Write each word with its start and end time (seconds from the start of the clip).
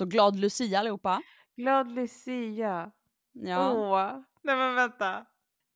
Så 0.00 0.06
glad 0.06 0.36
Lucia 0.36 0.78
allihopa. 0.78 1.22
Glad 1.56 1.92
Lucia. 1.92 2.90
Ja. 3.32 3.72
Åh, 3.72 4.20
nej 4.42 4.56
men 4.56 4.74
vänta. 4.74 5.26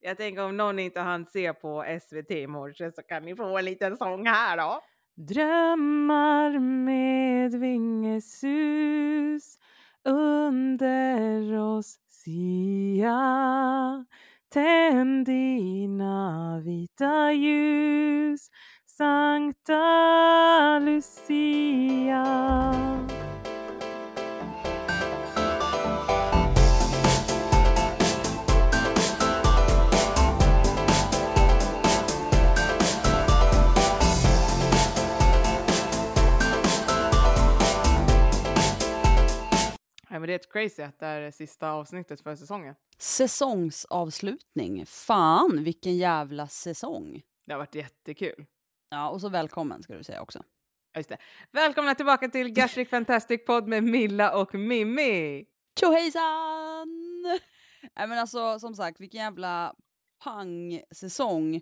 Jag 0.00 0.16
tänker 0.16 0.44
om 0.44 0.56
någon 0.56 0.78
inte 0.78 1.00
hann 1.00 1.26
se 1.26 1.52
på 1.52 1.84
SVT 2.00 2.30
i 2.30 2.46
morse 2.46 2.92
så 2.92 3.02
kan 3.02 3.22
ni 3.22 3.37
få 3.37 3.58
en 3.58 3.64
liten 3.64 3.96
sång 3.96 4.26
här 4.26 4.56
då. 4.56 4.80
Drömmar 5.16 6.58
med 6.58 7.54
vingesus 7.54 8.38
under 10.04 11.59
oss 11.59 11.99
sia 12.09 13.17
Tänd 14.49 15.27
dina 15.27 16.61
vita 16.65 17.33
ljus 17.33 18.51
Sankta 18.87 19.79
Lucia 20.79 22.25
Ja, 40.14 40.20
men 40.20 40.27
det 40.27 40.32
är 40.32 40.38
ett 40.38 40.52
crazy 40.52 40.82
att 40.82 40.98
det 40.98 41.06
är 41.06 41.30
sista 41.30 41.70
avsnittet 41.70 42.20
för 42.20 42.36
säsongen. 42.36 42.74
Säsongsavslutning. 42.98 44.87
Fan, 44.87 45.64
vilken 45.64 45.96
jävla 45.96 46.48
säsong. 46.48 47.23
Det 47.46 47.52
har 47.52 47.59
varit 47.59 47.74
jättekul. 47.74 48.46
Ja, 48.90 49.09
och 49.09 49.20
så 49.20 49.28
välkommen 49.28 49.82
ska 49.82 49.95
du 49.95 50.04
säga 50.04 50.23
också. 50.23 50.42
Ja, 50.92 50.98
just 50.98 51.09
det. 51.09 51.16
Välkomna 51.52 51.95
tillbaka 51.95 52.28
till 52.28 52.48
Gastric 52.48 52.88
Fantastic 52.90 53.45
Podd 53.46 53.68
med 53.68 53.84
Milla 53.84 54.37
och 54.40 54.54
Mimmi! 54.54 55.45
Tjohejsan! 55.80 57.23
Nej 57.96 58.09
men 58.09 58.18
alltså 58.18 58.59
som 58.59 58.74
sagt, 58.74 59.01
vilken 59.01 59.20
jävla 59.20 59.74
pang-säsong. 60.24 61.60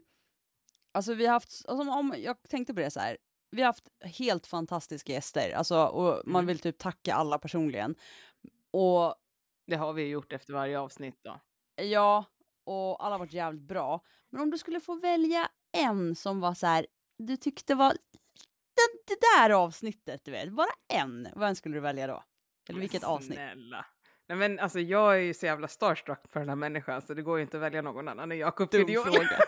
Alltså 0.94 1.14
vi 1.14 1.26
har 1.26 1.32
haft, 1.32 1.64
alltså, 1.68 1.90
om, 1.90 2.14
jag 2.18 2.36
tänkte 2.48 2.74
på 2.74 2.80
det 2.80 2.90
så 2.90 3.00
här. 3.00 3.16
Vi 3.50 3.62
har 3.62 3.66
haft 3.66 3.88
helt 4.00 4.46
fantastiska 4.46 5.12
gäster, 5.12 5.52
alltså, 5.56 5.84
och 5.84 6.22
man 6.26 6.40
Mm. 6.40 6.46
vill 6.46 6.58
typ 6.58 6.78
tacka 6.78 7.14
alla 7.14 7.38
personligen. 7.38 7.94
Och 8.72 9.14
Det 9.66 9.76
har 9.76 9.92
vi 9.92 10.08
gjort 10.08 10.32
efter 10.32 10.52
varje 10.52 10.78
avsnitt 10.78 11.18
då. 11.22 11.40
ja, 11.82 12.24
och 12.64 13.04
alla 13.04 13.14
har 13.14 13.18
varit 13.18 13.32
jävligt 13.32 13.62
bra. 13.62 14.00
Men 14.30 14.40
om 14.42 14.50
du 14.50 14.58
skulle 14.58 14.80
få 14.80 14.94
välja 14.94 15.48
en 15.72 16.14
som 16.14 16.40
var 16.40 16.54
så 16.54 16.66
här, 16.66 16.86
du 17.18 17.36
tyckte 17.36 17.74
var 17.74 17.90
det, 18.74 19.14
det 19.14 19.18
där 19.36 19.50
avsnittet, 19.50 20.24
du 20.24 20.30
vet, 20.30 20.52
bara 20.52 20.72
en. 20.92 21.28
Vem 21.36 21.54
skulle 21.54 21.76
du 21.76 21.80
välja 21.80 22.06
då? 22.06 22.24
Eller 22.68 22.80
vilket 22.80 23.04
avsnitt? 23.04 23.34
Snälla. 23.34 23.86
Nej 24.28 24.38
men 24.38 24.58
alltså 24.58 24.80
jag 24.80 25.14
är 25.14 25.18
ju 25.18 25.34
så 25.34 25.46
jävla 25.46 25.68
starstruck 25.68 26.30
på 26.32 26.38
den 26.38 26.48
här 26.48 26.56
människan 26.56 27.02
så 27.02 27.14
det 27.14 27.22
går 27.22 27.38
ju 27.38 27.42
inte 27.42 27.56
att 27.56 27.62
välja 27.62 27.82
någon 27.82 28.08
annan 28.08 28.32
än 28.32 28.38
Jakob 28.38 28.70
fråga. 28.70 28.88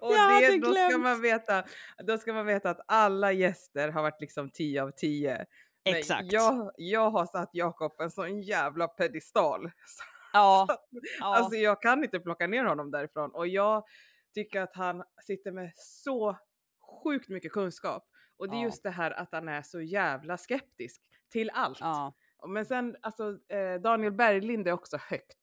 Och 0.00 0.12
det, 0.12 0.58
då, 0.58 0.74
ska 0.74 0.98
man 0.98 1.20
veta, 1.20 1.64
då 2.06 2.18
ska 2.18 2.32
man 2.32 2.46
veta 2.46 2.70
att 2.70 2.80
alla 2.88 3.32
gäster 3.32 3.88
har 3.88 4.02
varit 4.02 4.20
liksom 4.20 4.50
10 4.50 4.82
av 4.82 4.90
10. 4.90 5.46
Exakt. 5.84 6.32
Jag, 6.32 6.70
jag 6.76 7.10
har 7.10 7.26
satt 7.26 7.50
Jakob 7.52 8.00
en 8.00 8.10
sån 8.10 8.42
jävla 8.42 8.88
pedestal. 8.88 9.70
Ja, 10.32 10.66
Så 10.68 11.00
ja. 11.20 11.36
Alltså 11.36 11.54
jag 11.56 11.82
kan 11.82 12.04
inte 12.04 12.20
plocka 12.20 12.46
ner 12.46 12.64
honom 12.64 12.90
därifrån 12.90 13.30
och 13.34 13.48
jag 13.48 13.84
tycker 14.34 14.60
att 14.60 14.76
han 14.76 15.04
sitter 15.26 15.52
med 15.52 15.72
så 15.76 16.36
sjukt 17.04 17.28
mycket 17.28 17.52
kunskap. 17.52 18.06
Och 18.38 18.48
det 18.50 18.56
är 18.56 18.58
Ja. 18.58 18.64
just 18.64 18.82
det 18.82 18.90
här 18.90 19.10
att 19.10 19.28
han 19.32 19.48
är 19.48 19.62
så 19.62 19.80
jävla 19.80 20.38
skeptisk 20.38 21.02
till 21.32 21.50
allt. 21.50 21.80
ja, 21.80 22.14
Men 22.48 22.66
sen 22.66 22.96
alltså 23.02 23.38
eh, 23.48 23.80
Daniel 23.80 24.12
Berglind 24.12 24.68
är 24.68 24.72
också 24.72 24.96
högt. 24.96 25.38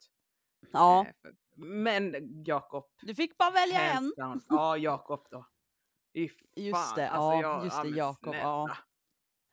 ja. 0.74 1.06
Eh, 1.08 1.32
men 1.56 2.16
Jakob. 2.46 2.86
Du 3.02 3.16
fick 3.16 3.38
bara 3.38 3.52
välja 3.52 3.80
en. 3.82 4.14
down. 4.18 4.42
Ja, 4.50 4.78
Jakob 4.78 5.28
då. 5.32 5.46
Fy 6.14 6.30
Just 6.56 6.96
det, 6.96 7.10
alltså, 7.10 7.32
ja, 7.32 7.42
jag- 7.42 7.64
just 7.66 7.82
det, 7.84 7.90
Jakob, 7.90 8.36
ja. 8.36 8.70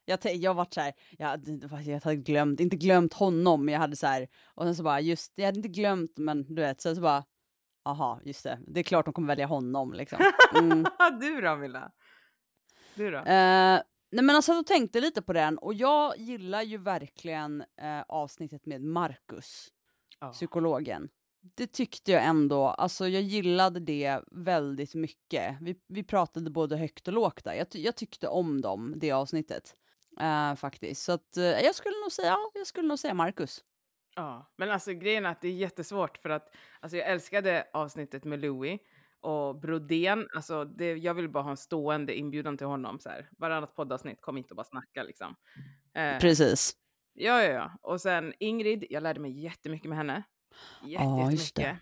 Jag, 0.04 0.18
jag 0.34 0.54
varit 0.54 0.74
så 0.74 0.80
här, 0.80 0.92
jag, 1.18 1.40
jag 1.84 2.00
hade 2.00 2.16
glömt, 2.16 2.60
inte 2.60 2.76
glömt 2.76 3.12
honom, 3.14 3.64
men 3.64 3.72
jag 3.72 3.80
hade 3.80 3.96
så 3.96 4.06
här, 4.06 4.28
och 4.54 4.64
sen 4.64 4.74
så 4.76 4.82
bara, 4.82 5.00
just 5.00 5.32
jag 5.34 5.44
hade 5.44 5.56
inte 5.58 5.68
glömt, 5.68 6.18
men 6.18 6.54
du 6.54 6.62
vet, 6.62 6.80
sen 6.80 6.94
så 6.96 7.02
bara, 7.02 7.24
aha, 7.84 8.20
just 8.24 8.44
det, 8.44 8.58
det 8.66 8.80
är 8.80 8.84
klart 8.84 9.04
de 9.04 9.14
kommer 9.14 9.28
välja 9.28 9.46
honom 9.46 9.92
liksom. 9.92 10.18
Mm. 10.54 10.84
du 11.20 11.40
då 11.40 11.56
Milla? 11.56 11.92
Du 12.94 13.10
då? 13.10 13.18
Eh, 13.18 13.80
nej 14.10 14.24
men 14.24 14.30
alltså 14.30 14.52
jag 14.52 14.66
tänkte 14.66 15.00
lite 15.00 15.22
på 15.22 15.32
den, 15.32 15.58
och 15.58 15.74
jag 15.74 16.18
gillar 16.18 16.62
ju 16.62 16.78
verkligen 16.78 17.64
eh, 17.80 18.00
avsnittet 18.08 18.66
med 18.66 18.82
Marcus, 18.82 19.68
Ja. 20.20 20.32
psykologen. 20.32 21.08
Det 21.56 21.66
tyckte 21.66 22.12
jag 22.12 22.24
ändå, 22.24 22.66
alltså 22.66 23.08
jag 23.08 23.22
gillade 23.22 23.80
det 23.80 24.20
väldigt 24.30 24.94
mycket. 24.94 25.56
Vi, 25.60 25.76
vi 25.88 26.02
pratade 26.04 26.50
både 26.50 26.76
högt 26.76 27.08
och 27.08 27.14
lågt 27.14 27.44
där. 27.44 27.54
Jag, 27.54 27.66
jag 27.70 27.96
tyckte 27.96 28.28
om 28.28 28.60
dem, 28.60 28.94
det 28.96 29.12
avsnittet. 29.12 29.74
Eh, 30.20 30.54
faktiskt. 30.54 31.02
Så 31.02 31.12
att 31.12 31.36
eh, 31.36 31.44
jag 31.44 31.74
skulle 31.74 31.96
nog 32.02 32.12
säga, 32.12 32.28
ja, 32.28 32.50
jag 32.54 32.66
skulle 32.66 32.88
nog 32.88 32.98
säga 32.98 33.14
Marcus. 33.14 33.64
Ja, 34.16 34.52
men 34.56 34.70
alltså 34.70 34.92
grejen 34.92 35.26
är 35.26 35.30
att 35.30 35.40
det 35.40 35.48
är 35.48 35.52
jättesvårt 35.52 36.18
för 36.18 36.30
att 36.30 36.54
alltså 36.80 36.96
jag 36.96 37.08
älskade 37.08 37.66
avsnittet 37.72 38.24
med 38.24 38.40
Louis 38.40 38.80
och 39.20 39.60
Brodén. 39.60 40.28
Alltså 40.34 40.64
det, 40.64 40.94
jag 40.94 41.14
vill 41.14 41.28
bara 41.28 41.42
ha 41.42 41.50
en 41.50 41.56
stående 41.56 42.14
inbjudan 42.14 42.56
till 42.58 42.66
honom 42.66 42.98
så 43.00 43.08
här. 43.08 43.28
Varannat 43.38 43.74
poddavsnitt, 43.74 44.20
kom 44.20 44.38
inte 44.38 44.50
och 44.50 44.56
bara 44.56 44.64
snacka 44.64 45.02
liksom. 45.02 45.36
Eh, 45.94 46.18
Precis. 46.18 46.72
ja, 47.12 47.42
ja, 47.42 47.52
ja. 47.52 47.72
Och 47.82 48.00
sen 48.00 48.34
Ingrid, 48.38 48.84
jag 48.90 49.02
lärde 49.02 49.20
mig 49.20 49.42
jättemycket 49.42 49.88
med 49.88 49.98
henne. 49.98 50.22
Jätte, 50.82 51.04
det. 51.04 51.20
jättemycket. 51.20 51.78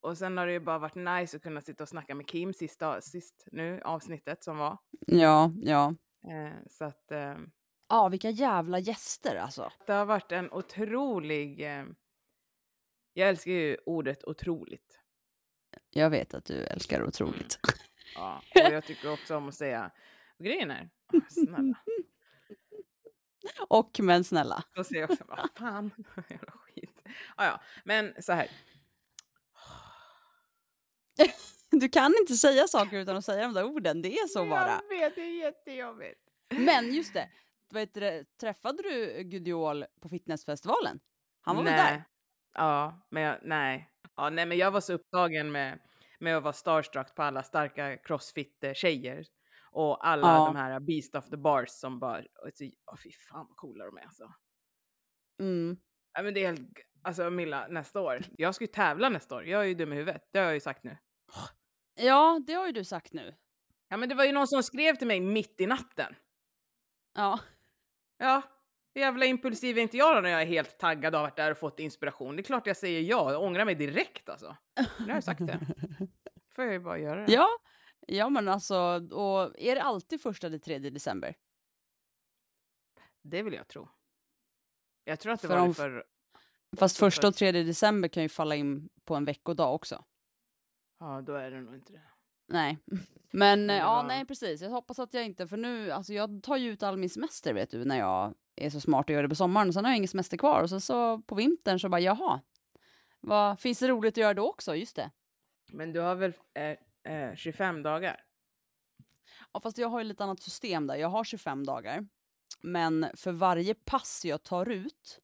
Och 0.00 0.18
sen 0.18 0.38
har 0.38 0.46
det 0.46 0.52
ju 0.52 0.60
bara 0.60 0.78
varit 0.78 0.94
nice 0.94 1.36
att 1.36 1.42
kunna 1.42 1.60
sitta 1.60 1.82
och 1.82 1.88
snacka 1.88 2.14
med 2.14 2.26
Kim 2.28 2.54
sista, 2.54 3.00
sist 3.00 3.48
nu, 3.52 3.80
avsnittet 3.84 4.44
som 4.44 4.58
var. 4.58 4.78
Ja, 5.06 5.52
ja. 5.62 5.94
Eh, 6.28 6.52
så 6.70 6.84
att 6.84 7.10
eh, 7.10 7.34
Ja, 7.94 8.08
vilka 8.08 8.30
jävla 8.30 8.78
gäster 8.78 9.36
alltså. 9.36 9.72
det 9.86 9.92
har 9.92 10.06
varit 10.06 10.32
en 10.32 10.52
otrolig... 10.52 11.60
Eh, 11.60 11.84
jag 13.12 13.28
älskar 13.28 13.50
ju 13.52 13.76
ordet 13.86 14.24
otroligt. 14.24 15.00
Jag 15.90 16.10
vet 16.10 16.34
att 16.34 16.44
du 16.44 16.64
älskar 16.64 17.02
otroligt. 17.02 17.58
Ja, 18.14 18.42
och 18.54 18.72
jag 18.72 18.84
tycker 18.84 19.12
också 19.12 19.36
om 19.36 19.48
att 19.48 19.54
säga 19.54 19.90
grejen 20.38 20.70
är, 20.70 20.90
snälla. 21.28 21.78
Och 23.68 24.00
men 24.02 24.24
snälla. 24.24 24.64
Då 24.74 24.84
säger 24.84 25.00
jag 25.00 25.10
också, 25.10 25.24
vad 25.28 25.48
fan, 25.56 25.90
jävla 26.28 26.52
skit. 26.52 27.02
Ah, 27.36 27.46
ja, 27.46 27.60
men 27.84 28.22
så 28.22 28.32
här. 28.32 28.48
Du 31.70 31.88
kan 31.88 32.14
inte 32.20 32.34
säga 32.34 32.68
saker 32.68 32.98
utan 32.98 33.16
att 33.16 33.24
säga 33.24 33.42
de 33.42 33.54
där 33.54 33.64
orden, 33.64 34.02
det 34.02 34.18
är 34.18 34.28
så 34.28 34.44
bara. 34.44 34.82
Jag 34.88 34.98
vet, 34.98 35.14
det 35.14 35.20
är 35.20 35.44
jättejobbigt. 35.44 36.20
Men 36.50 36.94
just 36.94 37.14
det, 37.14 37.28
vet 37.72 37.94
du, 37.94 38.24
träffade 38.40 38.82
du 38.82 39.22
Gudiol 39.22 39.84
på 40.02 40.08
fitnessfestivalen? 40.08 41.00
Han 41.40 41.56
var 41.56 41.62
väl 41.62 41.72
nej. 41.72 41.92
där? 41.92 42.04
Ja, 42.54 43.06
men 43.10 43.22
jag, 43.22 43.38
nej. 43.42 43.90
Ja, 44.16 44.30
nej, 44.30 44.46
men 44.46 44.58
jag 44.58 44.70
var 44.70 44.80
så 44.80 44.92
upptagen 44.92 45.52
med, 45.52 45.80
med 46.20 46.36
att 46.36 46.42
vara 46.42 46.52
starstruck 46.52 47.14
på 47.14 47.22
alla 47.22 47.42
starka 47.42 47.96
crossfit-tjejer. 47.96 49.24
Och 49.70 50.06
alla 50.08 50.28
Ja. 50.28 50.46
de 50.46 50.56
här 50.56 50.80
Beast 50.80 51.14
of 51.14 51.30
the 51.30 51.36
Bars 51.36 51.70
som 51.70 51.98
bara, 52.00 52.22
åh 52.44 52.96
fy 53.02 53.12
fan 53.12 53.46
vad 53.48 53.56
coola 53.56 53.84
de 53.84 53.96
är 53.98 54.02
alltså. 54.02 54.34
Mm. 55.40 55.76
Ja, 56.12 56.22
men 56.22 56.34
det 56.34 56.44
är 56.44 56.46
helt, 56.46 56.68
alltså 57.02 57.30
Milla, 57.30 57.66
nästa 57.68 58.00
år. 58.00 58.20
Jag 58.38 58.54
ska 58.54 58.64
ju 58.64 58.68
tävla 58.68 59.08
nästa 59.08 59.34
år. 59.34 59.44
Jag 59.46 59.60
är 59.60 59.64
ju 59.64 59.74
dum 59.74 59.92
i 59.92 59.96
huvudet. 59.96 60.22
Det 60.32 60.38
har 60.38 60.46
jag 60.46 60.54
ju 60.54 60.60
sagt 60.60 60.84
nu. 60.84 60.98
Ja, 61.94 62.40
det 62.46 62.52
har 62.52 62.66
ju 62.66 62.72
du 62.72 62.84
sagt 62.84 63.12
nu. 63.12 63.34
Ja, 63.88 63.96
men 63.96 64.08
det 64.08 64.14
var 64.14 64.24
ju 64.24 64.32
någon 64.32 64.48
som 64.48 64.62
skrev 64.62 64.96
till 64.96 65.06
mig 65.06 65.20
mitt 65.20 65.60
i 65.60 65.66
natten. 65.66 66.14
Ja, 67.14 67.40
Ja, 68.18 68.42
hur 68.94 69.00
jävla 69.00 69.26
impulsiv 69.26 69.78
är 69.78 69.82
inte 69.82 69.96
jag 69.96 70.16
då 70.16 70.20
när 70.20 70.30
jag 70.30 70.42
är 70.42 70.46
helt 70.46 70.78
taggad 70.78 71.14
och 71.14 71.20
har 71.20 71.26
varit 71.26 71.36
där 71.36 71.50
och 71.50 71.58
fått 71.58 71.80
inspiration? 71.80 72.36
Det 72.36 72.40
är 72.42 72.44
klart 72.44 72.66
jag 72.66 72.76
säger 72.76 73.00
ja. 73.00 73.32
Jag 73.32 73.42
ångrar 73.42 73.64
mig 73.64 73.74
direkt 73.74 74.28
alltså. 74.28 74.56
Nu 74.98 75.04
har 75.06 75.14
jag 75.14 75.24
sagt 75.24 75.46
det. 75.46 75.60
får 76.54 76.64
jag 76.64 76.72
ju 76.72 76.78
bara 76.80 76.98
göra 76.98 77.26
det. 77.26 77.32
ja, 77.32 77.48
ja 78.06 78.28
men 78.28 78.48
alltså, 78.48 78.76
och 79.12 79.60
är 79.60 79.74
det 79.74 79.82
alltid 79.82 80.20
första 80.20 80.46
eller 80.46 80.58
tredje 80.58 80.90
december? 80.90 81.36
Det 83.22 83.42
vill 83.42 83.54
jag 83.54 83.68
tro. 83.68 83.88
Jag 85.04 85.20
tror 85.20 85.32
att 85.32 85.42
det 85.42 85.48
För 85.48 85.56
var 85.56 85.66
om- 85.66 85.74
för... 85.74 86.04
Fast 86.76 86.98
första 86.98 87.28
och 87.28 87.34
tredje 87.34 87.62
december 87.62 88.08
kan 88.08 88.22
ju 88.22 88.28
falla 88.28 88.54
in 88.54 88.88
på 89.04 89.14
en 89.14 89.24
veckodag 89.24 89.74
också. 89.74 90.04
Ja, 91.00 91.20
då 91.22 91.34
är 91.34 91.50
det 91.50 91.60
nog 91.60 91.74
inte 91.74 91.92
det. 91.92 92.02
Nej, 92.46 92.78
men 93.30 93.70
eh, 93.70 93.76
ja, 93.76 93.94
var- 93.94 94.02
nej 94.08 94.24
precis. 94.24 94.62
Jag 94.62 94.70
hoppas 94.70 94.98
att 94.98 95.14
jag 95.14 95.24
inte, 95.24 95.46
för 95.48 95.56
nu, 95.56 95.90
alltså 95.90 96.12
jag 96.12 96.42
tar 96.42 96.56
ju 96.56 96.70
ut 96.70 96.82
all 96.82 96.96
min 96.96 97.10
semester 97.10 97.54
vet 97.54 97.70
du, 97.70 97.84
när 97.84 97.98
jag 97.98 98.34
är 98.56 98.70
så 98.70 98.80
smart 98.80 99.06
och 99.10 99.14
gör 99.14 99.22
det 99.22 99.28
på 99.28 99.34
sommaren. 99.34 99.68
Och 99.68 99.74
sen 99.74 99.84
har 99.84 99.92
jag 99.92 99.96
ingen 99.96 100.08
semester 100.08 100.36
kvar 100.36 100.62
och 100.62 100.70
så, 100.70 100.80
så 100.80 101.18
på 101.18 101.34
vintern 101.34 101.78
så 101.80 101.88
bara 101.88 102.00
jaha, 102.00 102.40
vad 103.20 103.60
finns 103.60 103.78
det 103.78 103.88
roligt 103.88 104.12
att 104.14 104.16
göra 104.16 104.34
då 104.34 104.48
också? 104.48 104.74
Just 104.76 104.96
det. 104.96 105.10
Men 105.72 105.92
du 105.92 106.00
har 106.00 106.14
väl 106.14 106.32
eh, 106.54 107.12
eh, 107.14 107.34
25 107.34 107.82
dagar? 107.82 108.20
Ja, 109.52 109.60
fast 109.60 109.78
jag 109.78 109.88
har 109.88 109.98
ju 109.98 110.04
lite 110.04 110.24
annat 110.24 110.42
system 110.42 110.86
där. 110.86 110.94
Jag 110.96 111.08
har 111.08 111.24
25 111.24 111.66
dagar 111.66 112.06
Men 112.60 113.06
för 113.14 113.32
varje 113.32 113.74
pass 113.74 114.24
jag 114.24 114.42
tar 114.42 114.68
ut 114.68 115.20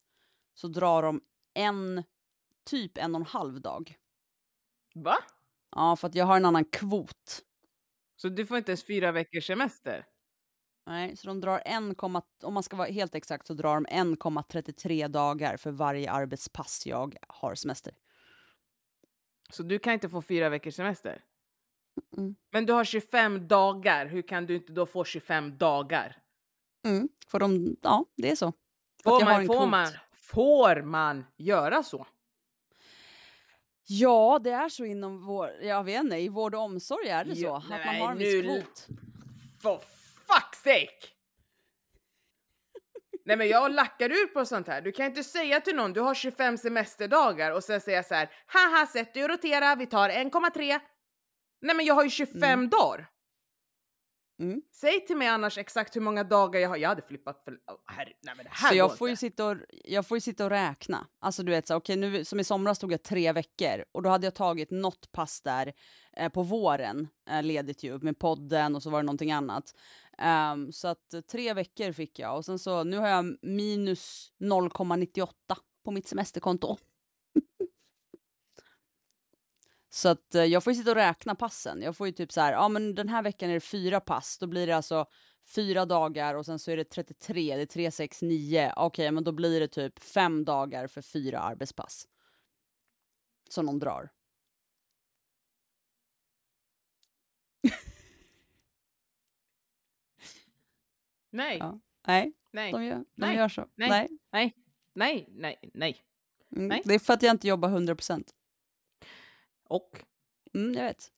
så 0.54 0.68
drar 0.68 1.02
de 1.02 1.20
en, 1.54 2.02
typ 2.64 2.98
en 2.98 3.14
och 3.14 3.20
en 3.20 3.26
halv 3.26 3.60
dag. 3.60 3.94
Va? 4.94 5.16
Ja, 5.76 5.96
för 5.96 6.08
att 6.08 6.14
jag 6.14 6.26
har 6.26 6.36
en 6.36 6.44
annan 6.44 6.64
kvot. 6.64 7.42
Så 8.16 8.28
du 8.28 8.46
får 8.46 8.58
inte 8.58 8.70
ens 8.70 8.84
fyra 8.84 9.12
veckors 9.12 9.46
semester? 9.46 10.06
Nej, 10.86 11.16
så 11.16 11.26
de 11.26 11.40
drar 11.40 11.62
1, 11.64 12.02
om 12.42 12.54
man 12.54 12.62
ska 12.62 12.76
vara 12.76 12.88
helt 12.88 13.14
exakt 13.14 13.46
så 13.46 13.54
drar 13.54 13.74
de 13.74 13.86
1,33 13.86 15.08
dagar 15.08 15.56
för 15.56 15.70
varje 15.70 16.10
arbetspass 16.10 16.86
jag 16.86 17.16
har 17.28 17.54
semester. 17.54 17.94
Så 19.50 19.62
du 19.62 19.78
kan 19.78 19.92
inte 19.92 20.08
få 20.08 20.22
fyra 20.22 20.48
veckors 20.48 20.74
semester? 20.74 21.24
Mm. 22.16 22.34
Men 22.52 22.66
du 22.66 22.72
har 22.72 22.84
25 22.84 23.48
dagar, 23.48 24.06
hur 24.06 24.22
kan 24.22 24.46
du 24.46 24.54
inte 24.56 24.72
då 24.72 24.86
få 24.86 25.04
25 25.04 25.58
dagar? 25.58 26.16
Mm, 26.86 27.08
för 27.26 27.38
de, 27.38 27.76
ja, 27.82 28.04
det 28.16 28.30
är 28.30 28.36
så. 28.36 28.52
Får 29.02 29.24
man, 29.24 29.46
får, 29.46 29.66
man, 29.66 29.88
får 30.12 30.82
man 30.82 31.24
göra 31.36 31.82
så? 31.82 32.06
Ja, 33.92 34.40
det 34.42 34.50
är 34.50 34.68
så 34.68 34.84
inom 34.84 35.26
vår, 35.26 35.50
jag 35.62 35.84
vet 35.84 36.00
inte, 36.00 36.16
i 36.16 36.28
vård 36.28 36.54
och 36.54 36.60
omsorg 36.60 37.08
är 37.08 37.24
det 37.24 37.36
så. 37.36 37.62
nej, 37.68 37.80
att 37.80 37.86
man 37.86 37.96
har 37.96 38.12
en 38.12 38.18
viss 38.18 38.42
kvot. 38.42 38.86
For 39.62 39.78
fuck's 40.26 40.62
sake! 40.64 41.06
Nej 43.24 43.36
men 43.36 43.48
jag 43.48 43.72
lackar 43.72 44.10
ur 44.10 44.26
på 44.26 44.44
sånt 44.44 44.66
här. 44.66 44.80
Du 44.80 44.92
kan 44.92 45.06
inte 45.06 45.24
säga 45.24 45.60
till 45.60 45.76
någon 45.76 45.92
du 45.92 46.00
har 46.00 46.14
25 46.14 46.58
semesterdagar 46.58 47.50
och 47.50 47.64
sen 47.64 47.80
säga 47.80 48.02
så 48.02 48.14
här 48.14 48.30
haha 48.46 48.86
sätt 48.86 49.14
dig 49.14 49.24
och 49.24 49.30
rotera, 49.30 49.74
vi 49.74 49.86
tar 49.86 50.08
1,3. 50.08 50.80
Nej 51.60 51.76
men 51.76 51.86
jag 51.86 51.94
har 51.94 52.04
ju 52.04 52.10
25 52.10 52.42
mm. 52.42 52.68
dagar. 52.68 53.08
Mm. 54.40 54.62
Säg 54.72 55.06
till 55.06 55.16
mig 55.16 55.28
annars 55.28 55.58
exakt 55.58 55.96
hur 55.96 56.00
många 56.00 56.24
dagar 56.24 56.60
jag 56.60 56.68
har. 56.68 56.76
Jag 56.76 56.88
hade 56.88 57.02
flippat 57.02 57.42
för... 57.44 57.52
Oh, 57.52 57.76
herre, 57.86 58.12
nej, 58.22 58.34
men 58.36 58.44
det 58.44 58.50
här 58.52 58.68
så 58.68 58.74
jag 58.74 58.98
får, 58.98 59.08
ju 59.08 59.16
sitta 59.16 59.46
och, 59.46 59.56
jag 59.84 60.06
får 60.06 60.16
ju 60.16 60.20
sitta 60.20 60.44
och 60.44 60.50
räkna. 60.50 61.06
Alltså 61.20 61.42
du 61.42 61.52
vet, 61.52 61.66
så, 61.66 61.76
okay, 61.76 61.96
nu, 61.96 62.24
som 62.24 62.40
i 62.40 62.44
somras 62.44 62.78
tog 62.78 62.92
jag 62.92 63.02
tre 63.02 63.32
veckor 63.32 63.84
och 63.92 64.02
då 64.02 64.10
hade 64.10 64.26
jag 64.26 64.34
tagit 64.34 64.70
något 64.70 65.12
pass 65.12 65.40
där 65.40 65.72
eh, 66.16 66.28
på 66.28 66.42
våren, 66.42 67.08
eh, 67.30 67.42
ledigt 67.42 67.82
ju, 67.82 67.98
med 67.98 68.18
podden 68.18 68.76
och 68.76 68.82
så 68.82 68.90
var 68.90 68.98
det 68.98 69.06
någonting 69.06 69.32
annat. 69.32 69.74
Um, 70.52 70.72
så 70.72 70.88
att 70.88 71.14
eh, 71.14 71.20
tre 71.20 71.54
veckor 71.54 71.92
fick 71.92 72.18
jag 72.18 72.36
och 72.36 72.44
sen 72.44 72.58
så 72.58 72.84
nu 72.84 72.96
har 72.98 73.08
jag 73.08 73.36
minus 73.42 74.32
0,98 74.40 75.28
på 75.84 75.90
mitt 75.90 76.08
semesterkonto. 76.08 76.76
Så 79.92 80.08
att 80.08 80.34
eh, 80.34 80.44
jag 80.44 80.64
får 80.64 80.72
ju 80.72 80.78
sitta 80.78 80.90
och 80.90 80.96
räkna 80.96 81.34
passen. 81.34 81.82
Jag 81.82 81.96
får 81.96 82.06
ju 82.06 82.12
typ 82.12 82.32
så 82.32 82.40
här, 82.40 82.52
ja 82.52 82.68
men 82.68 82.94
den 82.94 83.08
här 83.08 83.22
veckan 83.22 83.50
är 83.50 83.54
det 83.54 83.60
fyra 83.60 84.00
pass, 84.00 84.38
då 84.38 84.46
blir 84.46 84.66
det 84.66 84.76
alltså 84.76 85.06
fyra 85.54 85.84
dagar 85.86 86.34
och 86.34 86.46
sen 86.46 86.58
så 86.58 86.70
är 86.70 86.76
det 86.76 86.84
33, 86.84 87.56
det 87.56 87.62
är 87.62 87.66
3, 87.66 87.90
6, 87.90 88.22
9. 88.22 88.72
Okej, 88.76 88.86
okay, 88.86 89.10
men 89.10 89.24
då 89.24 89.32
blir 89.32 89.60
det 89.60 89.68
typ 89.68 89.98
fem 89.98 90.44
dagar 90.44 90.86
för 90.86 91.02
fyra 91.02 91.38
arbetspass. 91.38 92.08
Som 93.48 93.66
de 93.66 93.78
drar. 93.78 94.10
Nej. 101.30 101.58
Ja. 101.58 101.80
Nej. 102.06 102.32
Nej. 102.52 102.72
De 102.72 102.84
gör, 102.84 102.96
de 102.96 103.06
nej. 103.14 103.36
gör 103.36 103.48
så. 103.48 103.68
Nej. 103.74 103.88
Nej. 103.88 104.08
Nej. 104.32 104.54
Nej. 104.94 105.28
Nej. 105.30 105.70
Nej. 105.74 106.04
Mm. 106.56 106.68
Nej. 106.68 106.82
Det 106.84 106.94
är 106.94 106.98
för 106.98 107.12
att 107.12 107.22
jag 107.22 107.30
inte 107.30 107.48
jobbar 107.48 107.68
100 107.68 107.94
procent. 107.94 108.34
Och? 109.70 110.04
Mm, 110.54 110.72
jag 110.74 110.84
vet. 110.84 111.08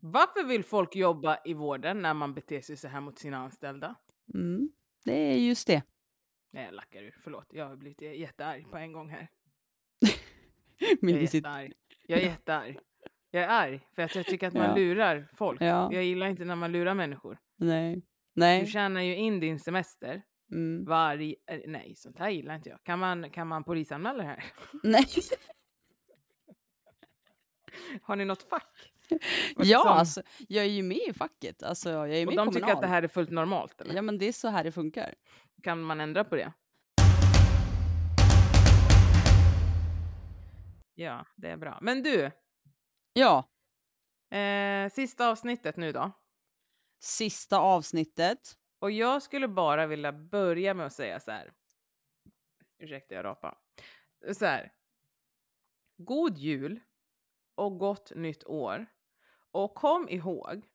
Varför 0.00 0.44
vill 0.44 0.64
folk 0.64 0.96
jobba 0.96 1.38
i 1.44 1.54
vården 1.54 2.02
när 2.02 2.14
man 2.14 2.34
beter 2.34 2.60
sig 2.60 2.76
så 2.76 2.88
här 2.88 3.00
mot 3.00 3.18
sina 3.18 3.36
anställda? 3.36 3.94
Mm, 4.34 4.70
det 5.04 5.12
är 5.32 5.36
just 5.36 5.66
det. 5.66 5.82
Nej, 6.52 6.64
jag 6.64 6.74
lackar 6.74 7.02
ur. 7.02 7.16
Förlåt, 7.24 7.46
jag 7.52 7.66
har 7.68 7.76
blivit 7.76 8.00
jättearg 8.02 8.70
på 8.70 8.76
en 8.76 8.92
gång 8.92 9.08
här. 9.10 9.28
jag 11.00 11.10
är 11.10 11.34
jättearg. 11.34 11.72
Jag 12.06 12.18
är 12.20 12.24
jättearg. 12.24 12.78
Jag 13.30 13.42
är 13.42 13.48
arg 13.48 13.80
för 13.94 14.02
att 14.02 14.14
jag 14.14 14.26
tycker 14.26 14.46
att 14.46 14.54
man 14.54 14.62
Ja. 14.68 14.74
lurar 14.76 15.28
folk. 15.34 15.60
Ja. 15.60 15.92
Jag 15.92 16.04
gillar 16.04 16.26
inte 16.26 16.44
när 16.44 16.56
man 16.56 16.72
lurar 16.72 16.94
människor. 16.94 17.38
Nej. 17.56 17.94
Du 17.94 18.02
Nej. 18.40 18.66
tjänar 18.66 19.00
ju 19.00 19.16
in 19.16 19.40
din 19.40 19.58
semester 19.60 20.22
Mm. 20.52 20.84
varje... 20.84 21.36
eh, 21.46 21.60
Nej, 21.66 21.94
sånt 21.96 22.18
här 22.18 22.30
gillar 22.30 22.54
inte 22.56 22.68
jag. 22.70 22.82
Kan 22.84 22.98
man, 22.98 23.30
kan 23.30 23.48
man 23.48 23.64
polisanmäla 23.64 24.18
det 24.18 24.28
här? 24.28 24.44
Nej. 24.82 25.04
Har 28.02 28.16
ni 28.16 28.24
något 28.24 28.42
fack? 28.42 28.92
Ja, 29.56 29.78
Som- 29.82 29.88
alltså, 29.92 30.22
jag 30.48 30.64
är 30.64 30.68
ju 30.68 30.82
med 30.82 30.98
i 31.08 31.12
facket. 31.12 31.62
Alltså, 31.62 31.90
jag 31.90 31.98
är 31.98 32.02
Och 32.02 32.08
med 32.10 32.26
de 32.26 32.26
Kommunal. 32.36 32.54
tycker 32.54 32.72
att 32.72 32.80
det 32.80 32.86
här 32.86 33.02
är 33.02 33.08
fullt 33.08 33.30
normalt? 33.30 33.80
Eller? 33.80 33.94
Ja, 33.94 34.02
men 34.02 34.18
det 34.18 34.26
är 34.28 34.32
så 34.32 34.48
här 34.48 34.64
det 34.64 34.72
funkar. 34.72 35.14
Kan 35.62 35.82
man 35.82 36.00
ändra 36.00 36.24
på 36.24 36.36
det? 36.36 36.52
Ja, 40.94 41.26
det 41.36 41.48
är 41.50 41.56
bra. 41.56 41.78
Men 41.82 42.02
du, 42.02 42.30
Ja, 43.12 43.48
eh, 44.38 44.90
sista 44.90 45.28
avsnittet 45.28 45.76
nu 45.76 45.92
då. 45.92 46.12
sista 47.00 47.58
avsnittet. 47.58 48.38
Och 48.78 48.90
jag 48.90 49.22
skulle 49.22 49.48
bara 49.48 49.86
vilja 49.86 50.12
börja 50.12 50.74
med 50.74 50.86
att 50.86 50.92
säga 50.92 51.20
så 51.20 51.30
här. 51.30 51.52
Ursäkta, 52.78 53.14
jag 53.14 53.24
rapar. 53.24 53.58
Så 54.32 54.44
här. 54.46 54.72
God 55.96 56.38
jul 56.38 56.80
och 57.54 57.78
gott 57.78 58.12
nytt 58.14 58.44
år. 58.44 58.86
Och 59.50 59.74
kom 59.74 60.08
ihåg 60.08 60.66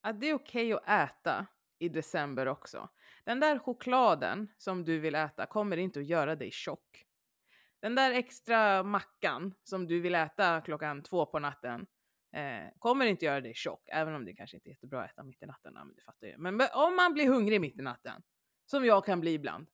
att 0.00 0.20
det 0.20 0.30
är 0.30 0.34
okej 0.34 0.72
att 0.72 0.88
äta 0.88 1.46
i 1.78 1.88
december 1.88 2.48
också. 2.48 2.88
Den 3.24 3.40
där 3.40 3.58
chokladen 3.58 4.48
som 4.58 4.84
du 4.84 4.98
vill 4.98 5.14
äta 5.14 5.46
kommer 5.46 5.76
inte 5.76 6.00
att 6.00 6.06
göra 6.06 6.36
dig 6.36 6.50
tjock. 6.50 7.04
Den 7.80 7.94
där 7.94 8.12
extra 8.12 8.82
mackan 8.82 9.54
som 9.64 9.86
du 9.86 10.00
vill 10.00 10.14
äta 10.14 10.60
klockan 10.60 11.02
två 11.02 11.26
på 11.26 11.38
natten 11.38 11.86
eh, 12.32 12.68
kommer 12.78 13.06
inte 13.06 13.24
göra 13.24 13.40
dig 13.40 13.54
tjock, 13.54 13.88
även 13.92 14.14
om 14.14 14.24
det 14.24 14.34
kanske 14.34 14.56
inte 14.56 14.68
är 14.68 14.70
jättebra 14.70 15.02
att 15.02 15.10
äta 15.10 15.22
mitt 15.22 15.42
i 15.42 15.46
natten. 15.46 15.74
Men 15.74 15.94
du 15.94 16.02
fattar 16.02 16.26
ju. 16.26 16.38
Men 16.38 16.60
om 16.74 16.96
man 16.96 17.14
blir 17.14 17.28
hungrig 17.28 17.60
mitt 17.60 17.78
i 17.78 17.82
natten, 17.82 18.22
som 18.66 18.84
jag 18.84 19.04
kan 19.04 19.20
bli 19.20 19.32
ibland, 19.32 19.68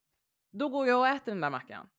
då 0.51 0.69
går 0.69 0.87
jag 0.87 1.01
och 1.01 1.09
äter 1.09 1.33
den 1.33 1.41
där 1.41 1.51
mackan. 1.51 1.91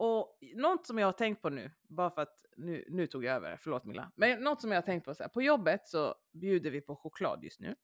Och 0.00 0.38
något 0.54 0.86
som 0.86 0.98
jag 0.98 1.06
har 1.06 1.12
tänkt 1.12 1.42
på 1.42 1.50
nu, 1.50 1.70
bara 1.88 2.10
för 2.10 2.22
att 2.22 2.44
nu, 2.56 2.84
nu 2.88 3.06
tog 3.06 3.24
jag 3.24 3.36
över, 3.36 3.56
förlåt 3.56 3.84
Milla. 3.84 4.12
Men 4.16 4.40
något 4.40 4.60
som 4.60 4.70
jag 4.72 4.76
har 4.76 4.82
tänkt 4.86 5.04
på, 5.04 5.14
så 5.14 5.22
här, 5.22 5.30
på 5.30 5.42
jobbet 5.42 5.88
så 5.88 6.14
bjuder 6.32 6.70
vi 6.70 6.80
på 6.80 6.96
choklad 6.96 7.44
just 7.44 7.60
nu. 7.60 7.76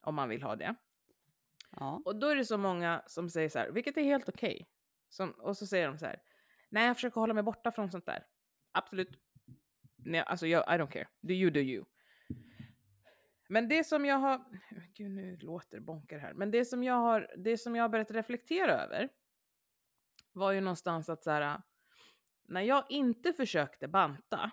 Om 0.00 0.14
man 0.14 0.28
vill 0.28 0.42
ha 0.42 0.56
det. 0.56 0.74
Ja. 1.70 2.02
Och 2.04 2.16
då 2.16 2.26
är 2.26 2.36
det 2.36 2.44
så 2.44 2.58
många 2.58 3.02
som 3.06 3.30
säger 3.30 3.48
så 3.48 3.58
här, 3.58 3.70
vilket 3.70 3.96
är 3.96 4.02
helt 4.02 4.28
okej. 4.28 4.68
Som- 5.08 5.30
Och 5.30 5.56
så 5.56 5.66
säger 5.66 5.86
de 5.88 5.98
så 5.98 6.06
här, 6.06 6.22
nej 6.68 6.86
jag 6.86 6.96
försöker 6.96 7.20
hålla 7.20 7.34
mig 7.34 7.42
borta 7.42 7.72
från 7.72 7.90
sånt 7.90 8.06
där. 8.06 8.26
Absolut. 8.72 9.18
Nej, 9.96 10.20
alltså 10.20 10.46
jag, 10.46 10.62
I 10.74 10.78
don't 10.82 10.90
care. 10.90 11.08
Do 11.20 11.34
you 11.34 11.50
do 11.50 11.60
you. 11.60 11.84
Men 13.48 13.68
det 13.68 13.84
som 13.84 14.04
jag 14.04 14.16
har, 14.16 14.44
gud 14.94 15.10
nu 15.10 15.36
låter 15.36 15.80
bonker 15.80 16.18
här, 16.18 16.32
men 16.34 16.50
det 16.50 16.64
som 16.64 16.84
jag 16.84 16.94
har, 16.94 17.34
det 17.36 17.58
som 17.58 17.76
jag 17.76 17.84
har 17.84 17.88
börjat 17.88 18.10
reflektera 18.10 18.72
över 18.72 19.08
var 20.36 20.52
ju 20.52 20.60
någonstans 20.60 21.08
att 21.08 21.24
så 21.24 21.30
här, 21.30 21.62
när 22.48 22.60
jag 22.60 22.84
inte 22.88 23.32
försökte 23.32 23.88
banta 23.88 24.50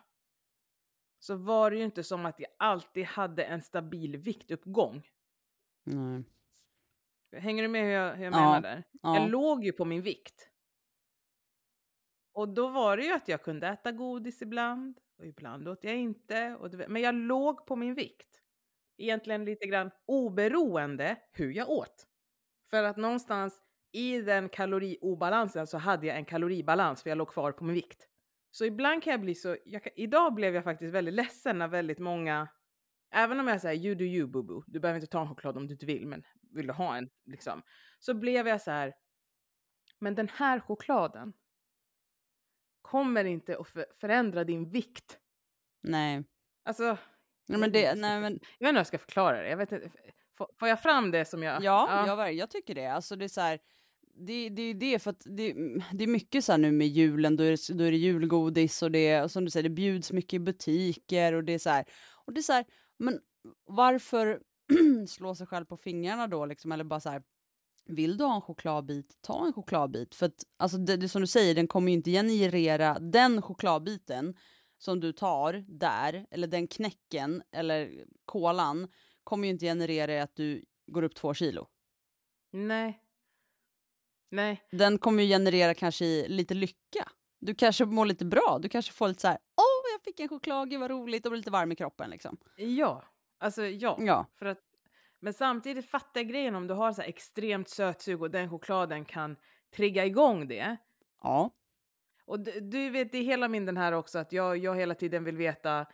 så 1.19 1.35
var 1.35 1.71
det 1.71 1.77
ju 1.77 1.83
inte 1.83 2.03
som 2.03 2.25
att 2.25 2.39
jag 2.39 2.49
alltid 2.59 3.05
hade 3.05 3.43
en 3.43 3.61
stabil 3.61 4.17
viktuppgång. 4.17 5.07
Nej. 5.83 6.23
Hänger 7.31 7.63
du 7.63 7.69
med 7.69 7.83
hur 7.83 7.91
jag, 7.91 8.15
hur 8.15 8.23
jag 8.23 8.33
Ja, 8.33 8.39
menar 8.39 8.61
där? 8.61 8.83
Ja. 9.01 9.19
Jag 9.19 9.29
låg 9.29 9.63
ju 9.63 9.71
på 9.71 9.85
min 9.85 10.01
vikt. 10.01 10.49
Och 12.33 12.49
då 12.49 12.67
var 12.67 12.97
det 12.97 13.03
ju 13.03 13.11
att 13.11 13.27
jag 13.27 13.43
kunde 13.43 13.67
äta 13.67 13.91
godis 13.91 14.41
ibland 14.41 14.99
och 15.17 15.25
ibland 15.25 15.67
åt 15.67 15.83
jag 15.83 15.95
inte. 15.95 16.55
Och 16.55 16.73
men 16.87 17.01
jag 17.01 17.15
låg 17.15 17.65
på 17.65 17.75
min 17.75 17.95
vikt. 17.95 18.41
Egentligen 18.97 19.45
lite 19.45 19.65
grann 19.65 19.91
oberoende 20.05 21.17
hur 21.31 21.51
jag 21.51 21.69
åt. 21.69 22.07
För 22.69 22.83
att 22.83 22.97
någonstans 22.97 23.61
i 23.93 24.21
den 24.21 24.49
kaloriobalansen 24.49 25.67
så 25.67 25.77
hade 25.77 26.07
jag 26.07 26.17
en 26.17 26.25
kaloribalans 26.25 27.03
för 27.03 27.09
jag 27.09 27.17
låg 27.17 27.29
kvar 27.29 27.51
på 27.51 27.63
min 27.63 27.75
vikt. 27.75 28.07
Så 28.51 28.65
ibland 28.65 29.03
kan 29.03 29.11
jag 29.11 29.21
bli 29.21 29.35
så, 29.35 29.57
jag 29.65 29.83
kan, 29.83 29.91
idag 29.95 30.33
blev 30.33 30.55
jag 30.55 30.63
faktiskt 30.63 30.93
väldigt 30.93 31.13
ledsen 31.13 31.57
när 31.57 31.67
väldigt 31.67 31.99
många, 31.99 32.47
även 33.13 33.39
om 33.39 33.47
jag 33.47 33.61
säger 33.61 33.85
you 33.85 33.95
do 33.95 34.03
you 34.03 34.27
boo 34.27 34.63
du 34.67 34.79
behöver 34.79 34.99
inte 34.99 35.11
ta 35.11 35.21
en 35.21 35.27
choklad 35.27 35.57
om 35.57 35.67
du 35.67 35.73
inte 35.73 35.85
vill, 35.85 36.07
men 36.07 36.23
vill 36.41 36.67
du 36.67 36.73
ha 36.73 36.97
en 36.97 37.09
liksom. 37.25 37.61
Så 37.99 38.13
blev 38.13 38.47
jag 38.47 38.61
så 38.61 38.71
här, 38.71 38.93
men 39.99 40.15
den 40.15 40.29
här 40.29 40.59
chokladen 40.59 41.33
kommer 42.81 43.25
inte 43.25 43.57
att 43.57 43.67
för- 43.67 43.87
förändra 44.01 44.43
din 44.43 44.69
vikt. 44.69 45.19
Nej. 45.81 46.23
Alltså, 46.63 46.97
Nej, 47.47 47.59
men 47.59 47.71
det, 47.71 47.95
nej, 47.95 48.21
men, 48.21 48.31
jag 48.33 48.39
vet 48.39 48.43
inte 48.59 48.65
hur 48.69 48.73
jag 48.75 48.87
ska 48.87 48.97
förklara 48.97 49.41
det. 49.41 49.49
Jag 49.49 49.57
vet 49.57 49.71
inte, 49.71 49.89
får, 50.37 50.67
jag 50.67 50.81
fram 50.81 51.11
det 51.11 51.25
som 51.25 51.43
jag... 51.43 51.63
ja, 51.63 52.07
Jag, 52.07 52.17
ver- 52.17 52.29
jag 52.29 52.49
tycker 52.49 52.75
det. 52.75 52.87
Alltså 52.87 53.15
det 53.15 53.25
är 53.25 53.29
så 53.29 53.41
här, 53.41 53.59
det, 54.15 54.49
det 54.49 54.61
är 54.61 54.73
det 54.73 54.99
för 54.99 55.11
att 55.11 55.23
det, 55.25 55.53
det 55.93 56.03
är 56.03 56.07
mycket 56.07 56.45
så 56.45 56.51
här 56.51 56.59
nu 56.59 56.71
med 56.71 56.87
julen, 56.87 57.35
då 57.35 57.43
är 57.43 57.51
det, 57.51 57.73
då 57.73 57.83
är 57.83 57.91
det 57.91 57.97
julgodis 57.97 58.81
och 58.81 58.91
det, 58.91 59.21
och 59.21 59.31
som 59.31 59.45
du 59.45 59.51
säger, 59.51 59.63
det 59.63 59.75
bjuds 59.75 60.11
mycket 60.11 60.33
i 60.33 60.39
butiker 60.39 61.33
och 61.33 61.43
det 61.43 61.53
är 61.53 61.59
så 61.59 61.69
här, 61.69 61.85
och 62.25 62.33
det 62.33 62.39
är 62.39 62.43
så 62.43 62.53
här, 62.53 62.65
men 62.97 63.19
varför 63.65 64.39
slå 65.07 65.35
sig 65.35 65.47
själv 65.47 65.65
på 65.65 65.77
fingrarna 65.77 66.27
då 66.27 66.45
liksom, 66.45 66.71
eller 66.71 66.83
bara 66.83 66.99
så 66.99 67.09
här, 67.09 67.23
vill 67.85 68.17
du 68.17 68.23
ha 68.23 68.35
en 68.35 68.41
chokladbit, 68.41 69.17
ta 69.21 69.45
en 69.45 69.53
chokladbit. 69.53 70.15
För 70.15 70.25
att, 70.25 70.43
alltså 70.57 70.77
det, 70.77 70.97
det 70.97 71.09
som 71.09 71.21
du 71.21 71.27
säger, 71.27 71.55
den 71.55 71.67
kommer 71.67 71.91
ju 71.91 71.93
inte 71.93 72.11
generera 72.11 72.99
den 72.99 73.41
chokladbiten 73.41 74.35
som 74.77 74.99
du 74.99 75.13
tar 75.13 75.65
där, 75.67 76.25
eller 76.31 76.47
den 76.47 76.67
knäcken 76.67 77.43
eller 77.51 78.05
kolan, 78.25 78.87
kommer 79.23 79.47
ju 79.47 79.53
inte 79.53 79.65
generera 79.65 80.23
att 80.23 80.35
du 80.35 80.65
går 80.87 81.03
upp 81.03 81.15
två 81.15 81.33
kilo. 81.33 81.67
Nej. 82.51 83.02
Nej. 84.33 84.63
Den 84.71 84.97
kommer 84.97 85.23
ju 85.23 85.29
generera 85.29 85.73
kanske 85.73 86.27
lite 86.27 86.53
lycka. 86.53 87.09
Du 87.39 87.55
kanske 87.55 87.85
mår 87.85 88.05
lite 88.05 88.25
bra, 88.25 88.59
du 88.61 88.69
kanske 88.69 88.93
får 88.93 89.07
lite 89.07 89.21
så 89.21 89.27
här, 89.27 89.37
åh, 89.57 89.91
jag 89.93 90.01
fick 90.03 90.19
en 90.19 90.29
choklad, 90.29 90.69
gud 90.69 90.79
vad 90.79 90.91
roligt, 90.91 91.25
och 91.25 91.31
blir 91.31 91.37
lite 91.37 91.51
varm 91.51 91.71
i 91.71 91.75
kroppen 91.75 92.09
liksom. 92.09 92.37
Ja, 92.55 93.03
alltså 93.39 93.65
ja. 93.65 93.97
Ja. 93.99 94.25
För 94.39 94.45
att, 94.45 94.59
men 95.19 95.33
samtidigt 95.33 95.89
fattar 95.89 96.21
jag 96.21 96.29
grejen 96.29 96.55
om 96.55 96.67
du 96.67 96.73
har 96.73 96.93
så 96.93 97.01
extremt 97.01 97.69
sötsug 97.69 98.21
och 98.21 98.31
den 98.31 98.49
chokladen 98.49 99.05
kan 99.05 99.35
trigga 99.75 100.05
igång 100.05 100.47
det. 100.47 100.77
Ja. 101.23 101.51
Och 102.25 102.39
du, 102.39 102.59
du 102.59 102.89
vet, 102.89 103.11
det 103.11 103.17
är 103.17 103.23
hela 103.23 103.47
min 103.47 103.65
den 103.65 103.77
här 103.77 103.91
också 103.91 104.19
att 104.19 104.31
jag, 104.31 104.57
jag 104.57 104.75
hela 104.75 104.95
tiden 104.95 105.23
vill 105.23 105.37
veta 105.37 105.85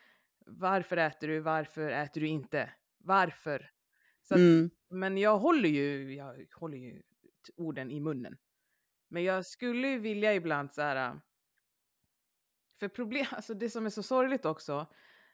varför 0.46 0.98
äter 0.98 1.28
du, 1.28 1.40
varför 1.40 1.90
äter 1.90 2.22
du 2.22 2.28
inte, 2.28 2.70
varför? 2.98 3.72
Att, 4.30 4.38
Mm. 4.38 4.70
Men 4.90 5.18
jag 5.18 5.38
håller 5.38 5.70
ju, 5.70 6.16
jag 6.16 6.46
håller 6.60 6.78
ju 6.78 7.02
orden 7.56 7.92
i 7.92 8.00
munnen. 8.00 8.38
Men 9.08 9.24
jag 9.24 9.46
skulle 9.46 9.88
ju 9.88 10.00
vilja 10.00 10.34
ibland 10.34 10.72
så 10.74 10.82
här. 10.82 11.10
Äh, 11.10 11.18
för 12.80 12.88
problem, 12.88 13.26
alltså 13.32 13.54
det 13.54 13.70
som 13.70 13.86
är 13.86 13.90
så 13.90 14.04
sorgligt 14.04 14.46
också, 14.46 14.88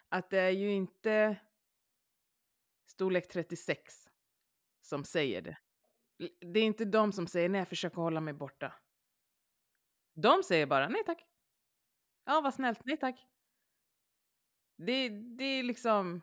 att 0.09 0.29
det 0.29 0.39
är 0.39 0.50
ju 0.50 0.71
inte 0.71 1.38
storlek 2.85 3.27
36 3.27 4.09
som 4.81 5.03
säger 5.03 5.41
det. 5.41 5.57
Det 6.39 6.59
är 6.59 6.63
inte 6.63 6.85
de 6.85 7.12
som 7.12 7.27
säger 7.27 7.50
nej, 7.50 7.59
jag 7.59 7.67
försöker 7.67 8.01
hålla 8.01 8.21
mig 8.21 8.33
borta. 8.33 8.74
De 10.13 10.43
säger 10.43 10.65
bara 10.65 10.89
nej 10.89 11.03
tack. 11.05 11.25
Ja, 12.25 12.41
vad 12.41 12.53
snällt, 12.53 12.85
nej 12.85 12.97
tack. 12.97 13.27
Det, 14.75 15.09
det 15.09 15.43
är 15.43 15.63
liksom 15.63 16.21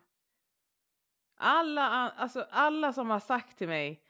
alla, 1.34 2.10
alltså 2.10 2.46
alla 2.50 2.92
som 2.92 3.10
har 3.10 3.20
sagt 3.20 3.58
till 3.58 3.68
mig, 3.68 4.01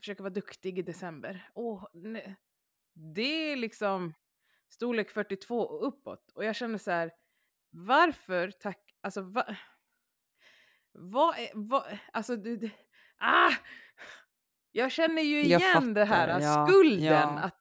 jag 0.00 0.04
försöker 0.04 0.22
vara 0.22 0.34
duktig 0.34 0.78
i 0.78 0.82
december. 0.82 1.50
Åh, 1.54 1.86
nej. 1.92 2.36
Det 2.94 3.52
är 3.52 3.56
liksom 3.56 4.14
storlek 4.68 5.10
42 5.10 5.60
och 5.60 5.86
uppåt. 5.86 6.32
Och 6.34 6.44
jag 6.44 6.56
känner 6.56 6.78
så 6.78 6.90
här, 6.90 7.12
varför 7.70 8.50
tack, 8.50 8.94
alltså 9.00 9.22
va, 9.22 9.56
vad 10.92 11.38
är, 11.38 11.50
vad, 11.54 11.98
alltså 12.12 12.36
du, 12.36 12.56
du, 12.56 12.70
ah! 13.18 13.52
Jag 14.72 14.92
känner 14.92 15.22
ju 15.22 15.42
igen 15.42 15.94
det 15.94 16.04
här, 16.04 16.28
fattar, 16.28 16.40
ja, 16.40 16.66
skulden. 16.66 17.04
ja. 17.04 17.38
Att, 17.38 17.59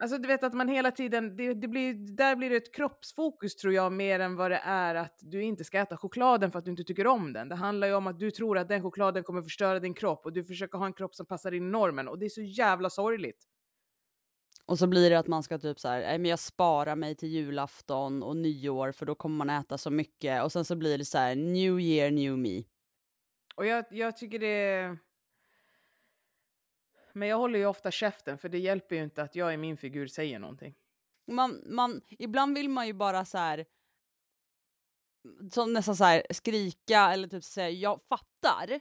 alltså 0.00 0.18
du 0.18 0.28
vet 0.28 0.44
att 0.44 0.54
man 0.54 0.68
hela 0.68 0.90
tiden, 0.90 1.36
det, 1.36 1.54
det 1.54 1.68
blir, 1.68 1.94
där 2.16 2.36
blir 2.36 2.50
det 2.50 2.56
ett 2.56 2.74
kroppsfokus 2.74 3.56
tror 3.56 3.74
jag 3.74 3.92
mer 3.92 4.20
än 4.20 4.36
vad 4.36 4.50
det 4.50 4.60
är 4.64 4.94
att 4.94 5.18
du 5.20 5.42
inte 5.42 5.64
ska 5.64 5.78
äta 5.78 5.96
chokladen 5.96 6.50
för 6.50 6.58
att 6.58 6.64
du 6.64 6.70
inte 6.70 6.84
tycker 6.84 7.06
om 7.06 7.32
den. 7.32 7.48
Det 7.48 7.54
handlar 7.54 7.86
ju 7.86 7.94
om 7.94 8.06
att 8.06 8.18
du 8.18 8.30
tror 8.30 8.58
att 8.58 8.68
den 8.68 8.82
chokladen 8.82 9.24
kommer 9.24 9.42
förstöra 9.42 9.80
din 9.80 9.94
kropp 9.94 10.26
och 10.26 10.32
du 10.32 10.44
försöker 10.44 10.78
ha 10.78 10.86
en 10.86 10.92
kropp 10.92 11.14
som 11.14 11.26
passar 11.26 11.52
in 11.52 11.68
i 11.68 11.70
normen 11.70 12.08
och 12.08 12.18
det 12.18 12.26
är 12.26 12.30
så 12.30 12.42
jävla 12.42 12.90
sorgligt. 12.90 13.46
Och 14.66 14.78
så 14.78 14.86
blir 14.86 15.10
det 15.10 15.18
att 15.18 15.26
man 15.26 15.42
ska 15.42 15.58
typ 15.58 15.80
så 15.80 15.88
här, 15.88 16.00
"Nej, 16.00 16.18
men 16.18 16.30
jag 16.30 16.38
sparar 16.38 16.96
mig 16.96 17.14
till 17.14 17.28
julafton 17.28 18.22
och 18.22 18.36
nyår 18.36 18.92
för 18.92 19.06
då 19.06 19.14
kommer 19.14 19.36
man 19.36 19.50
äta 19.50 19.78
så 19.78 19.90
mycket. 19.90 20.44
Och 20.44 20.52
sen 20.52 20.64
så 20.64 20.76
blir 20.76 20.98
det 20.98 21.04
så 21.04 21.18
här, 21.18 21.34
new 21.36 21.80
year, 21.80 22.10
new 22.10 22.38
me. 22.38 22.62
Och 23.56 23.66
jag, 23.66 23.84
jag 23.90 24.16
tycker 24.16 24.38
det 24.38 24.46
är... 24.46 24.98
Men 27.12 27.28
jag 27.28 27.36
håller 27.36 27.58
ju 27.58 27.66
ofta 27.66 27.90
käften 27.90 28.38
för 28.38 28.48
det 28.48 28.58
hjälper 28.58 28.96
ju 28.96 29.02
inte 29.02 29.22
att 29.22 29.34
jag 29.34 29.54
i 29.54 29.56
min 29.56 29.76
figur 29.76 30.06
säger 30.06 30.38
någonting. 30.38 30.74
Man, 31.26 31.62
man, 31.66 32.00
ibland 32.08 32.54
vill 32.54 32.68
man 32.68 32.86
ju 32.86 32.92
bara 32.92 33.24
så 33.24 33.38
här, 33.38 33.64
som 35.50 35.72
nästan 35.72 35.96
så 35.96 36.04
här 36.04 36.22
skrika 36.30 37.12
eller 37.12 37.28
typ 37.28 37.44
säga 37.44 37.70
jag 37.70 38.00
fattar. 38.02 38.80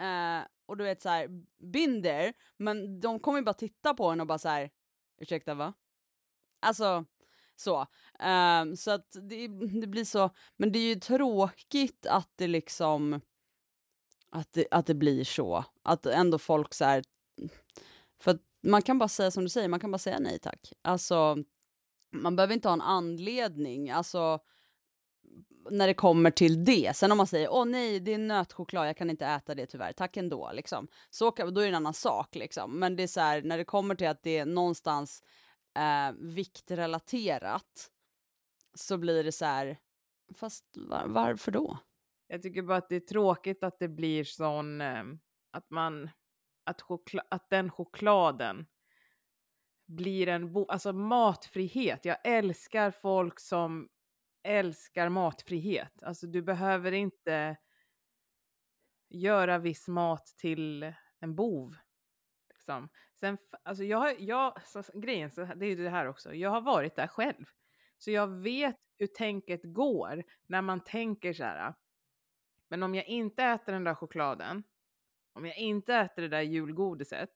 Eh, 0.00 0.46
och 0.66 0.76
du 0.76 0.84
vet 0.84 1.02
så 1.02 1.08
här, 1.08 1.28
been 1.58 2.02
there, 2.02 2.32
men 2.56 3.00
de 3.00 3.20
kommer 3.20 3.38
ju 3.38 3.44
bara 3.44 3.54
titta 3.54 3.94
på 3.94 4.06
en 4.10 4.20
och 4.20 4.26
bara 4.26 4.38
så 4.38 4.48
här, 4.48 4.70
ursäkta 5.20 5.54
va? 5.54 5.72
Alltså, 6.60 7.04
så. 7.56 7.80
Eh, 8.20 8.74
så 8.76 8.90
att 8.90 9.16
det, 9.22 9.48
det 9.80 9.86
blir 9.86 10.04
så, 10.04 10.30
men 10.56 10.72
det 10.72 10.78
är 10.78 10.94
ju 10.94 11.00
tråkigt 11.00 12.06
att 12.06 12.30
det 12.36 12.46
liksom, 12.46 13.20
att 14.30 14.52
det, 14.52 14.66
att 14.70 14.86
det 14.86 14.94
blir 14.94 15.24
så. 15.24 15.64
Att 15.82 16.06
ändå 16.06 16.38
folk 16.38 16.74
så 16.74 16.84
här, 16.84 17.04
för 18.20 18.30
att 18.30 18.40
man 18.62 18.82
kan 18.82 18.98
bara 18.98 19.08
säga 19.08 19.30
som 19.30 19.44
du 19.44 19.48
säger, 19.48 19.68
man 19.68 19.80
kan 19.80 19.90
bara 19.90 19.98
säga 19.98 20.18
nej 20.18 20.38
tack. 20.38 20.72
Alltså, 20.82 21.36
man 22.12 22.36
behöver 22.36 22.54
inte 22.54 22.68
ha 22.68 22.72
en 22.72 22.80
anledning, 22.80 23.90
alltså 23.90 24.40
när 25.70 25.86
det 25.86 25.94
kommer 25.94 26.30
till 26.30 26.64
det. 26.64 26.96
Sen 26.96 27.12
om 27.12 27.18
man 27.18 27.26
säger 27.26 27.52
åh 27.52 27.64
nej, 27.64 28.00
det 28.00 28.14
är 28.14 28.18
nötchoklad, 28.18 28.88
jag 28.88 28.96
kan 28.96 29.10
inte 29.10 29.26
äta 29.26 29.54
det 29.54 29.66
tyvärr, 29.66 29.92
tack 29.92 30.16
ändå 30.16 30.52
liksom. 30.52 30.88
Så 31.10 31.30
kan, 31.30 31.54
då 31.54 31.60
är 31.60 31.64
det 31.64 31.70
en 31.70 31.74
annan 31.74 31.94
sak 31.94 32.34
liksom. 32.34 32.78
Men 32.78 32.96
det 32.96 33.02
är 33.02 33.06
så 33.06 33.20
här, 33.20 33.42
när 33.42 33.58
det 33.58 33.64
kommer 33.64 33.94
till 33.94 34.08
att 34.08 34.22
det 34.22 34.38
är 34.38 34.46
någonstans 34.46 35.22
eh, 35.76 36.12
viktrelaterat 36.18 37.90
så 38.74 38.98
blir 38.98 39.24
det 39.24 39.32
så 39.32 39.44
här, 39.44 39.78
fast 40.34 40.64
var, 40.76 41.06
varför 41.06 41.52
då? 41.52 41.78
Jag 42.28 42.42
tycker 42.42 42.62
bara 42.62 42.78
att 42.78 42.88
det 42.88 42.96
är 42.96 43.00
tråkigt 43.00 43.64
att 43.64 43.78
det 43.78 43.88
blir 43.88 44.24
sån, 44.24 44.80
eh, 44.80 45.04
att 45.52 45.70
man, 45.70 46.10
att, 46.66 46.82
chokla, 46.82 47.22
att 47.30 47.50
den 47.50 47.70
chokladen 47.70 48.66
blir 49.86 50.28
en, 50.28 50.52
bo, 50.52 50.66
alltså 50.68 50.92
matfrihet. 50.92 52.04
Jag 52.04 52.18
älskar 52.24 52.90
folk 52.90 53.40
som 53.40 53.88
älskar 54.42 55.08
matfrihet. 55.08 56.02
Alltså 56.02 56.26
du 56.26 56.42
behöver 56.42 56.92
inte 56.92 57.56
göra 59.08 59.58
viss 59.58 59.88
mat 59.88 60.26
till 60.26 60.92
en 61.20 61.34
bov. 61.34 61.76
Liksom. 62.48 62.88
Sen, 63.14 63.38
alltså 63.62 63.84
jag, 63.84 64.20
jag, 64.20 64.66
så, 64.66 64.82
grejen, 64.94 65.30
så, 65.30 65.44
det 65.44 65.66
är 65.66 65.70
ju 65.70 65.84
det 65.84 65.90
här 65.90 66.08
också, 66.08 66.34
jag 66.34 66.50
har 66.50 66.60
varit 66.60 66.96
där 66.96 67.06
själv. 67.06 67.44
Så 67.98 68.10
jag 68.10 68.28
vet 68.28 68.76
hur 68.98 69.06
tänket 69.06 69.60
går 69.64 70.24
när 70.46 70.62
man 70.62 70.84
tänker 70.84 71.32
så 71.32 71.44
här. 71.44 71.74
Men 72.68 72.82
om 72.82 72.94
jag 72.94 73.06
inte 73.06 73.44
äter 73.44 73.72
den 73.72 73.84
där 73.84 73.94
chokladen, 73.94 74.62
om 75.36 75.46
jag 75.46 75.58
inte 75.58 75.94
äter 75.94 76.22
det 76.22 76.28
där 76.28 76.42
julgodiset, 76.42 77.30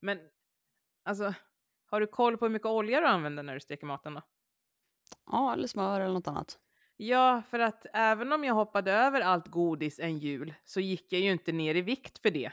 men 0.00 0.18
alltså, 1.04 1.34
har 1.86 2.00
du 2.00 2.06
koll 2.06 2.38
på 2.38 2.44
hur 2.44 2.52
mycket 2.52 2.66
olja 2.66 3.00
du 3.00 3.06
använder 3.06 3.42
när 3.42 3.54
du 3.54 3.60
steker 3.60 3.86
maten 3.86 4.14
då? 4.14 4.22
Ja, 5.26 5.52
eller 5.52 5.66
smör 5.66 6.00
eller 6.00 6.14
något 6.14 6.28
annat. 6.28 6.58
Ja, 6.96 7.42
för 7.50 7.58
att 7.58 7.86
även 7.92 8.32
om 8.32 8.44
jag 8.44 8.54
hoppade 8.54 8.92
över 8.92 9.20
allt 9.20 9.48
godis 9.48 9.98
en 9.98 10.18
jul 10.18 10.54
så 10.64 10.80
gick 10.80 11.12
jag 11.12 11.20
ju 11.20 11.32
inte 11.32 11.52
ner 11.52 11.74
i 11.74 11.82
vikt 11.82 12.18
för 12.18 12.30
det. 12.30 12.52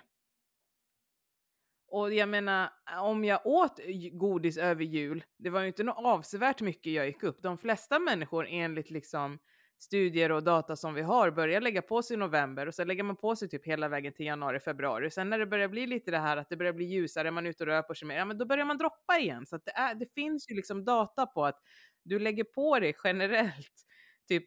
Och 1.88 2.14
jag 2.14 2.30
menar, 2.30 2.70
om 3.00 3.26
jag 3.26 3.46
åt 3.46 3.80
godis 4.12 4.58
över 4.58 4.84
jul, 4.84 5.24
det 5.38 5.50
var 5.50 5.62
ju 5.62 5.68
inte 5.68 5.84
något 5.84 6.06
avsevärt 6.06 6.62
mycket 6.62 6.94
jag 6.94 7.08
gick 7.08 7.24
upp. 7.24 7.42
De 7.42 7.58
flesta 7.58 8.00
människor 8.00 8.48
enligt 8.50 8.90
liksom 8.90 9.40
studier 9.80 10.32
och 10.32 10.44
data 10.44 10.76
som 10.76 10.94
vi 10.94 11.02
har 11.02 11.32
börjar 11.32 11.62
lägga 11.62 11.82
på 11.82 12.02
sig 12.04 12.14
i 12.14 12.18
november 12.18 12.68
och 12.68 12.76
sen 12.76 12.88
lägger 12.88 13.04
man 13.04 13.16
på 13.16 13.36
sig 13.36 13.50
typ 13.50 13.68
hela 13.68 13.88
vägen 13.88 14.14
till 14.14 14.26
januari, 14.26 14.60
februari. 14.60 15.12
Sen 15.12 15.30
när 15.30 15.40
det 15.40 15.46
börjar 15.46 15.68
bli 15.68 15.88
lite 15.88 16.12
det 16.12 16.18
här 16.20 16.38
att 16.38 16.50
det 16.50 16.58
börjar 16.58 16.74
bli 16.74 16.86
ljusare, 16.86 17.32
man 17.32 17.46
är 17.46 17.50
ute 17.50 17.64
och 17.64 17.68
rör 17.68 17.82
på 17.82 17.96
sig 17.96 18.08
mer, 18.08 18.16
ja 18.18 18.26
men 18.26 18.38
då 18.38 18.46
börjar 18.46 18.66
man 18.66 18.78
droppa 18.78 19.20
igen. 19.20 19.46
Så 19.46 19.58
det, 19.58 19.72
är, 19.72 19.96
det 19.96 20.14
finns 20.16 20.50
ju 20.52 20.56
liksom 20.56 20.86
data 20.86 21.26
på 21.26 21.46
att 21.46 21.60
du 22.04 22.20
lägger 22.20 22.44
på 22.44 22.80
dig 22.80 22.96
generellt 23.04 23.86
typ 24.28 24.46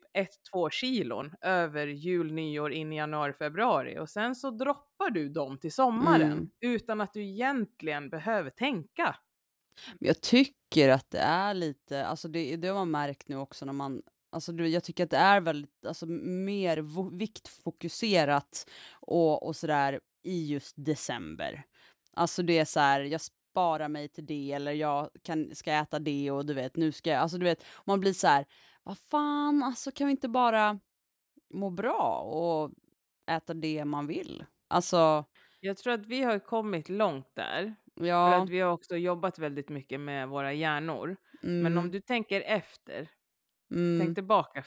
1-2 0.54 0.70
kilon 0.70 1.34
över 1.40 1.86
jul, 1.86 2.32
nyår 2.32 2.72
in 2.72 2.92
i 2.92 2.96
januari, 2.96 3.32
februari 3.32 3.98
och 3.98 4.10
sen 4.10 4.34
så 4.34 4.50
droppar 4.50 5.10
du 5.10 5.28
dem 5.28 5.58
till 5.58 5.72
sommaren 5.72 6.32
Mm. 6.32 6.50
utan 6.60 7.00
att 7.00 7.12
du 7.12 7.22
egentligen 7.24 8.10
behöver 8.10 8.50
tänka. 8.50 9.16
Jag 9.98 10.20
tycker 10.20 10.88
att 10.88 11.10
det 11.10 11.18
är 11.18 11.54
lite, 11.54 12.06
alltså 12.06 12.28
det, 12.28 12.56
det 12.56 12.68
har 12.68 12.74
man 12.74 12.90
märkt 12.90 13.28
nu 13.28 13.36
också 13.36 13.64
när 13.64 13.72
man, 13.72 14.02
alltså 14.30 14.52
jag 14.52 14.84
tycker 14.84 15.04
att 15.04 15.10
det 15.10 15.16
är 15.16 15.40
väldigt, 15.40 15.86
alltså 15.86 16.06
mer 16.06 17.10
viktfokuserat 17.18 18.70
och, 19.00 19.46
och 19.46 19.56
sådär 19.56 20.00
i 20.22 20.46
just 20.52 20.74
december. 20.78 21.62
Alltså 22.12 22.42
det 22.42 22.58
är 22.58 22.64
så 22.64 22.80
här, 22.80 23.00
jag 23.00 23.20
sparar 23.20 23.88
mig 23.88 24.08
till 24.08 24.26
det 24.26 24.52
eller 24.52 24.72
jag 24.72 25.10
kan, 25.22 25.54
ska 25.54 25.72
äta 25.72 25.98
det 25.98 26.30
och 26.30 26.46
du 26.46 26.54
vet, 26.54 26.76
nu 26.76 26.92
ska 26.92 27.10
jag, 27.10 27.20
alltså 27.20 27.38
du 27.38 27.44
vet, 27.44 27.64
man 27.86 28.00
blir 28.00 28.12
så 28.12 28.26
här, 28.26 28.46
vad 28.82 28.98
fan, 28.98 29.62
alltså 29.62 29.90
kan 29.92 30.06
vi 30.06 30.10
inte 30.10 30.28
bara 30.28 30.80
må 31.54 31.70
bra 31.70 32.18
och 32.20 32.72
äta 33.30 33.54
det 33.54 33.84
man 33.84 34.06
vill? 34.06 34.44
Alltså, 34.68 35.24
Jag 35.60 35.76
tror 35.76 35.92
att 35.92 36.06
vi 36.06 36.22
har 36.22 36.38
kommit 36.38 36.88
långt 36.88 37.34
där, 37.34 37.74
för 37.98 38.06
ja. 38.06 38.34
att 38.36 38.48
vi 38.48 38.60
har 38.60 38.72
också 38.72 38.96
jobbat 38.96 39.38
väldigt 39.38 39.68
mycket 39.68 40.00
med 40.00 40.28
våra 40.28 40.52
hjärnor. 40.52 41.16
Mm, 41.42 41.62
Men 41.62 41.78
om 41.78 41.90
du 41.90 42.00
tänker 42.00 42.40
efter, 42.40 43.08
mm, 43.70 44.06
tänk 44.06 44.14
tillbaka 44.14 44.64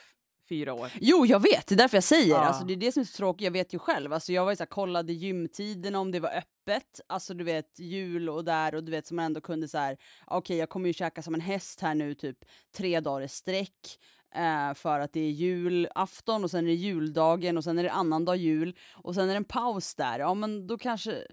fyra 0.51 0.73
år. 0.73 0.91
Jo, 1.01 1.25
jag 1.25 1.39
vet. 1.39 1.67
Det 1.67 1.75
är 1.75 1.77
därför 1.77 1.97
jag 1.97 2.03
säger. 2.03 2.29
Ja. 2.29 2.39
Alltså, 2.39 2.65
det 2.65 2.73
är 2.73 2.77
det 2.77 2.91
som 2.91 3.01
är 3.01 3.05
så 3.05 3.17
tråkigt. 3.17 3.45
Jag 3.45 3.51
vet 3.51 3.73
ju 3.73 3.79
själv. 3.79 4.13
Alltså, 4.13 4.33
jag 4.33 4.43
var 4.45 4.51
ju 4.51 4.55
så 4.55 4.63
här, 4.63 4.67
kollade 4.67 5.13
gymtiderna 5.13 5.99
om 5.99 6.11
det 6.11 6.19
var 6.19 6.29
öppet. 6.29 7.01
Alltså 7.07 7.33
du 7.33 7.43
vet 7.43 7.79
jul 7.79 8.29
och 8.29 8.45
där 8.45 8.75
och 8.75 8.83
du 8.83 8.91
vet 8.91 9.07
som 9.07 9.15
man 9.15 9.25
ändå 9.25 9.41
kunde 9.41 9.67
så 9.67 9.77
här. 9.77 9.97
Okej, 10.27 10.57
jag 10.57 10.69
kommer 10.69 10.87
ju 10.87 10.93
käka 10.93 11.21
som 11.21 11.33
en 11.33 11.41
häst 11.41 11.81
här 11.81 11.95
nu 11.95 12.13
typ 12.13 12.37
tre 12.77 12.99
dagar 12.99 13.21
i 13.21 13.27
sträck. 13.27 13.99
Eh, 14.35 14.73
för 14.73 14.99
att 14.99 15.13
det 15.13 15.19
är 15.19 15.31
julafton 15.31 16.43
och 16.43 16.51
sen 16.51 16.65
är 16.65 16.69
det 16.69 16.73
juldagen 16.73 17.57
och 17.57 17.63
sen 17.63 17.79
är 17.79 17.83
det 17.83 17.91
annandag 17.91 18.35
jul 18.35 18.77
och 18.93 19.15
sen 19.15 19.23
är 19.23 19.33
det 19.33 19.37
en 19.37 19.43
paus 19.43 19.95
där. 19.95 20.19
Ja, 20.19 20.33
men 20.33 20.67
då 20.67 20.77
kanske 20.77 21.27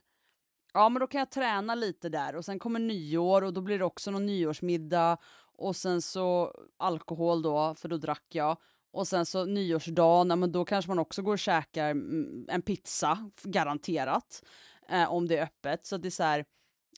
Ja, 0.72 0.88
men 0.88 1.00
då 1.00 1.06
kan 1.06 1.18
jag 1.18 1.30
träna 1.30 1.74
lite 1.74 2.08
där 2.08 2.36
och 2.36 2.44
sen 2.44 2.58
kommer 2.58 2.80
nyår 2.80 3.44
och 3.44 3.52
då 3.52 3.60
blir 3.60 3.78
det 3.78 3.84
också 3.84 4.10
någon 4.10 4.26
nyårsmiddag 4.26 5.18
och 5.58 5.76
sen 5.76 6.02
så 6.02 6.54
alkohol 6.76 7.42
då, 7.42 7.74
för 7.74 7.88
då 7.88 7.96
drack 7.96 8.24
jag. 8.28 8.56
Och 8.90 9.08
sen 9.08 9.26
så 9.26 9.44
nyårsdagen, 9.44 10.30
ja, 10.30 10.36
men 10.36 10.52
då 10.52 10.64
kanske 10.64 10.90
man 10.90 10.98
också 10.98 11.22
går 11.22 11.32
och 11.32 11.38
käkar 11.38 11.90
mm, 11.90 12.46
en 12.48 12.62
pizza, 12.62 13.30
garanterat, 13.42 14.42
eh, 14.88 15.12
om 15.12 15.28
det 15.28 15.36
är 15.36 15.42
öppet. 15.42 15.86
Så 15.86 15.96
det 15.96 16.08
är 16.08 16.10
så 16.10 16.22
här, 16.22 16.44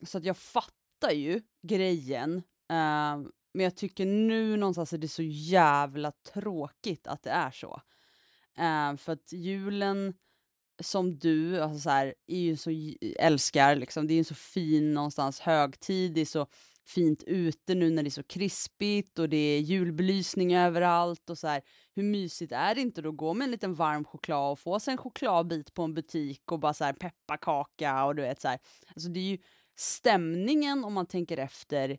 så 0.03 0.19
att 0.19 0.25
jag 0.25 0.37
fattar 0.37 1.11
ju 1.13 1.43
grejen, 1.63 2.37
eh, 2.71 3.19
men 3.55 3.65
jag 3.65 3.77
tycker 3.77 4.07
nu 4.07 4.57
någonstans 4.57 4.93
är 4.93 4.99
det 4.99 5.09
så 5.09 5.23
jävla 5.23 6.13
tråkigt 6.13 7.07
att 7.07 7.23
det 7.23 7.31
är 7.31 7.51
så. 7.51 7.83
Eh, 8.59 8.97
för 8.97 9.13
att 9.13 9.33
julen 9.33 10.15
som 10.83 11.19
du 11.19 11.61
alltså 11.61 11.79
så 11.81 11.91
här, 11.91 12.15
är 12.27 12.41
ju 12.41 12.57
så 12.57 12.71
älskar, 13.19 13.77
liksom. 13.77 14.07
det 14.07 14.13
är 14.13 14.15
ju 14.15 14.19
en 14.19 14.25
så 14.25 14.35
fin 14.35 14.95
någonstans 14.95 15.41
högtid, 15.41 16.13
det 16.13 16.21
är 16.21 16.27
så 16.27 16.47
fint 16.87 17.23
ute 17.23 17.75
nu 17.75 17.91
när 17.91 18.03
det 18.03 18.09
är 18.09 18.11
så 18.11 18.23
krispigt 18.23 19.19
och 19.19 19.29
det 19.29 19.37
är 19.37 19.61
julbelysning 19.61 20.55
överallt 20.55 21.31
och 21.31 21.39
så 21.39 21.47
här. 21.47 21.63
Hur 21.95 22.03
mysigt 22.03 22.53
är 22.53 22.75
det 22.75 22.81
inte 22.81 23.03
då 23.03 23.09
att 23.09 23.17
gå 23.17 23.35
med 23.35 23.45
en 23.45 23.51
liten 23.51 23.75
varm 23.75 24.05
choklad 24.05 24.53
och 24.53 24.59
få 24.59 24.81
sig 24.81 24.93
en 24.93 24.99
chokladbit 24.99 25.75
på 25.75 25.83
en 25.83 25.95
butik 25.95 26.53
och 26.53 26.61
bara 26.61 26.75
så 26.75 26.85
här 26.85 26.93
pepparkaka 26.93 28.05
och 28.05 28.17
du 28.17 28.23
vet 28.23 28.41
så 28.41 28.49
här. 28.49 28.59
Alltså 28.87 29.09
det 29.09 29.21
är 29.21 29.25
ju 29.31 29.39
stämningen 29.77 30.85
om 30.85 30.93
man 30.93 31.07
tänker 31.07 31.37
efter 31.37 31.99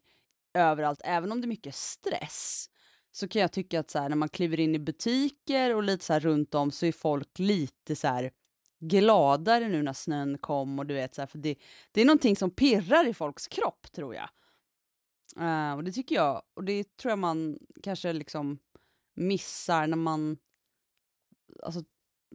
överallt, 0.54 1.02
även 1.04 1.32
om 1.32 1.42
det 1.42 1.46
är 1.46 1.50
mycket 1.50 1.76
stress 1.76 2.68
så 3.12 3.28
kan 3.28 3.42
jag 3.42 3.52
tycka 3.52 3.80
att 3.80 3.90
så 3.90 4.00
här, 4.00 4.10
när 4.10 4.16
man 4.16 4.30
kliver 4.30 4.60
in 4.60 4.76
i 4.76 4.80
butiker 4.80 5.76
och 5.76 5.84
lite 5.84 6.06
så 6.06 6.14
här 6.14 6.20
runt 6.20 6.56
om 6.56 6.72
så 6.72 6.86
är 6.86 6.92
folk 6.92 7.40
lite 7.40 7.96
så 7.96 8.08
här 8.08 8.32
gladare 8.80 9.68
nu 9.68 9.84
när 9.84 9.94
snön 9.94 10.38
kom 10.38 10.80
och 10.80 10.86
du 10.86 10.94
vet 10.94 11.16
så 11.16 11.22
här, 11.22 11.28
för 11.28 11.38
det, 11.38 11.56
det 11.92 12.02
är 12.02 12.06
någonting 12.06 12.36
som 12.36 12.52
pirrar 12.52 13.08
i 13.08 13.14
folks 13.14 13.48
kropp 13.48 13.92
tror 13.92 14.16
jag. 14.16 14.30
Eh, 15.40 15.74
och 15.74 15.84
det 15.84 15.92
tycker 15.92 16.16
jag, 16.16 16.42
och 16.54 16.64
det 16.64 16.98
tror 16.98 17.10
jag 17.10 17.20
man 17.20 17.60
kanske 17.84 18.14
liksom 18.14 18.60
missar 19.14 19.88
när 19.88 19.98
man 19.98 20.38
alltså, 21.64 21.80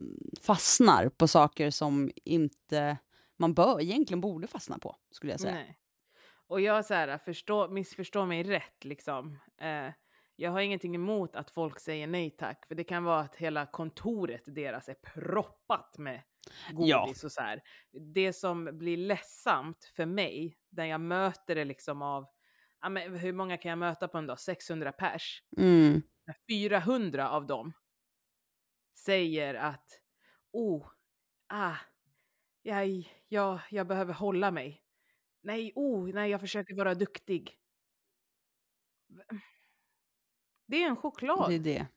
mm, 0.01 0.19
fastnar 0.41 1.09
på 1.09 1.27
saker 1.27 1.69
som 1.69 2.11
inte 2.25 2.97
man 3.37 3.53
bör, 3.53 3.81
egentligen 3.81 4.21
borde 4.21 4.47
fastna 4.47 4.79
på, 4.79 4.95
skulle 5.11 5.33
jag 5.33 5.39
säga. 5.39 5.53
Nej. 5.53 5.79
Och 6.47 6.61
jag 6.61 6.85
så 6.85 6.93
här, 6.93 7.17
förstå, 7.17 7.67
missförstå 7.69 8.25
mig 8.25 8.43
rätt 8.43 8.85
liksom. 8.85 9.39
Eh, 9.61 9.89
jag 10.35 10.51
har 10.51 10.61
ingenting 10.61 10.95
emot 10.95 11.35
att 11.35 11.51
folk 11.51 11.79
säger 11.79 12.07
nej 12.07 12.29
tack, 12.29 12.65
för 12.67 12.75
det 12.75 12.83
kan 12.83 13.03
vara 13.03 13.19
att 13.19 13.35
hela 13.35 13.65
kontoret 13.65 14.41
deras 14.45 14.89
är 14.89 14.93
proppat 14.93 15.97
med 15.97 16.21
Ja. 16.77 16.99
godis 17.01 17.23
och 17.23 17.31
så 17.31 17.41
här. 17.41 17.61
Det 18.13 18.33
som 18.33 18.77
blir 18.77 18.97
ledsamt 18.97 19.91
för 19.95 20.05
mig, 20.05 20.57
där 20.69 20.85
jag 20.85 21.01
möter 21.01 21.55
det 21.55 21.65
liksom 21.65 22.01
av, 22.01 22.25
ja, 22.81 22.89
men 22.89 23.15
hur 23.15 23.33
många 23.33 23.57
kan 23.57 23.69
jag 23.69 23.77
möta 23.79 24.07
på 24.07 24.17
en 24.17 24.27
dag? 24.27 24.39
600 24.39 24.91
pers. 24.91 25.43
Mm. 25.57 26.01
När 26.25 26.35
400 26.49 27.29
av 27.29 27.47
dem 27.47 27.73
säger 28.97 29.53
att, 29.55 29.85
oh, 30.51 30.87
ah, 31.47 31.75
jag, 32.61 33.09
jag, 33.27 33.59
jag 33.71 33.87
behöver 33.87 34.13
hålla 34.13 34.51
mig. 34.51 34.83
Nej, 35.41 35.71
oh, 35.75 36.07
nej, 36.13 36.31
jag 36.31 36.41
försöker 36.41 36.75
vara 36.75 36.95
duktig. 36.95 37.57
Det 40.67 40.83
är 40.83 40.87
en 40.87 40.95
choklad. 40.95 41.49
Det 41.49 41.55
är 41.55 41.59
det. 41.59 41.87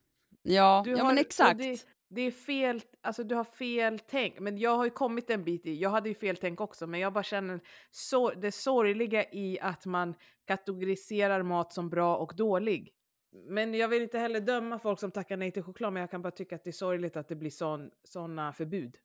Ja, 0.42 0.82
Du 0.84 0.90
ja 0.90 0.98
har- 0.98 1.06
men 1.06 1.18
exakt. 1.18 1.58
Det, 1.58 1.86
det 2.12 2.20
är 2.20 2.30
fel, 2.30 2.82
alltså 3.00 3.24
du 3.24 3.34
har 3.34 3.44
fel 3.44 3.98
tänk. 3.98 4.38
Men 4.38 4.58
jag 4.58 4.76
har 4.76 4.84
ju 4.84 4.90
kommit 4.90 5.30
en 5.30 5.44
bit 5.44 5.66
i, 5.66 5.74
jag 5.74 5.90
hade 5.90 6.08
ju 6.08 6.14
fel 6.14 6.36
tänk 6.36 6.60
också, 6.60 6.86
men 6.86 7.00
jag 7.00 7.12
bara 7.12 7.24
känner 7.24 7.60
så, 7.90 8.30
det 8.30 8.52
sorgliga 8.52 9.24
i 9.32 9.60
att 9.60 9.86
man 9.86 10.14
kategoriserar 10.44 11.42
mat 11.42 11.72
som 11.72 11.90
bra 11.90 12.16
och 12.16 12.32
dålig. 12.36 12.92
Men 13.32 13.74
jag 13.74 13.88
vill 13.88 14.02
inte 14.02 14.18
heller 14.18 14.40
döma 14.40 14.78
folk 14.78 15.00
som 15.00 15.10
tackar 15.10 15.36
nej 15.36 15.50
till 15.50 15.62
choklad, 15.62 15.92
men 15.92 16.00
jag 16.00 16.10
kan 16.10 16.22
bara 16.22 16.30
tycka 16.30 16.56
att 16.56 16.64
det 16.64 16.70
är 16.70 16.72
sorgligt 16.72 17.16
att 17.16 17.28
det 17.28 17.36
blir 17.36 17.50
sån, 17.50 17.90
såna 18.04 18.52
förbud. 18.52 18.96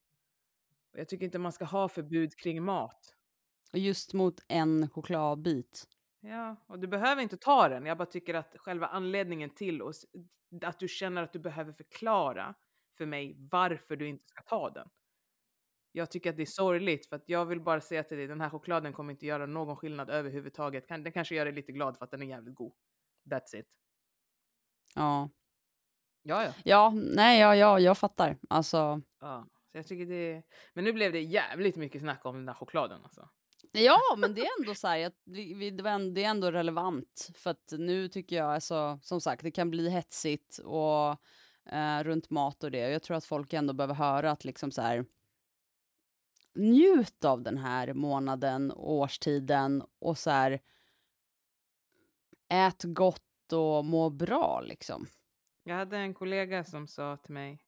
Jag 0.97 1.07
tycker 1.07 1.25
inte 1.25 1.39
man 1.39 1.51
ska 1.51 1.65
ha 1.65 1.89
förbud 1.89 2.35
kring 2.35 2.63
mat. 2.63 3.15
Just 3.73 4.13
mot 4.13 4.43
en 4.47 4.89
chokladbit. 4.89 5.87
Ja, 6.21 6.55
och 6.67 6.79
du 6.79 6.87
behöver 6.87 7.21
inte 7.21 7.37
ta 7.37 7.69
den. 7.69 7.85
Jag 7.85 7.97
bara 7.97 8.05
tycker 8.05 8.33
att 8.33 8.55
själva 8.57 8.87
anledningen 8.87 9.49
till 9.49 9.81
oss, 9.81 10.05
att 10.61 10.79
du 10.79 10.87
känner 10.87 11.23
att 11.23 11.33
du 11.33 11.39
behöver 11.39 11.73
förklara 11.73 12.55
för 12.97 13.05
mig 13.05 13.36
varför 13.51 13.95
du 13.95 14.08
inte 14.08 14.27
ska 14.27 14.41
ta 14.43 14.69
den. 14.69 14.89
Jag 15.91 16.12
tycker 16.12 16.29
att 16.29 16.38
det 16.38 16.43
är 16.43 16.45
sorgligt 16.45 17.10
för 17.10 17.15
att 17.15 17.23
jag 17.25 17.45
vill 17.45 17.62
bara 17.62 17.81
säga 17.81 18.03
till 18.03 18.17
dig, 18.17 18.27
den 18.27 18.41
här 18.41 18.49
chokladen 18.49 18.93
kommer 18.93 19.12
inte 19.13 19.25
göra 19.25 19.45
någon 19.45 19.75
skillnad 19.75 20.10
överhuvudtaget. 20.10 20.88
Den 20.88 21.12
kanske 21.12 21.36
gör 21.36 21.45
dig 21.45 21.53
lite 21.53 21.71
glad 21.71 21.97
för 21.97 22.05
att 22.05 22.12
den 22.12 22.21
är 22.21 22.25
jävligt 22.25 22.55
god. 22.55 22.73
That's 23.31 23.55
it. 23.55 23.67
Ja. 24.95 25.29
Ja, 26.21 26.43
ja. 26.43 26.53
Ja, 26.63 26.93
nej, 26.95 27.39
ja, 27.39 27.55
ja, 27.55 27.79
jag 27.79 27.97
fattar. 27.97 28.38
Alltså, 28.49 29.01
ja. 29.19 29.47
Så 29.71 29.77
jag 29.77 29.88
tycker 29.88 30.05
det... 30.05 30.43
Men 30.73 30.84
nu 30.84 30.93
blev 30.93 31.12
det 31.12 31.21
jävligt 31.21 31.75
mycket 31.75 32.01
snack 32.01 32.25
om 32.25 32.36
den 32.36 32.45
där 32.45 32.53
chokladen 32.53 33.03
alltså. 33.03 33.29
ja, 33.71 33.99
men 34.17 34.34
det 34.34 34.41
är 34.41 34.49
ändå 34.60 34.75
så 34.75 34.88
här, 34.88 35.12
det 36.13 36.23
är 36.23 36.29
ändå 36.29 36.51
relevant. 36.51 37.29
För 37.36 37.49
att 37.49 37.73
nu 37.77 38.08
tycker 38.08 38.36
jag, 38.36 38.53
alltså, 38.53 38.99
som 39.01 39.21
sagt, 39.21 39.43
det 39.43 39.51
kan 39.51 39.69
bli 39.69 39.89
hetsigt 39.89 40.58
och 40.58 41.21
eh, 41.71 42.04
runt 42.04 42.30
mat 42.30 42.63
och 42.63 42.71
det. 42.71 42.89
Jag 42.89 43.04
tror 43.04 43.17
att 43.17 43.25
folk 43.25 43.54
ändå 43.54 43.73
behöver 43.73 43.93
höra 43.93 44.32
att 44.32 44.45
liksom 44.45 44.71
så 44.71 44.82
här, 44.82 45.06
njut 46.56 47.25
av 47.25 47.41
den 47.41 47.58
här 47.58 47.93
månaden, 47.93 48.71
och 48.71 48.91
årstiden 48.93 49.84
och 49.99 50.17
så 50.17 50.30
här, 50.30 50.60
ät 52.49 52.84
gott 52.84 53.54
och 53.54 53.86
må 53.86 54.10
bra 54.10 54.62
liksom. 54.62 55.08
Jag 55.63 55.75
hade 55.75 55.97
en 55.97 56.13
kollega 56.13 56.63
som 56.63 56.88
sa 56.88 57.17
till 57.17 57.34
mig, 57.34 57.62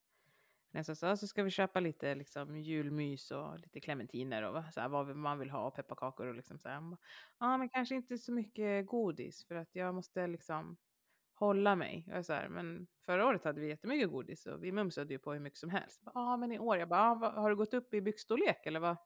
när 0.71 0.79
jag 0.79 0.85
sa 0.85 0.95
så 0.95 1.07
ah, 1.07 1.17
ska 1.17 1.43
vi 1.43 1.51
köpa 1.51 1.79
lite 1.79 2.15
liksom, 2.15 2.57
julmys 2.57 3.31
och 3.31 3.59
lite 3.59 3.79
clementiner 3.79 4.43
och 4.43 4.53
vad- 4.53 4.73
så 4.73 4.81
här, 4.81 4.89
vad 4.89 5.15
man 5.15 5.39
vill 5.39 5.49
ha 5.49 5.67
och 5.67 5.75
pepparkakor 5.75 6.27
och 6.27 6.35
liksom 6.35 6.59
så 6.59 6.69
här. 6.69 6.75
Ja, 6.75 6.81
ah, 6.93 6.97
Ja, 7.39 7.57
men 7.57 7.69
kanske 7.69 7.95
inte 7.95 8.17
så 8.17 8.31
mycket 8.33 8.87
godis 8.87 9.45
för 9.45 9.55
att 9.55 9.75
jag 9.75 9.95
måste 9.95 10.27
liksom 10.27 10.77
hålla 11.39 11.75
mig. 11.75 12.03
Jag 12.07 12.25
så 12.25 12.33
här, 12.33 12.49
men 12.49 12.87
förra 13.05 13.25
året 13.27 13.43
hade 13.43 13.61
vi 13.61 13.67
jättemycket 13.67 14.09
godis 14.09 14.45
och 14.45 14.63
vi 14.63 14.71
mumsade 14.71 15.13
ju 15.13 15.19
på 15.19 15.33
hur 15.33 15.39
mycket 15.39 15.59
som 15.59 15.69
helst. 15.69 16.01
Ja, 16.05 16.11
ah, 16.15 16.37
men 16.37 16.51
i 16.51 16.59
år, 16.59 16.77
jag 16.77 16.89
bara, 16.89 17.01
ah, 17.01 17.41
har 17.41 17.49
du 17.49 17.55
gått 17.55 17.73
upp 17.73 17.93
i 17.93 18.01
byxstorlek 18.01 18.65
eller 18.65 18.79
vad? 18.79 18.97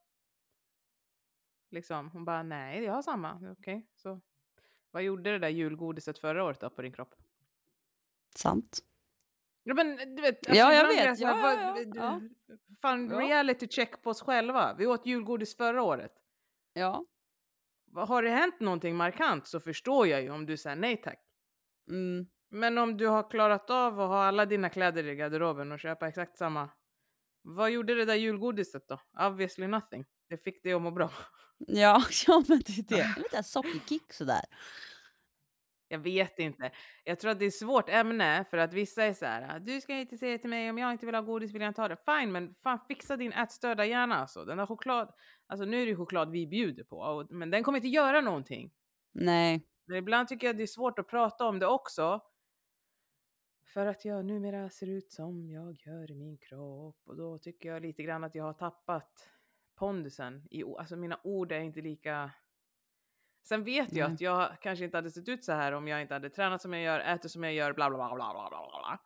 Liksom, 1.72 2.10
hon 2.10 2.26
bara, 2.26 2.44
nej, 2.44 2.84
jag 2.84 2.94
har 2.94 3.02
samma. 3.02 3.56
Okej, 3.60 3.88
så 3.96 4.22
vad 4.92 5.04
gjorde 5.04 5.32
det 5.32 5.40
där 5.40 5.50
julgodiset 5.50 6.20
förra 6.20 6.44
året 6.44 6.60
då 6.60 6.70
på 6.70 6.82
din 6.82 6.94
kropp? 6.94 7.16
Sant. 8.36 8.80
Ja 9.64 9.74
men 9.74 10.16
du 10.16 10.22
vet, 10.22 10.38
Ja, 10.48 10.74
jag 10.74 10.88
vet. 10.88 11.20
så 11.20 11.26
här, 11.26 11.36
Ja, 11.38 11.42
vad- 11.42 11.80
ja, 11.96 12.22
ja. 12.48 12.56
Fan, 12.82 13.10
Ja. 13.10 13.20
reality 13.20 13.68
check 13.68 14.02
på 14.04 14.10
oss 14.10 14.22
själva. 14.22 14.76
Vi 14.78 14.88
åt 14.88 15.06
julgodis 15.06 15.58
förra 15.58 15.84
året. 15.84 16.12
Ja. 16.74 17.06
Har 17.96 18.24
det 18.24 18.30
hänt 18.30 18.60
någonting 18.60 18.96
markant 18.96 19.48
så 19.48 19.60
förstår 19.60 20.08
jag 20.08 20.22
ju 20.22 20.30
om 20.30 20.46
du 20.46 20.58
säger 20.58 20.76
nej 20.76 20.98
tack. 21.02 21.21
Mm. 21.92 22.26
Men 22.50 22.78
om 22.78 22.98
du 22.98 23.08
har 23.08 23.30
klarat 23.30 23.70
av 23.70 24.00
att 24.00 24.10
ha 24.10 24.24
alla 24.24 24.46
dina 24.46 24.70
kläder 24.70 25.04
i 25.04 25.16
garderoben 25.16 25.72
och 25.72 25.80
köpa 25.80 26.08
exakt 26.08 26.38
samma. 26.38 26.70
Vad 27.42 27.72
gjorde 27.72 27.96
det 27.96 28.06
där 28.06 28.16
julgodiset 28.16 28.88
då? 28.88 29.00
Obviously 29.28 29.68
nothing. 29.68 30.06
Det 30.30 30.38
fick 30.38 30.64
dig 30.64 30.74
att 30.74 30.82
må 30.82 30.92
bra. 30.92 31.12
Ja, 31.58 32.04
ja, 32.28 32.44
men 32.48 32.62
det 32.66 32.78
är 32.78 32.98
det. 32.98 33.02
En 33.18 33.24
liten 33.24 33.44
sockerkick 33.44 34.14
sådär. 34.14 34.42
Jag 35.88 36.00
vet 36.00 36.40
inte. 36.40 36.72
Jag 37.04 37.20
tror 37.20 37.32
att 37.32 37.40
det 37.40 37.46
är 37.46 37.48
ett 37.48 37.56
svårt 37.56 37.90
ämne 37.90 38.46
för 38.50 38.58
att 38.58 38.74
vissa 38.74 39.04
är 39.04 39.14
så 39.14 39.26
här. 39.26 39.60
Du 39.60 39.82
ska 39.82 39.94
inte 39.94 40.18
säga 40.18 40.38
till 40.38 40.50
mig 40.50 40.70
om 40.70 40.78
jag 40.78 40.92
inte 40.92 41.06
vill 41.06 41.16
ha 41.16 41.22
godis 41.22 41.54
vill 41.54 41.62
jag 41.62 41.70
inte 41.70 41.82
ha 41.82 41.88
det. 41.88 41.98
Fine, 42.06 42.32
men 42.32 42.56
fan 42.64 42.80
fixa 42.88 43.18
din 43.18 43.34
ätstörda 43.34 43.86
hjärna 43.86 44.16
alltså. 44.16 44.46
Den 44.46 44.58
där 44.58 44.66
choklad. 44.66 45.14
Alltså 45.48 45.66
nu 45.66 45.82
är 45.82 45.86
det 45.86 45.96
choklad 45.96 46.32
vi 46.32 46.48
bjuder 46.48 46.84
på, 46.84 46.98
och, 46.98 47.32
men 47.32 47.50
den 47.50 47.64
kommer 47.64 47.78
inte 47.78 47.88
göra 47.88 48.22
någonting. 48.22 48.72
Nej. 49.14 49.71
Men 49.92 49.98
ibland 49.98 50.28
tycker 50.28 50.48
jag 50.48 50.58
det 50.58 50.64
är 50.64 50.68
svårt 50.68 51.00
att 51.00 51.08
prata 51.08 51.46
om 51.46 51.60
det 51.60 51.68
också. 51.68 52.22
För 53.74 53.86
att 53.86 54.06
jag 54.06 54.26
numera 54.26 54.70
ser 54.70 54.90
ut 54.90 55.12
som 55.12 55.50
jag 55.50 55.74
gör 55.74 56.12
i 56.12 56.16
min 56.16 56.38
kropp. 56.38 57.02
Och 57.04 57.16
då 57.16 57.38
tycker 57.38 57.70
jag 57.70 57.82
lite 57.82 58.04
grann 58.04 58.24
att 58.24 58.36
jag 58.36 58.44
har 58.44 58.54
tappat 58.54 59.30
pondusen. 59.76 60.48
I, 60.52 60.64
alltså 60.64 60.96
mina 60.96 61.20
ord 61.24 61.52
är 61.52 61.60
inte 61.60 61.82
lika... 61.82 62.32
Sen 63.44 63.64
vet 63.64 63.94
jag 63.94 64.08
Nej. 64.08 64.14
att 64.14 64.22
jag 64.22 64.62
kanske 64.62 64.86
inte 64.86 64.98
hade 64.98 65.12
sett 65.12 65.30
ut 65.30 65.44
så 65.44 65.52
här 65.52 65.72
om 65.72 65.88
jag 65.88 66.02
inte 66.02 66.14
hade 66.14 66.30
tränat 66.30 66.62
som 66.62 66.74
jag 66.74 66.84
gör, 66.84 67.00
ätit 67.00 67.32
som 67.32 67.44
jag 67.44 67.54
gör, 67.54 67.74
bla 67.74 67.90
bla 67.90 67.98
bla 67.98 68.16
bla 68.16 68.34
bla. 68.50 68.50
bla. 68.50 69.00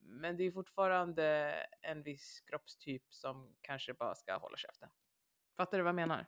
men 0.00 0.36
det 0.36 0.44
är 0.44 0.52
fortfarande 0.52 1.54
en 1.82 2.02
viss 2.02 2.40
kroppstyp 2.40 3.14
som 3.14 3.54
kanske 3.60 3.94
bara 3.94 4.14
ska 4.14 4.36
hålla 4.36 4.56
käften. 4.56 4.88
Fattar 5.56 5.78
du 5.78 5.84
vad 5.84 5.88
jag 5.88 5.94
menar? 5.94 6.26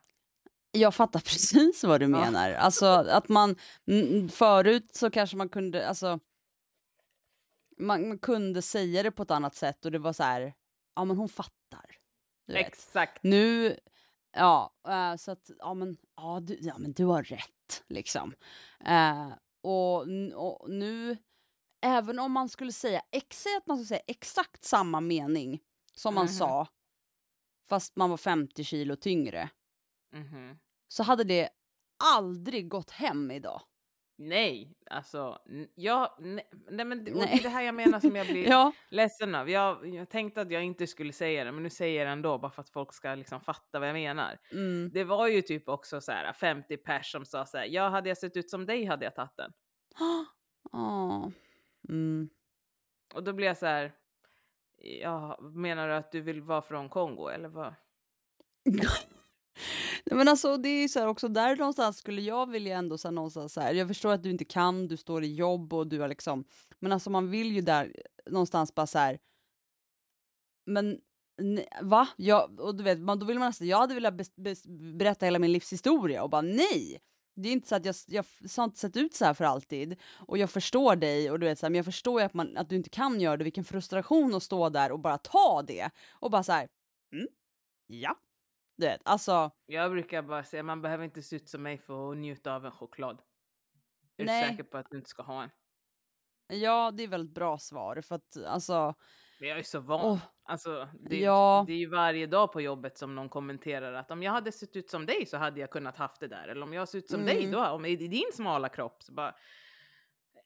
Jag 0.75 0.95
fattar 0.95 1.19
precis 1.19 1.83
vad 1.83 1.99
du 2.01 2.05
Ja. 2.05 2.09
menar. 2.09 2.51
Alltså 2.53 2.85
att 2.85 3.29
man 3.29 3.55
mm, 3.87 4.29
förut 4.29 4.95
så 4.95 5.09
kanske 5.11 5.37
man 5.37 5.49
kunde, 5.49 5.87
alltså. 5.87 6.19
Man, 7.77 8.07
man 8.07 8.19
kunde 8.19 8.61
säga 8.61 9.03
det 9.03 9.11
på 9.11 9.23
ett 9.23 9.31
annat 9.31 9.55
sätt 9.55 9.85
och 9.85 9.91
det 9.91 9.99
var 9.99 10.13
så 10.13 10.23
här. 10.23 10.53
Ja, 10.95 11.05
men 11.05 11.17
hon 11.17 11.29
fattar. 11.29 11.97
Vet. 12.47 12.67
Exakt. 12.67 13.23
Nu, 13.23 13.77
ja, 14.31 14.73
eh, 14.87 15.15
så 15.15 15.31
att 15.31 15.51
ja, 15.59 15.73
men 15.73 15.97
ja, 16.15 16.39
du, 16.39 16.57
ja, 16.61 16.77
men 16.77 16.91
du 16.93 17.05
har 17.05 17.23
rätt 17.23 17.83
liksom. 17.87 18.33
Eh, 18.85 19.27
och, 19.61 20.01
och 20.35 20.69
nu, 20.69 21.17
även 21.81 22.19
om 22.19 22.31
man 22.31 22.49
skulle 22.49 22.71
säga, 22.71 23.01
säg 23.31 23.55
att 23.57 23.67
man 23.67 23.77
skulle 23.77 23.87
säga 23.87 24.01
exakt 24.07 24.63
samma 24.63 25.01
mening 25.01 25.59
som 25.95 26.15
man 26.15 26.25
Mhm. 26.25 26.33
sa, 26.33 26.67
fast 27.69 27.95
man 27.95 28.09
var 28.09 28.17
50 28.17 28.63
kilo 28.63 28.95
tyngre 28.95 29.49
Mhm. 30.13 30.57
Så 30.87 31.03
hade 31.03 31.23
det 31.23 31.49
aldrig 32.03 32.69
gått 32.69 32.91
hem 32.91 33.31
idag. 33.31 33.61
Nej, 34.17 34.77
alltså, 34.89 35.39
jag, 35.75 36.09
nej, 36.19 36.49
nej 36.69 36.85
men 36.85 37.03
Nej. 37.03 37.39
det 37.43 37.49
här 37.49 37.61
jag 37.63 37.75
menar 37.75 37.99
som 37.99 38.15
jag 38.15 38.27
blir 38.27 38.45
Ja, 38.49 38.71
ledsen 38.89 39.35
av. 39.35 39.49
Jag, 39.49 39.87
jag 39.95 40.09
tänkte 40.09 40.41
att 40.41 40.51
jag 40.51 40.63
inte 40.63 40.87
skulle 40.87 41.13
säga 41.13 41.43
det, 41.43 41.51
men 41.51 41.63
nu 41.63 41.69
säger 41.69 41.99
jag 41.99 42.07
det 42.07 42.11
ändå 42.11 42.37
bara 42.37 42.51
för 42.51 42.61
att 42.61 42.69
folk 42.69 42.93
ska 42.93 43.15
liksom 43.15 43.41
fatta 43.41 43.79
vad 43.79 43.89
jag 43.89 43.93
menar. 43.93 44.39
mm. 44.51 44.91
Det 44.93 45.03
var 45.03 45.27
ju 45.27 45.41
typ 45.41 45.69
också 45.69 46.01
så 46.01 46.11
här 46.11 46.33
50 46.33 46.77
pers 46.77 47.11
som 47.11 47.25
sa 47.25 47.45
så 47.45 47.57
här, 47.57 47.65
ja 47.65 47.89
hade 47.89 48.09
jag 48.09 48.17
sett 48.17 48.37
ut 48.37 48.49
som 48.49 48.65
dig 48.65 48.85
hade 48.85 49.05
jag 49.05 49.15
tagit 49.15 49.37
den. 49.37 49.51
Ja. 50.71 51.31
Mm. 51.89 52.29
Och 53.13 53.23
då 53.23 53.33
blir 53.33 53.47
jag 53.47 53.57
så 53.57 53.65
här, 53.65 53.91
ja, 54.77 55.39
menar 55.41 55.87
du 55.87 55.93
att 55.93 56.11
du 56.11 56.21
vill 56.21 56.41
vara 56.41 56.61
från 56.61 56.89
Kongo 56.89 57.27
eller 57.27 57.49
vad? 57.49 57.73
Nej, 60.05 60.17
men 60.17 60.27
alltså 60.27 60.57
det 60.57 60.69
är 60.69 60.81
ju 60.81 60.89
så 60.89 60.99
här 60.99 61.07
också 61.07 61.27
där 61.27 61.55
någonstans 61.55 61.97
skulle 61.97 62.21
jag 62.21 62.49
vilja 62.49 62.77
ändå 62.77 62.97
så 62.97 63.07
här, 63.07 63.13
någonstans 63.13 63.53
så 63.53 63.61
här. 63.61 63.73
Jag 63.73 63.87
förstår 63.87 64.13
att 64.13 64.23
du 64.23 64.29
inte 64.31 64.45
kan, 64.45 64.87
du 64.87 64.97
står 64.97 65.23
i 65.23 65.33
jobb 65.35 65.73
och 65.73 65.87
du 65.87 65.99
har 65.99 66.07
liksom, 66.07 66.45
men 66.79 66.91
alltså 66.91 67.09
man 67.09 67.29
vill 67.29 67.51
ju 67.51 67.61
där 67.61 67.95
någonstans 68.29 68.75
bara 68.75 68.87
så 68.87 68.99
här. 68.99 69.19
Men 70.65 70.99
ne- 71.41 71.67
va? 71.81 72.07
Jag, 72.17 72.59
och 72.59 72.75
du 72.75 72.83
vet, 72.83 72.99
man, 72.99 73.19
då 73.19 73.25
vill 73.25 73.39
man 73.39 73.47
nästan, 73.47 73.67
jag 73.67 73.77
hade 73.77 73.93
velat 73.93 74.13
bes, 74.13 74.35
bes, 74.35 74.63
berätta 74.97 75.25
hela 75.25 75.39
min 75.39 75.51
livshistoria 75.51 76.23
och 76.23 76.29
bara 76.29 76.41
nej. 76.41 77.01
Det 77.35 77.49
är 77.49 77.53
inte 77.53 77.67
så 77.67 77.75
att 77.75 77.85
jag, 77.85 77.95
jag 78.07 78.25
så 78.47 78.61
har 78.61 78.65
inte 78.65 78.79
sett 78.79 78.97
ut 78.97 79.13
så 79.15 79.25
här 79.25 79.33
för 79.33 79.45
alltid 79.45 79.99
och 80.27 80.37
jag 80.37 80.49
förstår 80.49 80.95
dig 80.95 81.31
och 81.31 81.39
du 81.39 81.45
vet 81.45 81.59
så 81.59 81.65
här, 81.65 81.69
men 81.71 81.77
jag 81.77 81.85
förstår 81.85 82.21
ju 82.21 82.25
att, 82.25 82.33
man, 82.33 82.57
att 82.57 82.69
du 82.69 82.75
inte 82.75 82.89
kan 82.89 83.21
göra 83.21 83.37
det. 83.37 83.43
Vilken 83.43 83.63
frustration 83.63 84.35
att 84.35 84.43
stå 84.43 84.69
där 84.69 84.91
och 84.91 84.99
bara 84.99 85.17
ta 85.17 85.63
det 85.67 85.89
och 86.11 86.31
bara 86.31 86.43
så 86.43 86.51
här. 86.51 86.67
Mm, 87.13 87.27
ja, 87.87 88.15
du 88.77 88.85
vet, 88.85 89.01
alltså. 89.05 89.51
Jag 89.65 89.91
brukar 89.91 90.21
bara 90.21 90.43
säga, 90.43 90.63
man 90.63 90.81
behöver 90.81 91.03
inte 91.03 91.21
se 91.21 91.35
ut 91.35 91.49
som 91.49 91.63
mig 91.63 91.77
för 91.77 92.11
att 92.11 92.17
njuta 92.17 92.55
av 92.55 92.65
en 92.65 92.71
choklad. 92.71 93.21
Är 94.17 94.25
Nej. 94.25 94.43
du 94.43 94.49
säker 94.49 94.63
på 94.63 94.77
att 94.77 94.87
du 94.91 94.97
inte 94.97 95.09
ska 95.09 95.23
ha 95.23 95.43
en? 95.43 95.49
Ja, 96.47 96.91
det 96.91 97.03
är 97.03 97.07
väl 97.07 97.21
ett 97.25 97.33
bra 97.33 97.57
svar 97.57 98.01
för 98.01 98.15
att 98.15 98.37
alltså. 98.47 98.93
Men 99.39 99.49
jag 99.49 99.59
är 99.59 99.63
så 99.63 99.79
van. 99.79 100.01
Åh, 100.05 100.19
Alltså, 100.47 100.89
det, 101.09 101.19
Ja. 101.19 101.63
det 101.67 101.73
är 101.73 101.77
ju 101.77 101.89
varje 101.89 102.27
dag 102.27 102.51
på 102.51 102.61
jobbet 102.61 102.97
som 102.97 103.15
någon 103.15 103.29
kommenterar 103.29 103.93
att 103.93 104.11
om 104.11 104.23
jag 104.23 104.31
hade 104.31 104.51
sett 104.51 104.75
ut 104.75 104.89
som 104.89 105.05
dig 105.05 105.25
så 105.25 105.37
hade 105.37 105.59
jag 105.59 105.69
kunnat 105.71 105.97
haft 105.97 106.19
det 106.19 106.27
där. 106.27 106.47
Eller 106.47 106.61
om 106.63 106.73
jag 106.73 106.89
ser 106.89 106.97
ut 106.97 107.09
som 107.09 107.25
dig 107.25 107.39
Mm. 107.39 107.51
då, 107.51 107.67
om 107.67 107.85
i 107.85 107.95
din 107.95 108.31
smala 108.33 108.69
kropp 108.69 109.03
så 109.03 109.13
bara... 109.13 109.35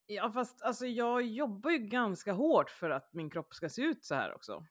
Ja 0.06 0.32
fast 0.32 0.62
alltså 0.62 0.86
jag 0.86 1.22
jobbar 1.22 1.72
ju 1.72 1.78
ganska 1.78 2.34
hårt 2.34 2.70
för 2.70 2.90
att 2.90 3.14
min 3.14 3.30
kropp 3.30 3.54
ska 3.54 3.70
se 3.70 3.82
ut 3.82 4.06
så 4.06 4.16
här 4.16 4.34
också. 4.36 4.66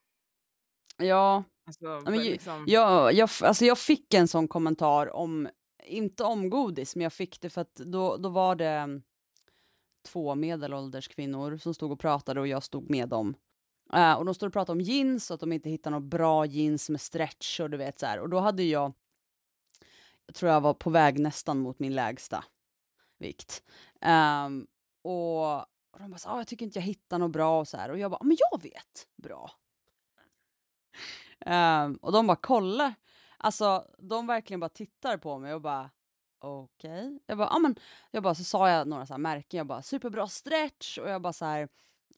ja, 0.96 1.44
Alltså, 1.68 2.10
men 2.10 2.18
liksom, 2.24 2.64
jag, 2.68 3.12
jag, 3.12 3.30
alltså 3.42 3.64
jag 3.64 3.78
fick 3.78 4.14
en 4.14 4.28
sån 4.28 4.48
kommentar 4.48 5.14
om, 5.14 5.48
inte 5.84 6.24
om 6.24 6.50
godis, 6.50 6.96
men 6.96 7.02
jag 7.02 7.12
fick 7.12 7.40
det 7.40 7.50
för 7.50 7.60
att 7.60 7.74
då, 7.74 8.16
då 8.16 8.28
var 8.28 8.54
det 8.54 8.68
mm, 8.68 9.02
två 10.06 10.34
medelålders 10.34 11.08
kvinnor 11.08 11.56
som 11.56 11.74
stod 11.74 11.92
och 11.92 12.00
pratade 12.00 12.40
och 12.40 12.48
jag 12.48 12.62
stod 12.62 12.90
med 12.90 13.08
dem. 13.08 13.34
Eh, 13.92 14.14
och 14.14 14.24
de 14.24 14.34
stod 14.34 14.46
och 14.46 14.52
pratade 14.52 14.72
om 14.72 14.80
jeans 14.80 15.30
och 15.30 15.34
att 15.34 15.40
de 15.40 15.52
inte 15.52 15.70
hittar 15.70 15.90
något 15.90 16.02
bra 16.02 16.46
jeans 16.46 16.90
med 16.90 17.00
stretch 17.00 17.60
och 17.60 17.70
du 17.70 17.76
vet 17.76 17.98
så 17.98 18.06
här. 18.06 18.18
Och 18.20 18.28
då 18.28 18.38
hade 18.38 18.62
jag, 18.62 18.92
jag 20.26 20.34
tror 20.34 20.52
jag 20.52 20.60
var 20.60 20.74
på 20.74 20.90
väg 20.90 21.18
nästan 21.18 21.58
mot 21.58 21.78
min 21.78 21.94
lägsta 21.94 22.44
vikt. 23.18 23.62
Ehm, 24.00 24.66
och, 25.02 25.56
och 25.58 25.98
de 25.98 26.10
bara 26.10 26.18
så, 26.18 26.28
ah, 26.28 26.36
jag 26.36 26.46
tycker 26.46 26.66
inte 26.66 26.78
jag 26.78 26.84
hittar 26.86 27.18
något 27.18 27.30
bra 27.32 27.60
och 27.60 27.68
så 27.68 27.76
här. 27.76 27.90
Och 27.90 27.98
jag 27.98 28.10
bara, 28.10 28.18
"Ah, 28.20 28.24
men 28.24 28.36
jag 28.50 28.62
vet 28.62 29.08
bra. 29.16 29.50
Um, 31.46 31.96
och 31.96 32.12
de 32.12 32.26
bara 32.26 32.36
kollar. 32.36 32.94
Alltså 33.36 33.86
de 33.98 34.26
verkligen 34.26 34.60
bara 34.60 34.68
tittar 34.68 35.16
på 35.16 35.38
mig 35.38 35.54
och 35.54 35.60
bara 35.60 35.90
okej. 36.38 37.18
Jag 37.26 37.38
bara, 37.38 37.48
ah, 37.48 37.58
men 37.58 37.76
jag 38.10 38.22
bara 38.22 38.34
så 38.34 38.44
sa 38.44 38.70
jag 38.70 38.88
några 38.88 39.06
så 39.06 39.12
här 39.12 39.18
märken. 39.18 39.58
Jag 39.58 39.66
bara 39.66 39.82
superbra 39.82 40.26
stretch 40.26 40.98
och 40.98 41.10
jag 41.10 41.22
bara 41.22 41.32
så 41.32 41.44
här 41.44 41.68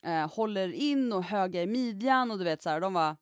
eh, 0.03 0.35
håller 0.35 0.73
in 0.73 1.13
och 1.13 1.25
höga 1.25 1.63
i 1.63 1.67
midjan 1.67 2.31
och 2.31 2.39
du 2.39 2.45
vet 2.45 2.63
så 2.63 2.69
här. 2.69 2.77
Och 2.77 2.81
de 2.81 2.95
var 2.95 3.17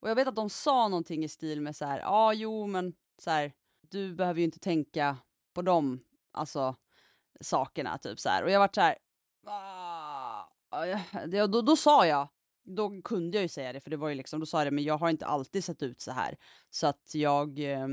och 0.00 0.10
jag 0.10 0.14
vet 0.14 0.28
att 0.28 0.36
de 0.36 0.50
sa 0.50 0.88
någonting 0.88 1.24
i 1.24 1.28
stil 1.28 1.60
med 1.60 1.76
så 1.76 1.84
här, 1.84 1.98
ja 1.98 2.06
ah, 2.08 2.32
jo 2.32 2.66
men 2.66 2.94
så 3.18 3.30
här, 3.30 3.52
du 3.80 4.14
behöver 4.14 4.38
ju 4.38 4.44
inte 4.44 4.58
tänka 4.58 5.16
på 5.52 5.62
de 5.62 6.04
alltså 6.32 6.76
sakerna 7.40 7.98
typ 7.98 8.20
så 8.20 8.28
här. 8.28 8.42
Och 8.44 8.50
jag 8.50 8.60
vart 8.60 8.74
så 8.74 8.80
här, 8.80 8.98
ah, 9.46 10.46
ja, 10.70 11.46
då, 11.46 11.62
då 11.62 11.76
sa 11.76 12.06
jag, 12.06 12.28
då 12.74 13.02
kunde 13.02 13.36
jag 13.36 13.42
ju 13.42 13.48
säga 13.48 13.72
det 13.72 13.80
för 13.80 13.90
det 13.90 13.96
var 13.96 14.08
ju 14.08 14.14
liksom, 14.14 14.40
då 14.40 14.46
sa 14.46 14.58
jag 14.58 14.66
det, 14.66 14.70
men 14.70 14.84
jag 14.84 14.98
har 14.98 15.10
inte 15.10 15.26
alltid 15.26 15.64
sett 15.64 15.82
ut 15.82 16.00
så 16.00 16.12
här. 16.12 16.36
Så 16.70 16.86
att 16.86 17.14
jag 17.14 17.58
eh, 17.58 17.88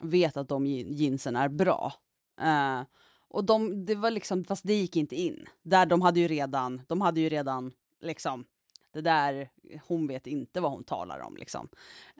vet 0.00 0.36
att 0.36 0.48
de 0.48 0.66
jeansen 0.66 1.36
är 1.36 1.48
bra. 1.48 1.92
Eh, 2.40 2.82
och 3.28 3.44
de, 3.44 3.84
det 3.84 3.94
var 3.94 4.10
liksom, 4.10 4.44
fast 4.44 4.66
det 4.66 4.74
gick 4.74 4.96
inte 4.96 5.16
in. 5.16 5.46
Där 5.62 5.86
de 5.86 6.02
hade 6.02 6.20
ju 6.20 6.28
redan, 6.28 6.82
de 6.88 7.00
hade 7.00 7.20
ju 7.20 7.28
redan 7.28 7.72
liksom, 8.00 8.44
det 8.92 9.00
där, 9.00 9.50
hon 9.86 10.06
vet 10.06 10.26
inte 10.26 10.60
vad 10.60 10.70
hon 10.70 10.84
talar 10.84 11.20
om 11.20 11.36
liksom. 11.36 11.68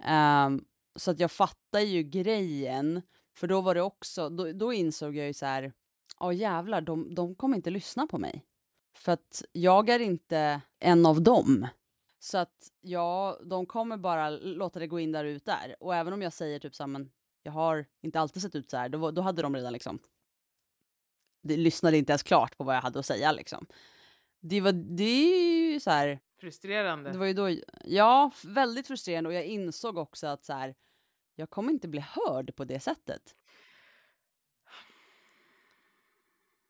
Eh, 0.05 0.51
så 0.97 1.11
att 1.11 1.21
jag 1.21 1.31
fattar 1.31 1.81
ju 1.81 2.03
grejen, 2.03 3.03
för 3.35 3.47
då 3.47 3.61
var 3.61 3.75
det 3.75 3.83
också, 3.83 4.29
då, 4.29 4.53
då 4.53 4.73
insåg 4.73 5.17
jag 5.17 5.27
ju 5.27 5.35
så 5.35 5.47
här, 5.47 5.73
ja 6.21 6.33
jävlar, 6.33 6.81
de, 6.81 7.15
de 7.15 7.35
kommer 7.35 7.57
inte 7.57 7.71
lyssna 7.71 8.07
på 8.07 8.19
mig. 8.19 8.45
För 9.01 9.13
att 9.13 9.43
jag 9.53 9.89
är 9.89 9.99
inte 10.01 10.61
en 10.79 11.07
av 11.07 11.23
dem. 11.23 11.67
Så 12.19 12.39
att 12.39 12.71
ja, 12.81 13.39
de 13.45 13.67
kommer 13.67 13.97
bara 13.97 14.31
låta 14.31 14.79
det 14.79 14.87
gå 14.87 15.01
in 15.01 15.13
där 15.13 15.25
ut 15.25 15.45
där. 15.45 15.77
Och 15.81 15.95
även 15.95 16.13
om 16.13 16.23
jag 16.23 16.33
säger 16.33 16.59
typ 16.59 16.75
så 16.75 16.83
här, 16.83 16.89
men 16.89 17.11
jag 17.43 17.53
har 17.53 17.87
inte 18.01 18.21
alltid 18.21 18.43
sett 18.43 18.55
ut 18.55 18.71
så 18.71 18.77
här, 18.77 18.89
då, 18.89 19.11
då 19.11 19.23
hade 19.23 19.43
de 19.43 19.55
redan 19.57 19.73
liksom, 19.73 19.99
de 21.43 21.57
lyssnade 21.57 21.97
inte 21.99 22.13
ens 22.13 22.23
klart 22.23 22.57
på 22.57 22.65
vad 22.65 22.77
jag 22.77 22.83
hade 22.83 22.99
att 22.99 23.07
säga 23.07 23.33
liksom. 23.33 23.67
Det 24.41 24.61
var, 24.61 24.73
det 24.73 25.05
är 25.05 25.73
ju 25.73 25.81
så 25.81 25.91
här, 25.91 26.21
frustrerande. 26.41 27.11
det 27.11 27.19
var 27.19 27.27
ju 27.27 27.33
då, 27.33 27.57
ja, 27.85 28.31
väldigt 28.45 28.87
frustrerande 28.87 29.29
och 29.29 29.35
jag 29.35 29.45
insåg 29.45 29.99
också 29.99 30.27
att 30.27 30.45
så 30.45 30.53
här, 30.53 30.75
jag 31.35 31.51
kommer 31.51 31.73
inte 31.73 31.89
bli 31.89 32.01
hörd 32.01 32.57
på 32.57 32.65
det 32.65 32.81
sättet. 32.81 33.35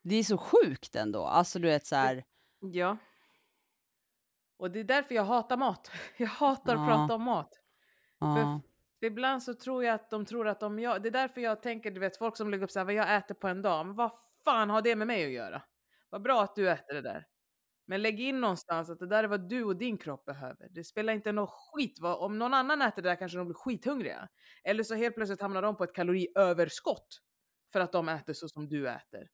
Det 0.03 0.15
är 0.15 0.23
så 0.23 0.37
sjukt 0.37 0.95
ändå, 0.95 1.25
alltså 1.25 1.59
du 1.59 1.67
vet 1.67 1.85
så 1.85 1.95
här, 1.95 2.23
Ja. 2.59 2.97
Och 4.57 4.71
det 4.71 4.79
är 4.79 4.83
därför 4.83 5.15
jag 5.15 5.23
hatar 5.23 5.57
mat. 5.57 5.91
Jag 6.17 6.27
hatar 6.27 6.75
Ja. 6.75 6.81
att 6.81 6.87
prata 6.87 7.15
om 7.15 7.23
mat. 7.23 7.59
ja, 8.19 8.61
För 8.99 9.05
ibland 9.07 9.43
så 9.43 9.53
tror 9.53 9.83
jag 9.83 9.95
att 9.95 10.09
de 10.09 10.25
tror 10.25 10.47
att 10.47 10.63
om 10.63 10.79
jag... 10.79 11.03
Det 11.03 11.09
är 11.09 11.11
därför 11.11 11.41
jag 11.41 11.61
tänker, 11.61 11.91
du 11.91 11.99
vet 11.99 12.17
folk 12.17 12.37
som 12.37 12.51
lägger 12.51 12.63
upp 12.63 12.71
så 12.71 12.79
här, 12.79 12.85
vad 12.85 12.93
jag 12.93 13.15
äter 13.15 13.35
på 13.35 13.47
en 13.47 13.61
dag. 13.61 13.85
Men 13.85 13.95
vad 13.95 14.11
fan 14.45 14.69
har 14.69 14.81
det 14.81 14.95
med 14.95 15.07
mig 15.07 15.25
att 15.25 15.31
göra? 15.31 15.61
Vad 16.09 16.21
bra 16.21 16.43
att 16.43 16.55
du 16.55 16.69
äter 16.69 16.93
det 16.93 17.01
där. 17.01 17.27
Men 17.87 18.01
lägg 18.01 18.19
in 18.19 18.41
någonstans 18.41 18.89
att 18.89 18.99
det 18.99 19.07
där 19.07 19.23
är 19.23 19.27
vad 19.27 19.49
du 19.49 19.63
och 19.63 19.75
din 19.77 19.97
kropp 19.97 20.25
behöver. 20.25 20.67
Det 20.71 20.83
spelar 20.83 21.13
inte 21.13 21.31
någon 21.31 21.47
skit. 21.47 21.97
Vad, 22.01 22.17
om 22.19 22.39
någon 22.39 22.53
annan 22.53 22.81
äter 22.81 23.01
det 23.01 23.09
där 23.09 23.15
kanske 23.15 23.37
de 23.37 23.47
blir 23.47 23.55
skithungriga. 23.55 24.29
Eller 24.63 24.83
så 24.83 24.95
helt 24.95 25.15
plötsligt 25.15 25.41
hamnar 25.41 25.61
de 25.61 25.77
på 25.77 25.83
ett 25.83 25.93
kaloriöverskott. 25.95 27.07
För 27.73 27.79
att 27.79 27.91
de 27.91 28.09
äter 28.09 28.33
så 28.33 28.47
som 28.49 28.69
du 28.69 28.89
äter. 28.89 29.27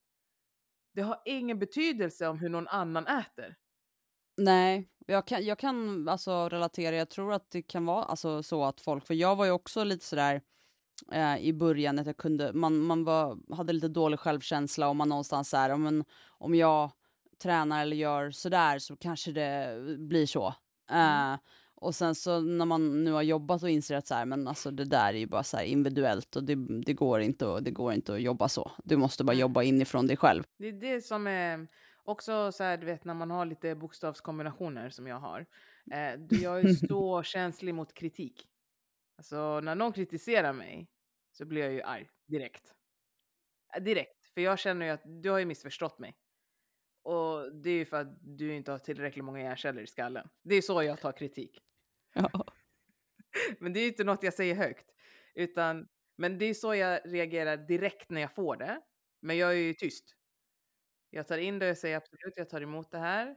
Det 0.97 1.03
har 1.03 1.21
ingen 1.25 1.59
betydelse 1.59 2.27
om 2.27 2.39
hur 2.39 2.49
någon 2.49 2.67
annan 2.67 3.07
äter. 3.07 3.55
nej, 4.37 4.89
jag 5.05 5.27
kan, 5.27 5.45
jag 5.45 5.59
kan 5.59 6.07
alltså 6.09 6.49
relatera, 6.49 6.95
jag 6.95 7.09
tror 7.09 7.33
att 7.33 7.51
det 7.51 7.61
kan 7.61 7.85
vara 7.85 8.03
alltså 8.03 8.43
så 8.43 8.63
att 8.63 8.81
folk, 8.81 9.07
för 9.07 9.13
jag 9.13 9.35
var 9.35 9.45
ju 9.45 9.51
också 9.51 9.83
lite 9.83 10.05
sådär 10.05 10.41
eh, 11.11 11.37
i 11.37 11.53
början 11.53 11.99
att 11.99 12.05
jag 12.05 12.17
kunde, 12.17 12.53
man, 12.53 12.77
man 12.79 13.03
var, 13.03 13.55
hade 13.55 13.73
lite 13.73 13.87
dålig 13.87 14.19
självkänsla 14.19 14.89
och 14.89 14.95
man 14.95 15.09
någonstans 15.09 15.49
så 15.49 15.57
här, 15.57 15.69
om, 15.69 15.87
en, 15.87 16.03
om 16.27 16.55
jag 16.55 16.91
tränar 17.43 17.81
eller 17.81 17.95
gör 17.95 18.31
sådär 18.31 18.79
så 18.79 18.95
kanske 18.95 19.31
det 19.31 19.79
blir 19.99 20.25
så. 20.25 20.53
Mm. 20.89 21.33
Eh, 21.33 21.39
och 21.81 21.95
sen 21.95 22.15
så 22.15 22.41
när 22.41 22.65
man 22.65 23.03
nu 23.03 23.11
har 23.11 23.21
jobbat 23.21 23.63
och 23.63 23.69
inser 23.69 23.95
att 23.95 24.07
så 24.07 24.15
här, 24.15 24.25
men 24.25 24.47
alltså 24.47 24.71
det 24.71 24.85
där 24.85 25.13
är 25.13 25.17
ju 25.17 25.27
bara 25.27 25.43
så 25.43 25.57
här 25.57 25.63
individuellt 25.63 26.35
och 26.35 26.43
det, 26.43 26.55
det, 26.85 26.93
går 26.93 27.21
inte 27.21 27.53
att, 27.53 27.65
det 27.65 27.71
går 27.71 27.93
inte 27.93 28.13
att 28.13 28.21
jobba 28.21 28.49
så. 28.49 28.71
Du 28.83 28.97
måste 28.97 29.23
bara 29.23 29.33
jobba 29.33 29.63
inifrån 29.63 30.07
dig 30.07 30.17
själv. 30.17 30.43
Det 30.57 30.67
är 30.67 30.71
det 30.71 31.01
som 31.01 31.27
är... 31.27 31.67
också 32.03 32.51
så 32.51 32.63
här, 32.63 32.77
du 32.77 32.85
vet 32.85 33.05
när 33.05 33.13
man 33.13 33.31
har 33.31 33.45
lite 33.45 33.75
bokstavskombinationer 33.75 34.89
som 34.89 35.07
jag 35.07 35.19
har. 35.19 35.45
Eh, 35.91 36.39
jag 36.41 36.59
är 36.59 36.73
så 36.87 37.23
känslig 37.23 37.75
mot 37.75 37.93
kritik. 37.93 38.47
Alltså 39.17 39.59
när 39.59 39.75
någon 39.75 39.93
kritiserar 39.93 40.53
mig 40.53 40.87
så 41.31 41.45
blir 41.45 41.61
jag 41.61 41.73
ju 41.73 41.81
arg 41.81 42.09
direkt. 42.27 42.73
Eh, 43.75 43.83
direkt, 43.83 44.27
för 44.33 44.41
jag 44.41 44.59
känner 44.59 44.85
ju 44.85 44.91
att 44.91 45.03
du 45.05 45.29
har 45.29 45.39
ju 45.39 45.45
missförstått 45.45 45.99
mig. 45.99 46.15
Och 47.03 47.55
det 47.55 47.69
är 47.69 47.75
ju 47.75 47.85
för 47.85 48.01
att 48.01 48.17
du 48.21 48.55
inte 48.55 48.71
har 48.71 48.79
tillräckligt 48.79 49.25
många 49.25 49.41
hjärnceller 49.41 49.81
i 49.81 49.87
skallen. 49.87 50.29
Det 50.43 50.55
är 50.55 50.61
så 50.61 50.83
jag 50.83 51.01
tar 51.01 51.11
kritik. 51.11 51.63
Ja. 52.17 52.45
Men 53.59 53.73
det 53.73 53.79
är 53.79 53.81
ju 53.81 53.87
inte 53.87 54.03
något 54.03 54.23
jag 54.23 54.33
säger 54.33 54.55
högt. 54.55 54.85
Utan, 55.35 55.87
men 56.17 56.37
det 56.37 56.45
är 56.45 56.53
så 56.53 56.75
jag 56.75 57.01
reagerar 57.05 57.57
direkt 57.57 58.09
när 58.09 58.21
jag 58.21 58.35
får 58.35 58.55
det. 58.55 58.81
Men 59.21 59.37
jag 59.37 59.51
är 59.51 59.55
ju 59.55 59.73
tyst. 59.73 60.15
Jag 61.09 61.27
tar 61.27 61.37
in 61.37 61.59
det 61.59 61.71
och 61.71 61.77
säger 61.77 61.97
absolut, 61.97 62.33
jag 62.35 62.49
tar 62.49 62.61
emot 62.61 62.91
det 62.91 62.97
här. 62.97 63.35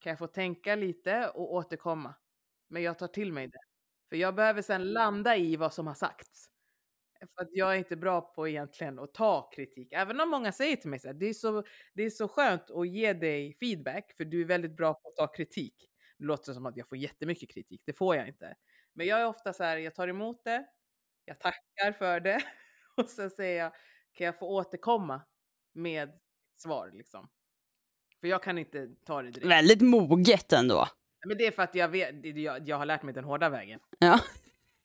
Kan 0.00 0.10
jag 0.10 0.18
få 0.18 0.26
tänka 0.26 0.74
lite 0.76 1.28
och 1.28 1.54
återkomma? 1.54 2.14
Men 2.68 2.82
jag 2.82 2.98
tar 2.98 3.08
till 3.08 3.32
mig 3.32 3.48
det. 3.48 3.60
För 4.08 4.16
jag 4.16 4.34
behöver 4.34 4.62
sen 4.62 4.92
landa 4.92 5.36
i 5.36 5.56
vad 5.56 5.74
som 5.74 5.86
har 5.86 5.94
sagts. 5.94 6.48
För 7.36 7.42
att 7.42 7.48
jag 7.52 7.74
är 7.74 7.78
inte 7.78 7.96
bra 7.96 8.20
på 8.20 8.48
egentligen 8.48 8.98
att 8.98 9.14
ta 9.14 9.50
kritik. 9.50 9.92
Även 9.92 10.20
om 10.20 10.30
många 10.30 10.52
säger 10.52 10.76
till 10.76 10.90
mig 10.90 11.00
att 11.08 11.20
det, 11.20 11.26
är 11.26 11.34
så, 11.34 11.64
det 11.94 12.02
är 12.02 12.10
så 12.10 12.28
skönt 12.28 12.70
att 12.70 12.88
ge 12.88 13.12
dig 13.12 13.56
feedback 13.60 14.12
för 14.16 14.24
du 14.24 14.40
är 14.40 14.46
väldigt 14.46 14.76
bra 14.76 14.94
på 14.94 15.08
att 15.08 15.16
ta 15.16 15.26
kritik. 15.26 15.91
Det 16.22 16.26
låter 16.26 16.52
som 16.52 16.66
att 16.66 16.76
jag 16.76 16.88
får 16.88 16.98
jättemycket 16.98 17.50
kritik, 17.50 17.82
det 17.84 17.92
får 17.92 18.16
jag 18.16 18.28
inte. 18.28 18.56
Men 18.92 19.06
jag 19.06 19.20
är 19.20 19.26
ofta 19.26 19.52
så 19.52 19.64
här, 19.64 19.76
jag 19.76 19.94
tar 19.94 20.08
emot 20.08 20.44
det, 20.44 20.66
jag 21.24 21.40
tackar 21.40 21.92
för 21.92 22.20
det 22.20 22.42
och 22.96 23.08
sen 23.08 23.30
säger 23.30 23.62
jag, 23.62 23.72
kan 24.12 24.24
jag 24.24 24.38
få 24.38 24.46
återkomma 24.46 25.22
med 25.72 26.12
svar 26.56 26.90
liksom? 26.92 27.28
För 28.20 28.28
jag 28.28 28.42
kan 28.42 28.58
inte 28.58 28.88
ta 29.06 29.22
det 29.22 29.30
direkt. 29.30 29.46
Väldigt 29.46 29.80
moget 29.80 30.52
ändå. 30.52 30.88
Men 31.26 31.38
det 31.38 31.46
är 31.46 31.50
för 31.50 31.62
att 31.62 31.74
jag, 31.74 31.88
vet, 31.88 32.36
jag, 32.36 32.68
jag 32.68 32.76
har 32.76 32.86
lärt 32.86 33.02
mig 33.02 33.14
den 33.14 33.24
hårda 33.24 33.48
vägen. 33.48 33.80
Ja. 33.98 34.20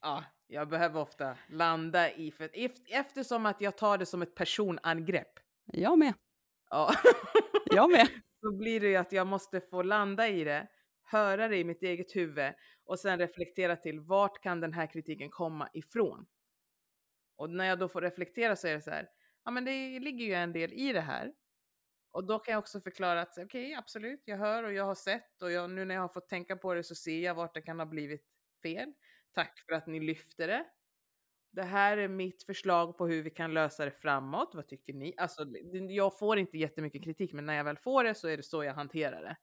Ja, 0.02 0.24
jag 0.48 0.70
behöver 0.70 1.02
ofta 1.02 1.38
landa 1.50 2.12
i, 2.12 2.32
för 2.32 2.50
eftersom 2.88 3.46
att 3.46 3.62
jag 3.62 3.78
tar 3.78 3.98
det 3.98 4.06
som 4.06 4.22
ett 4.22 4.36
personangrepp. 4.36 5.40
Jag 5.66 6.00
med. 6.00 6.14
Ja. 6.70 6.94
Jag 7.66 7.92
med. 7.92 8.08
Så 8.42 8.58
blir 8.58 8.80
det 8.80 8.88
ju 8.88 8.96
att 8.96 9.12
jag 9.12 9.28
måste 9.28 9.62
få 9.62 9.82
landa 9.82 10.28
i 10.28 10.44
det, 10.44 10.68
höra 11.08 11.48
det 11.48 11.58
i 11.58 11.64
mitt 11.64 11.84
eget 11.84 12.16
huvud 12.16 12.54
och 12.86 13.00
sen 13.00 13.20
reflektera 13.20 13.76
till 13.76 14.00
vart 14.00 14.44
kan 14.44 14.62
den 14.62 14.74
här 14.74 14.88
kritiken 14.88 15.30
komma 15.30 15.70
ifrån? 15.74 16.28
Och 17.36 17.50
när 17.50 17.66
jag 17.66 17.80
då 17.80 17.88
får 17.88 18.02
reflektera 18.02 18.56
så 18.56 18.68
är 18.68 18.74
det 18.74 18.82
så 18.82 18.92
här, 18.92 19.10
ja 19.46 19.52
men 19.52 19.66
det 19.66 20.00
ligger 20.00 20.26
ju 20.26 20.34
en 20.34 20.54
del 20.54 20.74
i 20.74 20.94
det 20.94 21.02
här. 21.02 21.34
Och 22.12 22.28
då 22.28 22.40
kan 22.40 22.52
jag 22.52 22.60
också 22.60 22.82
förklara 22.82 23.22
att 23.22 23.38
okej, 23.38 23.46
okay, 23.46 23.74
absolut, 23.74 24.22
jag 24.26 24.38
hör 24.38 24.64
och 24.64 24.74
jag 24.74 24.84
har 24.84 24.96
sett 24.96 25.42
och 25.42 25.52
jag, 25.52 25.70
nu 25.70 25.86
när 25.86 25.96
jag 25.96 26.02
har 26.02 26.10
fått 26.10 26.30
tänka 26.30 26.56
på 26.56 26.74
det 26.74 26.84
så 26.84 26.96
ser 26.96 27.20
jag 27.20 27.36
vart 27.36 27.54
det 27.54 27.62
kan 27.62 27.80
ha 27.80 27.86
blivit 27.86 28.26
fel. 28.64 28.94
Tack 29.34 29.60
för 29.60 29.74
att 29.74 29.88
ni 29.88 30.00
lyfter 30.00 30.48
det. 30.48 30.66
Det 31.52 31.64
här 31.64 31.98
är 31.98 32.08
mitt 32.08 32.44
förslag 32.44 32.98
på 32.98 33.08
hur 33.08 33.24
vi 33.24 33.30
kan 33.30 33.54
lösa 33.54 33.86
det 33.86 33.92
framåt. 33.92 34.52
Vad 34.54 34.68
tycker 34.68 34.94
ni? 34.94 35.14
Alltså, 35.18 35.46
jag 35.90 36.20
får 36.20 36.40
inte 36.40 36.58
jättemycket 36.58 37.04
kritik, 37.04 37.34
men 37.34 37.46
när 37.46 37.54
jag 37.54 37.64
väl 37.64 37.78
får 37.78 38.04
det 38.04 38.16
så 38.16 38.28
är 38.28 38.38
det 38.38 38.44
så 38.44 38.64
jag 38.64 38.74
hanterar 38.74 39.22
det. 39.22 39.38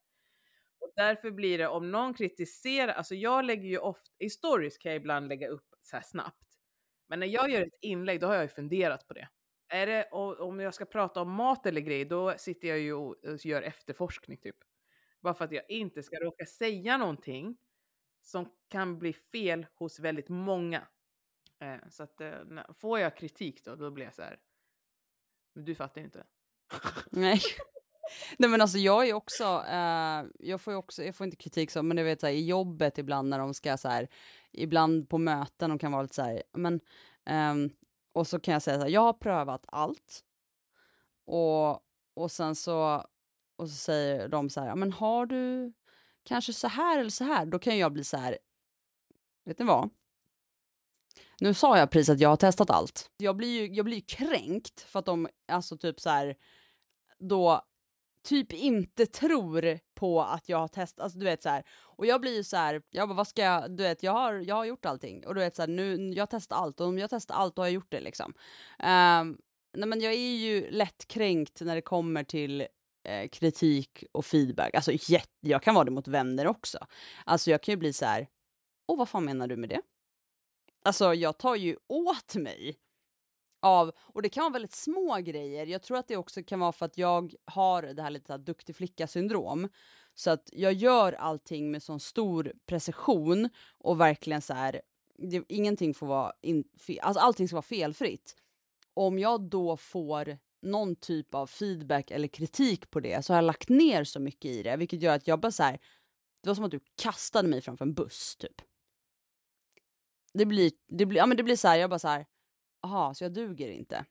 Därför 0.95 1.31
blir 1.31 1.57
det 1.57 1.67
om 1.67 1.91
någon 1.91 2.13
kritiserar, 2.13 2.93
alltså 2.93 3.15
jag 3.15 3.45
lägger 3.45 3.69
ju 3.69 3.77
ofta, 3.77 4.11
i 4.19 4.29
stories 4.29 4.77
kan 4.77 4.91
jag 4.91 4.99
ibland 5.01 5.27
lägga 5.27 5.47
upp 5.47 5.67
så 5.81 5.95
här 5.95 6.03
snabbt. 6.03 6.45
Men 7.07 7.19
när 7.19 7.27
jag 7.27 7.49
gör 7.49 7.61
ett 7.61 7.79
inlägg, 7.81 8.19
då 8.19 8.27
har 8.27 8.33
jag 8.33 8.43
ju 8.43 8.47
funderat 8.49 9.07
på 9.07 9.13
det. 9.13 9.29
Är 9.67 9.87
det 9.87 10.09
om 10.39 10.59
jag 10.59 10.73
ska 10.73 10.85
prata 10.85 11.21
om 11.21 11.31
mat 11.31 11.65
eller 11.65 11.81
grej, 11.81 12.05
då 12.05 12.33
sitter 12.37 12.67
jag 12.67 12.79
ju 12.79 12.93
och 12.93 13.15
gör 13.43 13.61
efterforskning 13.61 14.37
typ. 14.37 14.55
Bara 15.21 15.33
för 15.33 15.45
att 15.45 15.51
jag 15.51 15.69
inte 15.69 16.03
ska 16.03 16.17
råka 16.17 16.45
säga 16.45 16.97
någonting 16.97 17.57
som 18.21 18.51
kan 18.69 18.99
bli 18.99 19.13
fel 19.13 19.65
hos 19.73 19.99
väldigt 19.99 20.29
många. 20.29 20.87
Eh, 21.59 21.89
så 21.89 22.03
att 22.03 22.21
eh, 22.21 22.39
får 22.79 22.99
jag 22.99 23.17
kritik 23.17 23.65
då, 23.65 23.75
då 23.75 23.91
blir 23.91 24.05
jag 24.05 24.13
så 24.13 24.21
här. 24.21 24.39
Du 25.53 25.75
fattar 25.75 26.01
inte. 26.01 26.25
Nej. 27.11 27.41
Nej 28.37 28.49
men 28.49 28.61
alltså 28.61 28.77
jag 28.77 29.09
är 29.09 29.13
också, 29.13 29.63
eh, 29.69 30.23
jag 30.39 30.61
får 30.61 30.73
ju 30.73 30.77
också, 30.77 31.03
jag 31.03 31.15
får 31.15 31.25
inte 31.25 31.37
kritik 31.37 31.71
så, 31.71 31.83
men 31.83 31.97
du 31.97 32.03
vet 32.03 32.19
så 32.19 32.27
här, 32.27 32.33
i 32.33 32.45
jobbet 32.45 32.97
ibland 32.97 33.29
när 33.29 33.39
de 33.39 33.53
ska 33.53 33.77
så 33.77 33.87
här, 33.87 34.07
ibland 34.51 35.09
på 35.09 35.17
möten, 35.17 35.69
de 35.69 35.79
kan 35.79 35.91
vara 35.91 36.01
lite 36.01 36.15
så 36.15 36.21
här, 36.21 36.43
men, 36.53 36.79
um, 37.29 37.69
och 38.13 38.27
så 38.27 38.39
kan 38.39 38.53
jag 38.53 38.61
säga 38.61 38.77
så 38.77 38.83
här, 38.83 38.89
jag 38.89 39.01
har 39.01 39.13
prövat 39.13 39.65
allt. 39.67 40.23
Och, 41.25 41.79
och 42.13 42.31
sen 42.31 42.55
så, 42.55 43.05
och 43.55 43.69
så 43.69 43.75
säger 43.75 44.27
de 44.27 44.49
så 44.49 44.61
här, 44.61 44.75
men 44.75 44.91
har 44.91 45.25
du 45.25 45.73
kanske 46.23 46.53
så 46.53 46.67
här 46.67 46.99
eller 46.99 47.09
så 47.09 47.23
här? 47.23 47.45
Då 47.45 47.59
kan 47.59 47.77
jag 47.77 47.93
bli 47.93 48.03
så 48.03 48.17
här, 48.17 48.37
vet 49.45 49.59
ni 49.59 49.65
vad? 49.65 49.89
Nu 51.39 51.53
sa 51.53 51.77
jag 51.77 51.91
precis 51.91 52.09
att 52.09 52.19
jag 52.19 52.29
har 52.29 52.37
testat 52.37 52.69
allt. 52.69 53.11
Jag 53.17 53.35
blir 53.35 53.61
ju 53.61 53.75
jag 53.75 53.85
blir 53.85 54.01
kränkt 54.01 54.81
för 54.81 54.99
att 54.99 55.05
de, 55.05 55.27
alltså 55.47 55.77
typ 55.77 55.99
så 55.99 56.09
här, 56.09 56.35
då 57.19 57.61
typ 58.25 58.53
inte 58.53 59.05
tror 59.05 59.79
på 59.95 60.21
att 60.21 60.49
jag 60.49 60.57
har 60.57 60.67
testat, 60.67 61.03
alltså 61.03 61.19
du 61.19 61.25
vet 61.25 61.43
så 61.43 61.49
här. 61.49 61.63
Och 61.69 62.05
jag 62.05 62.21
blir 62.21 62.35
ju 62.35 62.43
så 62.43 62.57
här, 62.57 62.81
jag 62.89 63.09
bara 63.09 63.15
vad 63.15 63.27
ska 63.27 63.41
jag, 63.41 63.77
du 63.77 63.83
vet 63.83 64.03
jag 64.03 64.11
har, 64.11 64.33
jag 64.33 64.55
har 64.55 64.65
gjort 64.65 64.85
allting 64.85 65.27
och 65.27 65.35
du 65.35 65.41
vet 65.41 65.55
så 65.55 65.61
här, 65.61 65.67
nu, 65.67 66.13
jag 66.13 66.29
testar 66.29 66.55
allt 66.55 66.79
och 66.79 66.87
om 66.87 66.97
jag 66.97 67.09
testar 67.09 67.35
allt 67.35 67.55
då 67.55 67.61
har 67.61 67.67
jag 67.67 67.73
gjort 67.73 67.91
det 67.91 67.99
liksom. 68.01 68.33
Um, 68.79 69.37
nej 69.73 69.87
men 69.87 70.01
jag 70.01 70.13
är 70.13 70.35
ju 70.35 70.71
lätt 70.71 71.07
kränkt 71.07 71.61
när 71.61 71.75
det 71.75 71.81
kommer 71.81 72.23
till 72.23 72.67
eh, 73.03 73.29
kritik 73.29 74.03
och 74.11 74.25
feedback, 74.25 74.75
alltså 74.75 74.91
jätt, 75.11 75.31
jag 75.39 75.63
kan 75.63 75.75
vara 75.75 75.85
det 75.85 75.91
mot 75.91 76.07
vänner 76.07 76.47
också. 76.47 76.77
Alltså 77.25 77.51
jag 77.51 77.61
kan 77.61 77.71
ju 77.71 77.77
bli 77.77 77.93
så 77.93 78.05
här, 78.05 78.27
åh 78.87 78.97
vad 78.97 79.09
fan 79.09 79.25
menar 79.25 79.47
du 79.47 79.55
med 79.55 79.69
det? 79.69 79.81
Alltså 80.85 81.13
jag 81.13 81.37
tar 81.37 81.55
ju 81.55 81.77
åt 81.87 82.35
mig 82.35 82.77
av, 83.65 83.91
och 83.97 84.21
det 84.21 84.29
kan 84.29 84.43
vara 84.43 84.53
väldigt 84.53 84.75
små 84.75 85.17
grejer. 85.17 85.65
Jag 85.65 85.81
tror 85.81 85.97
att 85.97 86.07
det 86.07 86.17
också 86.17 86.43
kan 86.43 86.59
vara 86.59 86.71
för 86.71 86.85
att 86.85 86.97
jag 86.97 87.33
har 87.45 87.81
det 87.81 88.01
här 88.01 88.09
lite 88.09 88.33
här 88.33 88.37
duktig 88.37 88.75
flicka 88.75 89.07
syndrom. 89.07 89.69
Så 90.15 90.31
att 90.31 90.49
jag 90.53 90.73
gör 90.73 91.13
allting 91.13 91.71
med 91.71 91.83
sån 91.83 91.99
stor 91.99 92.53
precision 92.65 93.49
och 93.77 94.01
verkligen 94.01 94.41
så 94.41 94.53
här, 94.53 94.81
det, 95.17 95.43
ingenting 95.47 95.93
får 95.93 96.07
vara, 96.07 96.33
in, 96.41 96.63
fe, 96.77 96.99
alltså 97.01 97.19
allting 97.19 97.47
ska 97.47 97.55
vara 97.55 97.61
felfritt. 97.61 98.35
Om 98.93 99.19
jag 99.19 99.41
då 99.41 99.77
får 99.77 100.37
någon 100.61 100.95
typ 100.95 101.35
av 101.35 101.47
feedback 101.47 102.11
eller 102.11 102.27
kritik 102.27 102.89
på 102.89 102.99
det 102.99 103.25
så 103.25 103.33
har 103.33 103.37
jag 103.37 103.45
lagt 103.45 103.69
ner 103.69 104.03
så 104.03 104.19
mycket 104.19 104.51
i 104.51 104.63
det, 104.63 104.77
vilket 104.77 105.01
gör 105.01 105.15
att 105.15 105.27
jag 105.27 105.39
bara 105.39 105.51
så 105.51 105.63
här, 105.63 105.79
det 106.43 106.49
var 106.49 106.55
som 106.55 106.65
att 106.65 106.71
du 106.71 106.79
kastade 106.95 107.47
mig 107.47 107.61
framför 107.61 107.85
en 107.85 107.93
buss 107.93 108.35
typ. 108.35 108.61
Det 110.33 110.45
blir, 110.45 110.71
det 110.87 111.05
blir, 111.05 111.17
ja 111.17 111.25
men 111.25 111.37
det 111.37 111.43
blir 111.43 111.55
så 111.55 111.67
här, 111.67 111.77
jag 111.77 111.89
bara 111.89 111.99
så 111.99 112.07
här, 112.07 112.25
aha, 112.85 113.13
så 113.13 113.23
jag 113.23 113.33
duger 113.33 113.69
inte. 113.69 114.05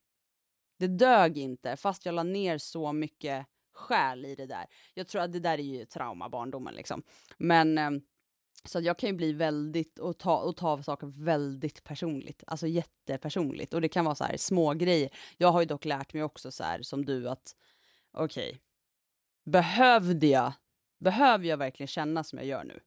Det 0.79 0.87
dög 0.87 1.39
inte, 1.39 1.77
fast 1.77 2.07
jag 2.07 2.15
la 2.15 2.23
ner 2.23 2.59
så 2.59 2.93
mycket 2.93 3.47
själ 3.73 4.25
i 4.25 4.35
det 4.35 4.47
där. 4.47 4.67
Jag 4.95 5.09
tror 5.09 5.23
att 5.23 5.33
det 5.33 5.41
där 5.41 5.59
är 5.59 5.63
ju 5.63 5.85
trauma, 5.85 6.29
barndomen 6.29 6.75
liksom. 6.75 7.03
Men 7.39 7.79
ehm, 7.79 8.01
så 8.65 8.81
jag 8.81 8.99
kan 8.99 9.09
ju 9.09 9.17
bli 9.17 9.33
väldigt, 9.33 9.99
och 9.99 10.19
ta, 10.19 10.39
och 10.39 10.57
ta 10.57 10.83
saker 10.83 11.07
väldigt 11.07 11.85
personligt, 11.85 12.45
alltså 12.47 12.67
jättepersonligt. 12.67 13.75
Och 13.75 13.81
det 13.81 13.89
kan 13.89 14.05
vara 14.05 14.15
så 14.15 14.25
här 14.25 14.37
små 14.37 14.75
grejer. 14.75 15.11
Jag 15.37 15.49
har 15.49 15.61
ju 15.61 15.67
dock 15.67 15.85
lärt 15.85 16.15
mig 16.15 16.23
också 16.23 16.51
så 16.51 16.65
här 16.65 16.83
som 16.83 17.05
du 17.05 17.29
att, 17.29 17.57
okej, 18.13 18.49
okay, 18.49 18.61
behövde 19.45 20.27
jag, 20.27 20.53
behöver 21.01 21.45
jag 21.45 21.57
verkligen 21.57 21.89
känna 21.89 22.25
som 22.25 22.39
jag 22.39 22.47
gör 22.47 22.65
nu? 22.65 22.81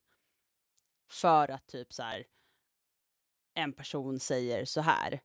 För 1.11 1.51
att 1.51 1.67
typ 1.67 1.93
så 1.93 2.03
här, 2.03 2.25
en 3.53 3.73
person 3.73 4.19
säger 4.19 4.65
så 4.65 4.81
här, 4.81 5.21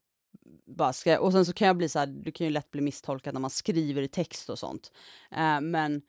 bara 0.67 0.93
ska, 0.93 1.21
och 1.21 1.33
sen 1.33 1.47
så 1.47 1.53
kan 1.53 1.67
jag 1.67 1.77
bli 1.77 1.89
så 1.89 1.99
här, 1.99 2.07
du 2.07 2.33
kan 2.33 2.47
ju 2.47 2.53
lätt 2.53 2.71
bli 2.71 2.81
misstolkad 2.81 3.35
när 3.35 3.41
man 3.41 3.51
skriver 3.51 4.03
i 4.03 4.09
text 4.09 4.51
och 4.51 4.59
sånt. 4.59 4.93
Eh, 5.31 5.61
men 5.61 6.03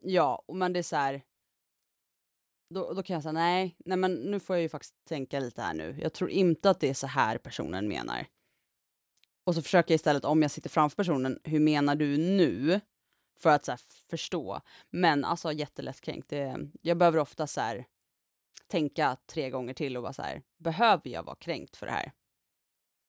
ja, 0.00 0.44
men 0.52 0.72
det 0.72 0.78
är 0.78 0.82
så 0.82 0.96
här, 0.96 1.22
då, 2.74 2.92
då 2.92 3.02
kan 3.02 3.14
jag 3.14 3.22
säga 3.22 3.32
nej, 3.32 3.76
nej 3.78 3.96
men 3.98 4.14
nu 4.14 4.40
får 4.40 4.56
jag 4.56 4.62
ju 4.62 4.68
faktiskt 4.68 4.94
tänka 5.08 5.40
lite 5.40 5.62
här 5.62 5.74
nu. 5.74 5.98
Jag 6.02 6.12
tror 6.12 6.30
inte 6.30 6.70
att 6.70 6.80
det 6.80 6.88
är 6.88 6.94
så 6.94 7.06
här 7.06 7.38
personen 7.38 7.88
menar. 7.88 8.26
Och 9.44 9.54
så 9.54 9.62
försöker 9.62 9.92
jag 9.92 9.96
istället, 9.96 10.24
om 10.24 10.42
jag 10.42 10.50
sitter 10.50 10.70
framför 10.70 10.96
personen, 10.96 11.38
hur 11.44 11.60
menar 11.60 11.94
du 11.94 12.16
nu? 12.16 12.80
För 13.38 13.50
att 13.50 13.64
så 13.64 13.72
här, 13.72 13.80
förstå. 14.10 14.60
Men 14.90 15.24
alltså 15.24 15.52
jättelättkränkt. 15.52 16.28
Det, 16.28 16.70
jag 16.82 16.98
behöver 16.98 17.18
ofta 17.18 17.46
så 17.46 17.60
här, 17.60 17.86
tänka 18.66 19.16
tre 19.26 19.50
gånger 19.50 19.74
till 19.74 19.96
och 19.96 20.02
vara 20.02 20.12
så 20.12 20.22
här, 20.22 20.42
behöver 20.58 21.10
jag 21.10 21.22
vara 21.22 21.36
kränkt 21.36 21.76
för 21.76 21.86
det 21.86 21.92
här? 21.92 22.12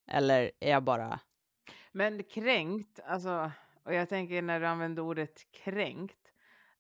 Eller 0.08 0.52
är 0.60 0.72
jag 0.72 0.84
bara... 0.84 1.20
Men 1.92 2.24
kränkt, 2.24 3.00
alltså, 3.06 3.52
och 3.84 3.94
jag 3.94 4.10
tänker 4.10 4.42
när 4.42 4.60
du 4.60 4.68
använder 4.68 5.02
ordet 5.02 5.52
kränkt, 5.52 6.18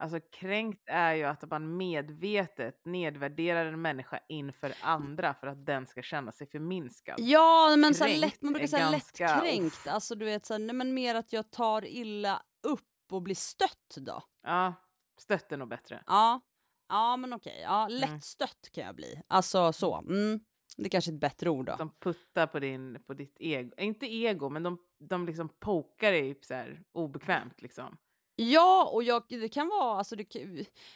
Alltså 0.01 0.19
kränkt 0.19 0.83
är 0.85 1.13
ju 1.13 1.23
att 1.23 1.49
man 1.49 1.77
medvetet 1.77 2.85
nedvärderar 2.85 3.65
en 3.65 3.81
människa 3.81 4.19
inför 4.29 4.73
andra 4.81 5.33
för 5.33 5.47
att 5.47 5.65
den 5.65 5.87
ska 5.87 6.01
känna 6.01 6.31
sig 6.31 6.47
förminskad. 6.47 7.15
Ja, 7.19 7.75
men 7.77 7.93
så 7.93 8.07
lätt, 8.07 8.41
man 8.41 8.53
brukar 8.53 8.67
säga 8.67 8.91
ganska... 8.91 9.35
lättkränkt. 9.35 9.87
Alltså 9.87 10.15
du 10.15 10.25
vet, 10.25 10.45
så 10.45 10.53
här, 10.53 10.59
nej, 10.59 10.75
men 10.75 10.93
mer 10.93 11.15
att 11.15 11.33
jag 11.33 11.51
tar 11.51 11.85
illa 11.85 12.43
upp 12.67 13.11
och 13.11 13.21
blir 13.21 13.35
stött 13.35 13.95
då. 13.95 14.23
Ja, 14.43 14.73
Stött 15.19 15.51
är 15.51 15.57
nog 15.57 15.67
bättre. 15.67 16.03
Ja, 16.07 16.41
ja 16.89 17.17
men 17.17 17.33
okej. 17.33 17.61
Ja, 17.63 17.87
lättstött 17.87 18.69
kan 18.71 18.83
jag 18.83 18.95
bli. 18.95 19.21
Alltså 19.27 19.73
så. 19.73 19.97
Mm. 19.97 20.39
Det 20.77 20.85
är 20.85 20.89
kanske 20.89 21.11
är 21.11 21.13
ett 21.13 21.19
bättre 21.19 21.49
ord 21.49 21.65
då. 21.65 21.75
De 21.75 21.89
puttar 21.99 22.47
på, 22.47 22.59
din, 22.59 23.03
på 23.07 23.13
ditt 23.13 23.35
ego. 23.39 23.71
Inte 23.77 24.05
ego, 24.05 24.49
men 24.49 24.63
de, 24.63 24.77
de 24.99 25.25
liksom 25.25 25.49
pokar 25.49 26.11
dig 26.11 26.39
så 26.41 26.53
här 26.53 26.83
obekvämt 26.91 27.61
liksom. 27.61 27.97
Ja, 28.35 28.89
och 28.93 29.03
jag, 29.03 29.23
det 29.27 29.49
kan 29.49 29.67
vara, 29.67 29.97
alltså 29.97 30.15
det, 30.15 30.25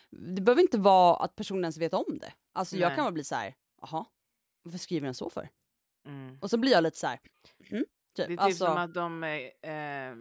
det 0.09 0.41
behöver 0.41 0.61
inte 0.61 0.77
vara 0.77 1.15
att 1.15 1.35
personen 1.35 1.63
ens 1.63 1.77
vet 1.77 1.93
om 1.93 2.19
det. 2.19 2.33
Alltså 2.53 2.77
jag 2.77 2.95
kan 2.95 3.03
bara 3.05 3.11
bli 3.11 3.23
så 3.23 3.35
här, 3.35 3.55
jaha, 3.81 4.05
varför 4.63 4.79
skriver 4.79 5.05
den 5.05 5.13
så 5.13 5.29
för? 5.29 5.49
Mm. 6.05 6.37
Och 6.41 6.49
så 6.49 6.57
blir 6.57 6.71
jag 6.71 6.83
lite 6.83 6.97
så 6.97 7.07
här, 7.07 7.19
mm, 7.71 7.85
Det 8.15 8.21
är 8.21 8.27
typ. 8.27 8.37
typ 8.37 8.39
Alltså, 8.39 8.65
som 8.65 8.77
att 8.77 8.93
de 8.93 9.23
eh, 9.23 9.71
eh, 9.71 10.15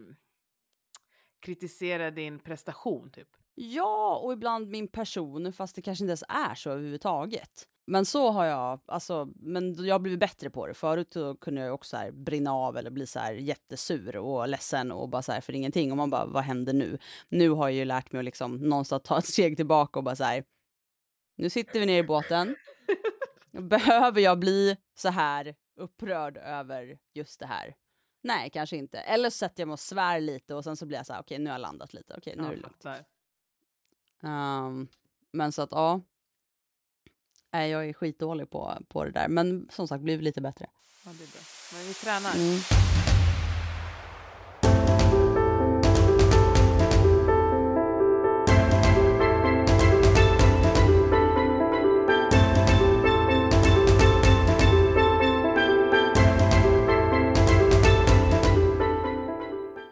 kritiserar 1.41 2.11
din 2.11 2.39
prestation 2.39 3.11
typ. 3.11 3.29
Ja, 3.55 4.17
och 4.17 4.33
ibland 4.33 4.69
min 4.69 4.89
person, 4.89 5.53
fast 5.53 5.77
det 5.77 5.83
kanske 5.83 6.05
inte 6.05 6.11
ens 6.11 6.25
är 6.29 6.55
så 6.55 6.71
överhuvudtaget. 6.71 7.69
Men 7.87 8.05
så 8.05 8.31
har 8.31 8.45
jag, 8.45 8.81
alltså, 8.87 9.29
men 9.37 9.85
jag 9.85 9.95
har 9.95 9.99
blivit 9.99 10.21
bättre 10.21 10.51
på 10.51 10.67
det. 10.67 10.75
Förut 10.75 11.17
kunde 11.41 11.61
jag 11.61 11.75
också 11.75 11.89
så 11.89 11.97
här 11.97 12.11
brinna 12.11 12.53
av 12.53 12.77
eller 12.77 12.91
bli 12.91 13.07
så 13.07 13.19
här 13.19 13.33
jättesur 13.33 14.17
och 14.17 14.49
ledsen 14.49 14.93
och 14.93 15.09
bara 15.09 15.23
så 15.23 15.33
här 15.33 15.41
för 15.41 15.53
ingenting. 15.53 15.91
Och 15.91 15.97
man 15.97 16.11
bara, 16.11 16.27
vad 16.27 16.43
händer 16.43 16.73
nu? 16.73 16.99
Nu 17.29 17.51
har 17.51 17.69
jag 17.69 17.77
ju 17.77 17.85
lärt 17.85 18.13
mig 18.13 18.19
att 18.19 18.25
liksom 18.25 18.57
någonstans 18.57 19.03
ta 19.03 19.19
ett 19.19 19.27
steg 19.27 19.57
tillbaka 19.57 19.99
och 19.99 20.05
bara 20.05 20.17
så 20.17 20.25
här, 20.25 20.45
nu 21.37 21.51
sitter 21.51 21.81
vi 21.81 21.87
ner 21.87 21.99
i 21.99 22.07
båten. 22.07 22.57
Behöver 23.51 24.21
jag 24.21 24.39
bli 24.39 24.77
så 24.95 25.09
här 25.09 25.55
upprörd 25.77 26.37
över 26.37 26.99
just 27.15 27.41
det 27.41 27.47
här? 27.47 27.75
Nej, 28.23 28.51
kanske 28.51 28.77
inte. 28.77 28.99
Eller 28.99 29.31
så 29.31 29.37
sätter 29.37 29.61
jag 29.63 29.69
mig 29.69 29.73
och 29.73 29.81
svär 29.81 30.21
lite 30.21 30.55
och 30.55 30.65
sen 30.65 30.77
så 30.77 30.87
blir 30.87 30.99
jag 30.99 31.07
så 31.07 31.13
här, 31.13 31.21
okej, 31.21 31.39
nu 31.39 31.45
har 31.47 31.55
jag 31.55 31.61
landat 31.61 31.95
lite. 31.95 32.15
Okej, 32.19 32.35
nu 32.37 32.43
är 32.43 32.51
det 32.51 32.63
lugnt. 32.63 32.85
Ehm, 34.23 34.89
men 35.33 35.53
så 35.53 35.63
att 35.63 35.73
ja. 35.73 36.01
Nej, 37.55 37.71
jag 37.71 37.89
är 37.89 37.93
skitdålig 37.93 38.51
på, 38.51 38.79
på 38.89 39.05
det 39.05 39.11
där. 39.11 39.29
Men 39.29 39.69
som 39.71 39.89
sagt, 39.89 40.03
blivit 40.03 40.25
lite 40.25 40.41
bättre. 40.41 40.67
Ja, 41.05 41.11
det 41.19 41.25
är 41.25 41.29
bra. 41.29 41.41
Men 41.73 41.87
vi 41.87 41.95
tränar. 41.95 42.35
Mm. 42.35 42.61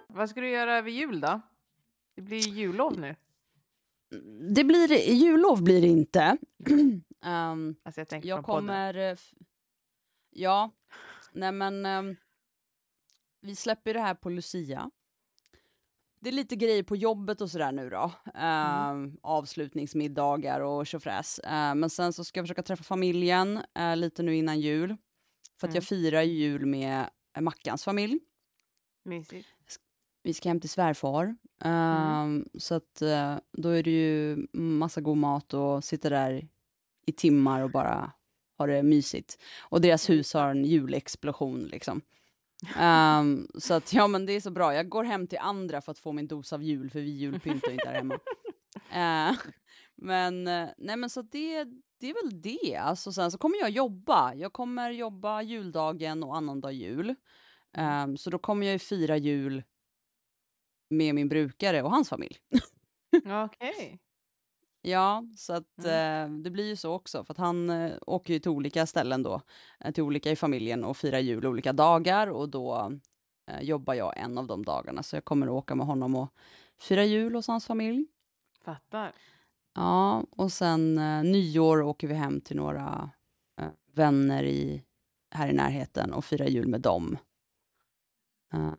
Vad 0.08 0.30
ska 0.30 0.40
du 0.40 0.50
göra 0.50 0.78
över 0.78 0.90
jul 0.90 1.20
då? 1.20 1.40
Det 2.14 2.22
blir 2.22 2.38
ju 2.38 2.50
jullov 2.50 2.98
nu. 2.98 3.16
Det 4.54 4.64
blir, 4.64 5.10
jullov 5.10 5.62
blir 5.62 5.80
det 5.80 5.88
inte. 5.88 6.38
Ehm, 7.22 7.76
Alltså 7.82 8.00
jag 8.00 8.08
tänker 8.08 8.28
jag 8.28 8.36
från 8.36 8.44
podden. 8.44 8.66
kommer... 8.66 8.94
eh, 9.10 9.16
Ja, 10.30 10.70
nej 11.32 11.52
men... 11.52 11.86
ehm, 11.86 12.16
vi 13.40 13.56
släpper 13.56 13.94
det 13.94 14.00
här 14.00 14.14
på 14.14 14.30
Lucia. 14.30 14.90
Det 16.20 16.28
är 16.28 16.32
lite 16.32 16.56
grejer 16.56 16.82
på 16.82 16.96
jobbet 16.96 17.40
och 17.40 17.50
sådär 17.50 17.72
nu 17.72 17.90
då. 17.90 18.12
Ehm, 18.34 19.16
Avslutningsmiddagar 19.22 20.60
och 20.60 20.86
tjofräs. 20.86 21.40
Uh, 21.44 21.74
men 21.74 21.90
sen 21.90 22.12
så 22.12 22.24
ska 22.24 22.38
jag 22.40 22.44
försöka 22.44 22.62
träffa 22.62 22.84
familjen 22.84 23.60
eh, 23.74 23.96
lite 23.96 24.22
nu 24.22 24.36
innan 24.36 24.60
jul. 24.60 24.88
För 25.60 25.66
att 25.66 25.70
Mm. 25.70 25.74
jag 25.74 25.84
firar 25.84 26.22
ju 26.22 26.32
jul 26.32 26.66
med 26.66 27.10
eh, 27.36 27.40
Mackans 27.42 27.84
familj. 27.84 28.20
Mysigt. 29.04 29.48
Vi 30.22 30.34
ska 30.34 30.48
hem 30.48 30.60
till 30.60 30.70
svärfar. 30.70 31.36
Ehm, 31.64 32.48
Så 32.58 32.74
att 32.74 33.02
då 33.52 33.68
är 33.68 33.82
det 33.82 33.90
ju 33.90 34.46
massa 34.52 35.00
god 35.00 35.16
mat 35.16 35.54
och 35.54 35.84
sitta 35.84 36.10
där 36.10 36.48
i 37.06 37.12
timmar 37.12 37.62
och 37.62 37.70
bara 37.70 38.12
ha 38.58 38.66
det 38.66 38.82
mysigt. 38.82 39.42
Och 39.60 39.80
deras 39.80 40.10
hus 40.10 40.34
har 40.34 40.48
en 40.48 40.64
julexplosion 40.64 41.64
liksom. 41.64 42.02
Ehm, 42.76 43.48
så 43.54 43.74
att 43.74 43.92
ja 43.92 44.06
men 44.06 44.26
det 44.26 44.32
är 44.32 44.40
så 44.40 44.50
bra. 44.50 44.74
Jag 44.74 44.88
går 44.88 45.04
hem 45.04 45.26
till 45.26 45.38
andra 45.38 45.80
för 45.80 45.92
att 45.92 45.98
få 45.98 46.12
min 46.12 46.26
dos 46.26 46.52
av 46.52 46.62
jul 46.62 46.90
för 46.90 47.00
vi 47.00 47.10
julpyntar 47.10 47.68
ju 47.68 47.74
inte 47.74 47.88
här 47.88 47.94
hemma. 47.94 48.18
Eh, 48.92 49.36
men 49.96 50.46
eh, 50.46 50.68
nej 50.78 50.96
men 50.96 51.10
så 51.10 51.22
det, 51.22 51.64
det 52.00 52.10
är 52.10 52.22
väl 52.22 52.42
det. 52.42 52.76
Alltså 52.76 53.12
sen 53.12 53.30
så 53.30 53.38
kommer 53.38 53.58
jag 53.58 53.70
jobba. 53.70 54.34
Jag 54.34 54.52
kommer 54.52 54.90
jobba 54.90 55.42
juldagen 55.42 56.22
och 56.22 56.36
annandag 56.36 56.72
jul. 56.72 57.14
Ehm, 57.76 58.16
så 58.16 58.30
då 58.30 58.38
kommer 58.38 58.66
jag 58.66 58.72
ju 58.72 58.78
fira 58.78 59.16
jul 59.16 59.62
med 60.90 61.14
min 61.14 61.28
brukare 61.28 61.82
och 61.82 61.90
hans 61.90 62.08
familj. 62.08 62.36
Okej. 63.44 64.00
Ja, 64.84 65.24
så 65.36 65.52
att 65.52 65.78
eh, 65.78 66.28
det 66.28 66.50
blir 66.50 66.68
ju 66.68 66.76
så 66.76 66.92
också, 66.92 67.24
för 67.24 67.34
att 67.34 67.38
han 67.38 67.70
eh, 67.70 67.92
åker 68.06 68.32
ju 68.32 68.38
till 68.38 68.50
olika 68.50 68.86
ställen 68.86 69.22
då, 69.22 69.42
eh, 69.80 69.92
till 69.92 70.02
olika 70.02 70.30
i 70.30 70.36
familjen 70.36 70.84
och 70.84 70.96
firar 70.96 71.18
jul 71.18 71.46
olika 71.46 71.72
dagar 71.72 72.26
och 72.26 72.48
då 72.48 72.92
eh, 73.50 73.62
jobbar 73.62 73.94
jag 73.94 74.18
en 74.18 74.38
av 74.38 74.46
de 74.46 74.64
dagarna, 74.64 75.02
så 75.02 75.16
jag 75.16 75.24
kommer 75.24 75.46
att 75.46 75.52
åka 75.52 75.74
med 75.74 75.86
honom 75.86 76.14
och 76.14 76.32
fira 76.78 77.04
jul 77.04 77.34
hos 77.34 77.48
hans 77.48 77.66
familj. 77.66 78.06
Fattar. 78.64 79.12
Ja, 79.74 80.24
och 80.30 80.52
sen 80.52 80.98
eh, 80.98 81.24
nyår 81.24 81.82
åker 81.82 82.08
vi 82.08 82.14
hem 82.14 82.40
till 82.40 82.56
några 82.56 83.10
eh, 83.60 83.68
vänner 83.92 84.44
i, 84.44 84.84
här 85.30 85.48
i 85.48 85.52
närheten 85.52 86.12
och 86.12 86.24
firar 86.24 86.46
jul 86.46 86.68
med 86.68 86.80
dem. 86.80 87.18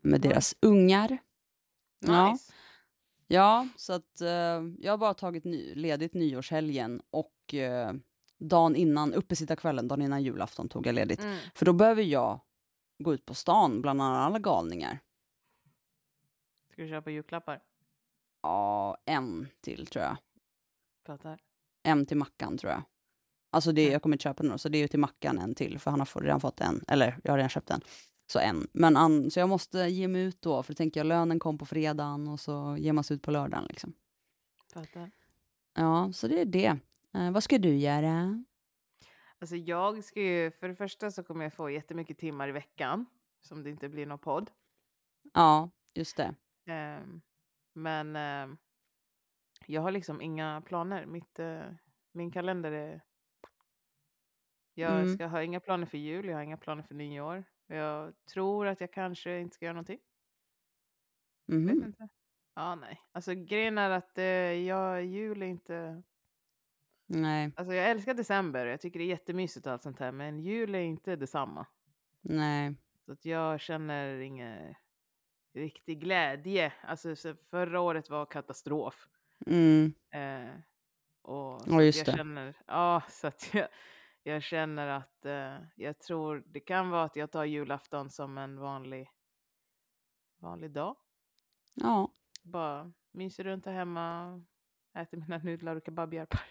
Med 0.02 0.22
deras 0.22 0.56
ungar. 0.62 1.10
Nice. 1.10 2.12
Ja, 2.12 2.38
så 3.76 3.94
att 3.94 4.22
eh, 4.22 4.28
jag 4.80 4.92
har 4.92 4.98
bara 4.98 5.14
tagit 5.14 5.44
ny, 5.44 5.76
ledigt 5.76 6.14
nyårshelgen 6.14 7.02
och 7.10 7.54
eh, 7.54 7.94
dagen 8.38 8.76
innan, 8.76 9.14
uppesittarkvällen, 9.14 9.88
dagen 9.88 10.02
innan 10.02 10.24
julafton 10.24 10.70
tog 10.70 10.88
jag 10.88 10.96
ledigt. 10.96 11.20
Mm. 11.20 11.38
För 11.56 11.66
då 11.66 11.74
behöver 11.74 12.04
jag 12.04 12.40
gå 12.98 13.14
ut 13.14 13.26
på 13.26 13.34
stan 13.34 13.82
bland 13.82 14.02
alla 14.02 14.40
galningar. 14.40 15.00
Ska 16.72 16.82
du 16.82 16.88
köpa 16.88 17.12
julklappar? 17.12 17.62
Ja, 18.42 18.98
en 19.06 19.48
till 19.62 19.88
tror 19.88 20.04
jag. 20.04 20.18
Fattar. 21.06 21.40
En 21.84 22.06
till 22.06 22.18
Mackan 22.18 22.58
tror 22.58 22.72
jag. 22.72 22.84
Alltså 23.52 23.72
det, 23.72 23.88
jag 23.88 24.02
kommer 24.02 24.16
inte 24.16 24.24
köpa 24.24 24.44
några, 24.44 24.58
så 24.58 24.70
det 24.70 24.78
är 24.78 24.82
ju 24.82 24.88
till 24.88 25.00
Mackan 25.00 25.40
en 25.40 25.56
till, 25.56 25.80
för 25.80 25.92
han 25.92 26.00
har 26.00 26.22
redan 26.22 26.40
fått 26.40 26.62
en. 26.62 26.84
Eller 26.88 27.20
jag 27.24 27.32
har 27.32 27.38
redan 27.38 27.50
köpt 27.50 27.70
en. 27.70 27.82
Så 28.28 28.40
en. 28.40 28.68
Men 28.74 28.98
an, 28.98 29.32
så 29.32 29.40
jag 29.40 29.50
måste 29.50 29.78
ge 29.80 30.08
mig 30.08 30.22
ut 30.24 30.42
då, 30.42 30.64
för 30.64 30.74
tänker 30.74 31.00
jag 31.00 31.08
lönen 31.08 31.40
kom 31.40 31.58
på 31.58 31.66
fredagen 31.66 32.28
och 32.28 32.40
så 32.40 32.76
ger 32.80 32.94
man 32.94 33.04
sig 33.04 33.16
ut 33.16 33.22
på 33.24 33.32
lördagen 33.32 33.66
liksom. 33.70 33.94
Fattar. 34.74 35.12
Ja, 35.74 36.12
så 36.14 36.28
det 36.28 36.42
är 36.42 36.46
det. 36.46 36.78
Eh, 37.14 37.32
vad 37.32 37.44
ska 37.44 37.58
du 37.58 37.76
göra? 37.78 38.44
Alltså 39.40 39.56
jag 39.56 40.04
ska 40.04 40.22
ju, 40.22 40.52
för 40.52 40.68
det 40.68 40.76
första 40.76 41.12
så 41.12 41.24
kommer 41.24 41.44
jag 41.44 41.54
få 41.54 41.70
jättemycket 41.70 42.18
timmar 42.18 42.48
i 42.50 42.52
veckan. 42.52 43.06
Som 43.42 43.64
det 43.64 43.70
inte 43.70 43.90
blir 43.90 44.06
någon 44.06 44.20
podd. 44.20 44.52
Ja, 45.34 45.70
just 45.94 46.18
det. 46.18 46.36
Ehm, 46.66 47.22
men 47.74 48.16
ehm, 48.16 48.58
jag 49.68 49.82
har 49.82 49.92
liksom 49.92 50.22
inga 50.22 50.62
planer. 50.62 51.06
Mitt, 51.06 51.40
eh, 51.40 51.62
min 52.12 52.32
kalender 52.32 52.72
är... 52.72 53.02
Jag 54.74 55.00
Mm. 55.02 55.14
ska 55.14 55.26
ha 55.28 55.44
inga 55.44 55.60
planer 55.60 55.86
för 55.86 55.98
jul, 55.98 56.26
jag 56.26 56.36
har 56.36 56.44
inga 56.44 56.58
planer 56.58 56.84
för 56.84 56.96
nyår. 56.96 57.44
Jag 57.68 58.14
tror 58.26 58.68
att 58.68 58.82
jag 58.82 58.92
kanske 58.94 59.40
inte 59.40 59.56
ska 59.56 59.66
göra 59.66 59.74
någonting. 59.74 60.00
Vet 61.46 61.60
Mhm. 61.60 61.84
inte. 61.84 62.10
Ja, 62.56 62.76
nej. 62.76 63.00
Alltså 63.12 63.34
grejen 63.34 63.78
är 63.78 63.90
att 63.90 64.18
eh, 64.18 64.24
jag, 64.26 65.06
jul 65.06 65.42
är 65.42 65.46
inte... 65.46 66.04
Nej, 67.06 67.52
Alltså 67.56 67.74
jag 67.74 67.90
älskar 67.90 68.14
december, 68.14 68.66
jag 68.66 68.82
tycker 68.82 69.00
det 69.00 69.06
är 69.06 69.08
jättemysigt 69.08 69.66
och 69.66 69.72
allt 69.74 69.84
sånt 69.84 70.00
här. 70.00 70.12
Men 70.12 70.40
jul 70.40 70.76
är 70.76 70.80
inte 70.80 71.16
detsamma. 71.16 71.66
nej. 72.22 72.76
Så 73.06 73.12
att 73.12 73.26
jag 73.26 73.60
känner 73.60 74.20
ingen 74.20 74.76
riktig 75.54 76.00
glädje. 76.00 76.74
Alltså 76.82 77.16
så 77.16 77.36
förra 77.50 77.80
året 77.80 78.10
var 78.10 78.26
katastrof. 78.26 79.08
Mm. 79.46 79.94
Eh, 80.10 80.56
och 81.22 81.62
Ja, 81.66 81.82
just 81.82 81.98
jag 81.98 82.08
det. 82.08 82.18
känner, 82.18 82.54
ja, 82.68 83.02
så 83.10 83.28
att 83.28 83.54
jag, 83.54 83.68
jag 84.24 84.44
känner 84.44 84.88
att 84.88 85.26
eh, 85.26 85.58
jag 85.76 86.00
tror 86.00 86.44
det 86.48 86.60
kan 86.60 86.90
vara 86.90 87.04
att 87.04 87.16
jag 87.16 87.32
tar 87.32 87.46
julafton 87.46 88.10
som 88.10 88.38
en 88.38 88.60
vanlig, 88.60 89.10
vanlig 90.42 90.72
dag. 90.72 90.96
Ja, 91.74 92.12
Bara 92.44 92.94
myser 93.12 93.44
runt 93.44 93.66
här 93.66 93.74
hemma, 93.74 94.42
äter 94.98 95.18
mina 95.18 95.38
nudlar 95.38 95.76
och 95.76 95.84
kebabhjälpar. 95.86 96.42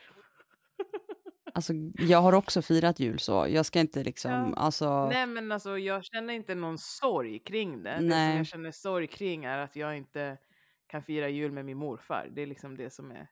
alltså 1.54 1.72
jag 1.98 2.18
har 2.22 2.32
också 2.32 2.62
firat 2.62 3.00
jul 3.00 3.18
så. 3.18 3.46
Jag 3.48 3.66
ska 3.66 3.80
inte 3.80 4.04
liksom, 4.04 4.30
Ja. 4.30 4.54
alltså. 4.56 5.08
Nej 5.08 5.26
men 5.26 5.52
alltså 5.52 5.78
jag 5.78 6.04
känner 6.04 6.34
inte 6.34 6.54
någon 6.54 6.78
sorg 6.78 7.38
kring 7.38 7.82
det. 7.82 7.90
Det 7.90 7.98
som 7.98 8.08
Nej. 8.08 8.36
jag 8.36 8.46
känner 8.46 8.70
sorg 8.70 9.06
kring 9.06 9.44
är 9.44 9.58
att 9.58 9.76
jag 9.76 9.96
inte 9.96 10.38
kan 10.86 11.02
fira 11.02 11.28
jul 11.28 11.52
med 11.52 11.64
min 11.64 11.78
morfar. 11.78 12.28
Det 12.32 12.42
är 12.42 12.46
liksom 12.46 12.76
det 12.76 12.90
som 12.90 13.10
är, 13.10 13.28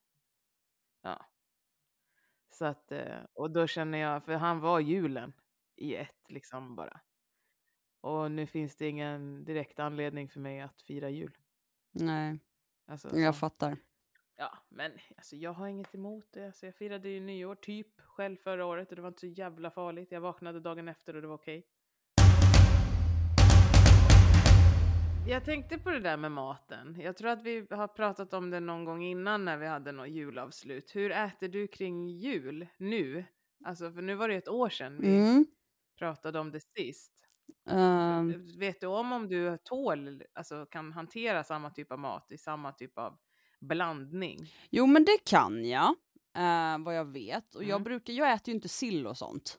ja. 1.02 1.26
Så 2.50 2.64
att, 2.64 2.92
eh, 2.92 3.20
och 3.34 3.50
då 3.50 3.66
känner 3.66 3.98
jag, 3.98 4.24
för 4.24 4.32
han 4.34 4.60
var 4.60 4.80
julen 4.80 5.32
i 5.76 5.94
ett 5.96 6.30
liksom 6.30 6.76
bara. 6.76 7.00
Och 8.00 8.30
nu 8.32 8.46
finns 8.46 8.76
det 8.76 8.88
ingen 8.88 9.44
direkt 9.44 9.78
anledning 9.78 10.28
för 10.28 10.40
mig 10.40 10.60
att 10.60 10.82
fira 10.82 11.10
jul. 11.10 11.38
Nej, 11.92 12.38
Alltså, 12.86 13.10
jag 13.12 13.34
så. 13.34 13.36
fattar. 13.36 13.78
Ja, 14.36 14.58
men 14.68 14.92
alltså, 15.16 15.36
jag 15.36 15.52
har 15.52 15.68
inget 15.68 15.94
emot 15.94 16.32
det. 16.32 16.46
Alltså, 16.46 16.66
jag 16.66 16.74
firade 16.74 17.08
ju 17.08 17.20
nyår 17.20 17.54
typ 17.54 18.00
själv 18.00 18.36
förra 18.36 18.66
året 18.66 18.88
och 18.90 18.96
det 18.96 19.02
var 19.02 19.08
inte 19.08 19.20
så 19.20 19.26
jävla 19.26 19.70
farligt. 19.70 20.12
Jag 20.12 20.20
vaknade 20.20 20.60
dagen 20.60 20.88
efter 20.88 21.16
och 21.16 21.22
det 21.22 21.28
var 21.28 21.34
okej. 21.34 21.66
Jag 25.30 25.44
tänkte 25.44 25.78
på 25.78 25.90
det 25.90 26.00
där 26.00 26.16
med 26.16 26.32
maten. 26.32 26.96
Jag 27.00 27.16
tror 27.16 27.28
att 27.30 27.42
vi 27.42 27.66
har 27.70 27.88
pratat 27.88 28.32
om 28.34 28.50
det 28.50 28.60
någon 28.60 28.84
gång 28.84 29.02
innan 29.04 29.44
när 29.44 29.56
vi 29.56 29.66
hade 29.66 29.92
något 29.92 30.08
julavslut. 30.08 30.96
Hur 30.96 31.10
äter 31.12 31.48
du 31.48 31.66
kring 31.68 32.08
jul 32.08 32.66
nu? 32.78 33.24
Alltså, 33.64 33.92
för 33.92 34.02
nu 34.02 34.14
var 34.14 34.28
det 34.28 34.34
ett 34.34 34.48
år 34.48 34.68
sedan 34.68 35.00
vi 35.00 35.16
Mm. 35.16 35.46
pratade 35.98 36.38
om 36.40 36.50
det 36.50 36.60
sist. 36.60 37.12
Ehm, 37.70 38.58
Vet 38.58 38.80
du 38.80 38.86
om 38.86 39.12
om 39.12 39.28
du 39.28 39.58
tål, 39.64 40.22
alltså 40.34 40.66
kan 40.66 40.92
hantera 40.92 41.44
samma 41.44 41.70
typ 41.70 41.92
av 41.92 41.98
mat 41.98 42.32
i 42.32 42.38
samma 42.38 42.72
typ 42.72 42.98
av 42.98 43.18
blandning? 43.60 44.38
jo 44.70 44.86
men 44.86 45.04
det 45.04 45.18
kan 45.24 45.64
jag, 45.64 45.88
eh, 46.36 46.78
vad 46.78 46.96
jag 46.96 47.04
vet. 47.12 47.54
Och 47.54 47.62
jag, 47.64 47.70
Mm. 47.70 47.82
brukar, 47.84 48.12
jag 48.12 48.32
äter 48.32 48.48
ju 48.48 48.54
inte 48.54 48.68
sill 48.68 49.06
och 49.06 49.18
sånt. 49.18 49.58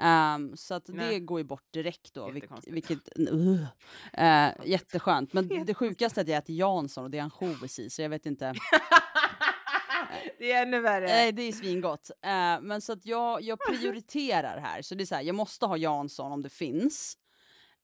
Ehm, 0.00 0.56
så 0.56 0.74
att 0.74 0.86
det 0.86 1.20
går 1.20 1.40
ju 1.40 1.44
bort 1.44 1.72
direkt 1.72 2.14
då. 2.14 2.30
Vilket, 2.66 3.18
uh, 3.18 3.64
eh, 4.12 4.52
jätteskönt. 4.64 5.32
Men 5.32 5.64
det 5.66 5.74
sjukaste 5.74 6.20
är 6.20 6.22
att 6.22 6.28
jag 6.28 6.38
äter 6.38 6.56
Jansson 6.56 7.04
och 7.04 7.10
det 7.10 7.18
är 7.18 7.22
ansjovis 7.22 7.78
i, 7.78 7.90
så 7.90 8.02
jag 8.02 8.08
vet 8.08 8.26
inte. 8.26 8.54
det 10.38 10.52
är 10.52 10.62
ännu 10.62 10.80
värre. 10.80 11.06
Nej, 11.06 11.32
det 11.32 11.42
är 11.42 11.52
svingott. 11.52 12.10
Eh, 12.10 12.60
men 12.60 12.80
så 12.80 12.92
att 12.92 13.06
jag, 13.06 13.42
jag 13.42 13.58
prioriterar 13.68 14.60
här. 14.60 14.82
Så 14.82 14.94
det 14.94 15.04
är 15.04 15.06
så 15.06 15.14
här, 15.14 15.22
jag 15.22 15.34
måste 15.34 15.66
ha 15.66 15.76
Jansson 15.76 16.32
om 16.32 16.42
det 16.42 16.50
finns. 16.50 17.16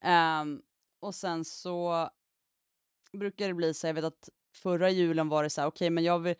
Ehm, 0.02 0.60
och 1.00 1.14
sen 1.14 1.44
så 1.44 2.08
brukar 3.12 3.48
det 3.48 3.54
bli 3.54 3.74
så, 3.74 3.86
jag 3.86 3.94
vet 3.94 4.04
att 4.04 4.28
förra 4.54 4.90
julen 4.90 5.28
var 5.28 5.42
det 5.42 5.50
så 5.50 5.60
här, 5.60 5.68
okej 5.68 5.90
men 5.90 6.04
jag 6.04 6.18
vill, 6.18 6.34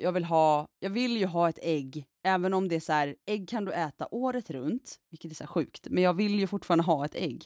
jag 0.00 0.12
vill 0.12 0.24
ha, 0.24 0.66
jag 0.78 0.90
vill 0.90 1.16
ju 1.16 1.26
ha 1.26 1.48
ett 1.48 1.58
ägg, 1.62 2.06
även 2.24 2.54
om 2.54 2.68
det 2.68 2.76
är 2.76 2.80
så 2.80 2.92
här, 2.92 3.16
ägg 3.26 3.48
kan 3.48 3.64
du 3.64 3.72
äta 3.72 4.08
året 4.10 4.50
runt, 4.50 4.96
vilket 5.10 5.30
är 5.30 5.34
så 5.34 5.46
sjukt, 5.46 5.86
men 5.90 6.02
jag 6.02 6.14
vill 6.14 6.40
ju 6.40 6.46
fortfarande 6.46 6.84
ha 6.84 7.04
ett 7.04 7.14
ägg. 7.14 7.44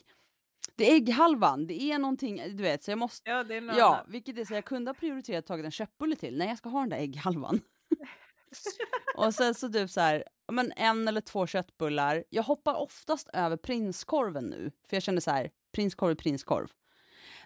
Det 0.76 0.90
är 0.90 0.96
ägghalvan, 0.96 1.66
det 1.66 1.82
är 1.82 1.98
någonting, 1.98 2.42
du 2.57 2.62
vet, 2.62 2.84
så 2.84 2.90
jag 2.90 2.98
måste, 2.98 3.30
Ja, 3.30 3.44
det 3.44 3.55
är 3.55 3.61
något 3.61 3.76
ja, 3.76 4.05
vilket 4.09 4.38
är 4.38 4.44
så 4.44 4.55
jag 4.55 4.64
kunde 4.64 4.88
ha 4.88 4.94
prioriterat 4.94 5.46
tagit 5.46 5.64
en 5.64 5.70
köttbulle 5.70 6.16
till, 6.16 6.38
nej 6.38 6.48
jag 6.48 6.59
ska 6.59 6.68
ha 6.68 6.80
den 6.80 6.88
där 6.88 6.96
ägghalvan. 6.98 7.61
Och 9.16 9.34
sen 9.34 9.55
så 9.55 9.72
typ 9.72 9.90
så 9.90 10.00
här, 10.00 10.24
men 10.52 10.72
en 10.76 11.09
eller 11.09 11.20
två 11.20 11.46
köttbullar. 11.46 12.24
Jag 12.30 12.42
hoppar 12.42 12.74
oftast 12.74 13.28
över 13.32 13.57
prinskorven 13.57 14.44
nu, 14.44 14.70
för 14.88 14.96
jag 14.96 15.02
känner 15.02 15.20
så 15.20 15.30
här, 15.30 15.50
prinskorv 15.72 16.11
är 16.11 16.14
prinskorv. 16.14 16.68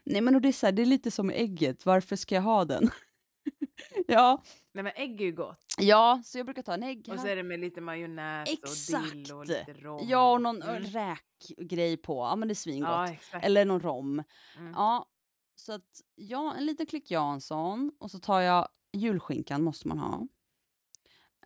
Nej 0.04 0.20
men 0.20 0.34
och 0.34 0.40
det 0.40 0.48
är 0.48 0.52
så 0.52 0.66
här, 0.66 0.72
det 0.72 0.82
är 0.82 0.86
lite 0.86 1.11
som 1.11 1.30
ägget, 1.30 1.86
varför 1.86 2.16
ska 2.16 2.34
jag 2.34 2.42
ha 2.42 2.64
den? 2.64 2.90
ja, 4.07 4.42
Nej 4.72 4.84
men 4.84 4.92
ägg 4.96 5.20
är 5.20 5.24
ju 5.24 5.32
gott. 5.32 5.64
ja, 5.78 6.22
så 6.24 6.38
jag 6.38 6.46
brukar 6.46 6.62
ta 6.62 6.74
en 6.74 6.82
ägg. 6.82 7.09
Och 7.12 7.20
så 7.20 7.26
är 7.26 7.36
det 7.36 7.42
med 7.42 7.61
lite 7.61 7.80
majonnäs 7.80 8.49
och 8.49 9.01
dill 9.12 9.32
och 9.32 9.42
Exakt. 9.42 9.68
lite 9.68 9.80
rom. 9.80 10.07
Ja, 10.09 10.32
och 10.32 10.40
någon 10.42 10.62
Mm. 10.62 10.82
räkgrej 10.82 11.96
på, 11.96 12.14
ja 12.18 12.36
men 12.36 12.49
det 12.49 12.53
är 12.53 12.57
svingott. 12.57 12.88
Ja, 12.90 13.09
exakt. 13.12 13.44
Eller 13.44 13.64
någon 13.64 13.80
rom. 13.80 14.22
Mm. 14.59 14.72
Ja, 14.72 15.07
så 15.55 15.72
att 15.72 16.01
ja, 16.14 16.55
en 16.59 16.66
liten 16.66 16.86
klick 16.86 17.11
Jansson 17.11 17.92
och 18.01 18.11
så 18.11 18.18
tar 18.18 18.40
jag 18.40 18.68
julskinkan 18.92 19.62
måste 19.62 19.88
man 19.88 19.99
ha. 19.99 20.26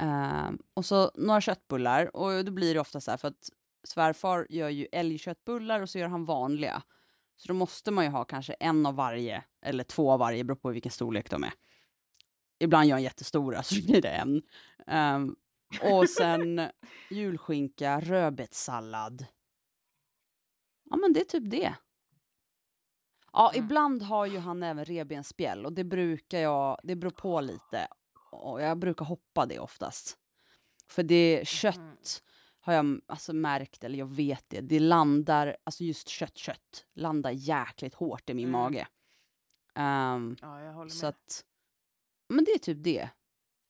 Ehm, 0.01 0.59
och 0.75 0.85
så 0.85 1.11
några 1.15 1.41
köttbullar 1.41 2.17
och 2.17 2.45
då 2.45 2.53
blir 2.53 2.75
det 2.75 2.81
ofta 2.81 3.01
så 3.01 3.11
här 3.11 3.19
för 3.19 3.29
att 3.29 3.49
svärfar 3.85 4.47
gör 4.51 4.69
ju 4.69 4.87
älgköttbullar 4.93 5.81
och 5.83 5.91
så 5.91 5.99
gör 5.99 6.09
han 6.09 6.25
vanliga. 6.25 6.83
Så 7.37 7.49
då 7.49 7.55
måste 7.55 7.91
man 7.91 8.05
ju 8.05 8.11
ha 8.11 8.25
kanske 8.25 8.53
en 8.53 8.87
av 8.87 8.95
varje 8.95 9.45
eller 9.63 9.85
två 9.85 10.13
av 10.13 10.19
varje, 10.19 10.45
beror 10.45 10.57
på 10.57 10.71
vilken 10.71 10.93
storlek 10.93 11.31
de 11.31 11.45
är. 11.45 11.53
Ibland 12.63 12.89
gör 12.89 12.95
han 12.95 13.03
jättestora 13.03 13.63
så 13.63 13.75
blir 13.75 14.03
det 14.03 14.09
en. 14.11 14.43
Ehm, 14.87 15.37
och 15.83 16.09
sen 16.09 16.61
julskinka, 17.11 18.01
rödbetssallad. 18.01 19.27
Ja 20.91 20.97
men 20.97 21.13
det 21.13 21.21
är 21.21 21.25
typ 21.25 21.51
det. 21.51 21.75
Ja, 23.33 23.51
Mm. 23.55 23.65
ibland 23.65 24.03
har 24.03 24.27
ju 24.27 24.39
han 24.39 24.63
även 24.63 24.85
revbensspjäll 24.85 25.67
och 25.67 25.73
det 25.73 25.85
brukar 25.85 26.39
jag, 26.39 26.79
det 26.83 26.97
beror 26.97 27.11
på 27.11 27.41
lite. 27.41 27.89
Och 28.31 28.63
jag 28.63 28.79
brukar 28.79 29.05
hoppa 29.05 29.47
det 29.47 29.59
oftast. 29.59 30.19
För 30.89 31.03
det 31.03 31.49
kött 31.49 31.77
Mhm. 31.79 31.97
har 32.61 32.73
jag 32.73 33.01
alltså 33.07 33.33
märkt, 33.33 33.85
eller 33.85 33.99
jag 33.99 34.15
vet 34.15 34.45
det, 34.49 34.61
det 34.61 34.81
landar, 34.81 35.57
alltså 35.65 35.85
just 35.85 36.09
kött, 36.09 36.37
kött, 36.37 36.87
landar 36.95 37.31
jäkligt 37.31 37.95
hårt 37.95 38.31
i 38.31 38.35
min 38.35 38.49
Mm. 38.49 38.61
mage. 38.61 38.87
Ehm, 39.75 40.37
Ja, 40.41 40.61
jag 40.63 40.73
håller 40.73 40.91
så 40.91 41.07
med. 41.07 41.11
att, 41.11 41.45
men 42.33 42.45
det 42.45 42.51
är 42.51 42.59
typ 42.59 42.79
det. 42.85 43.11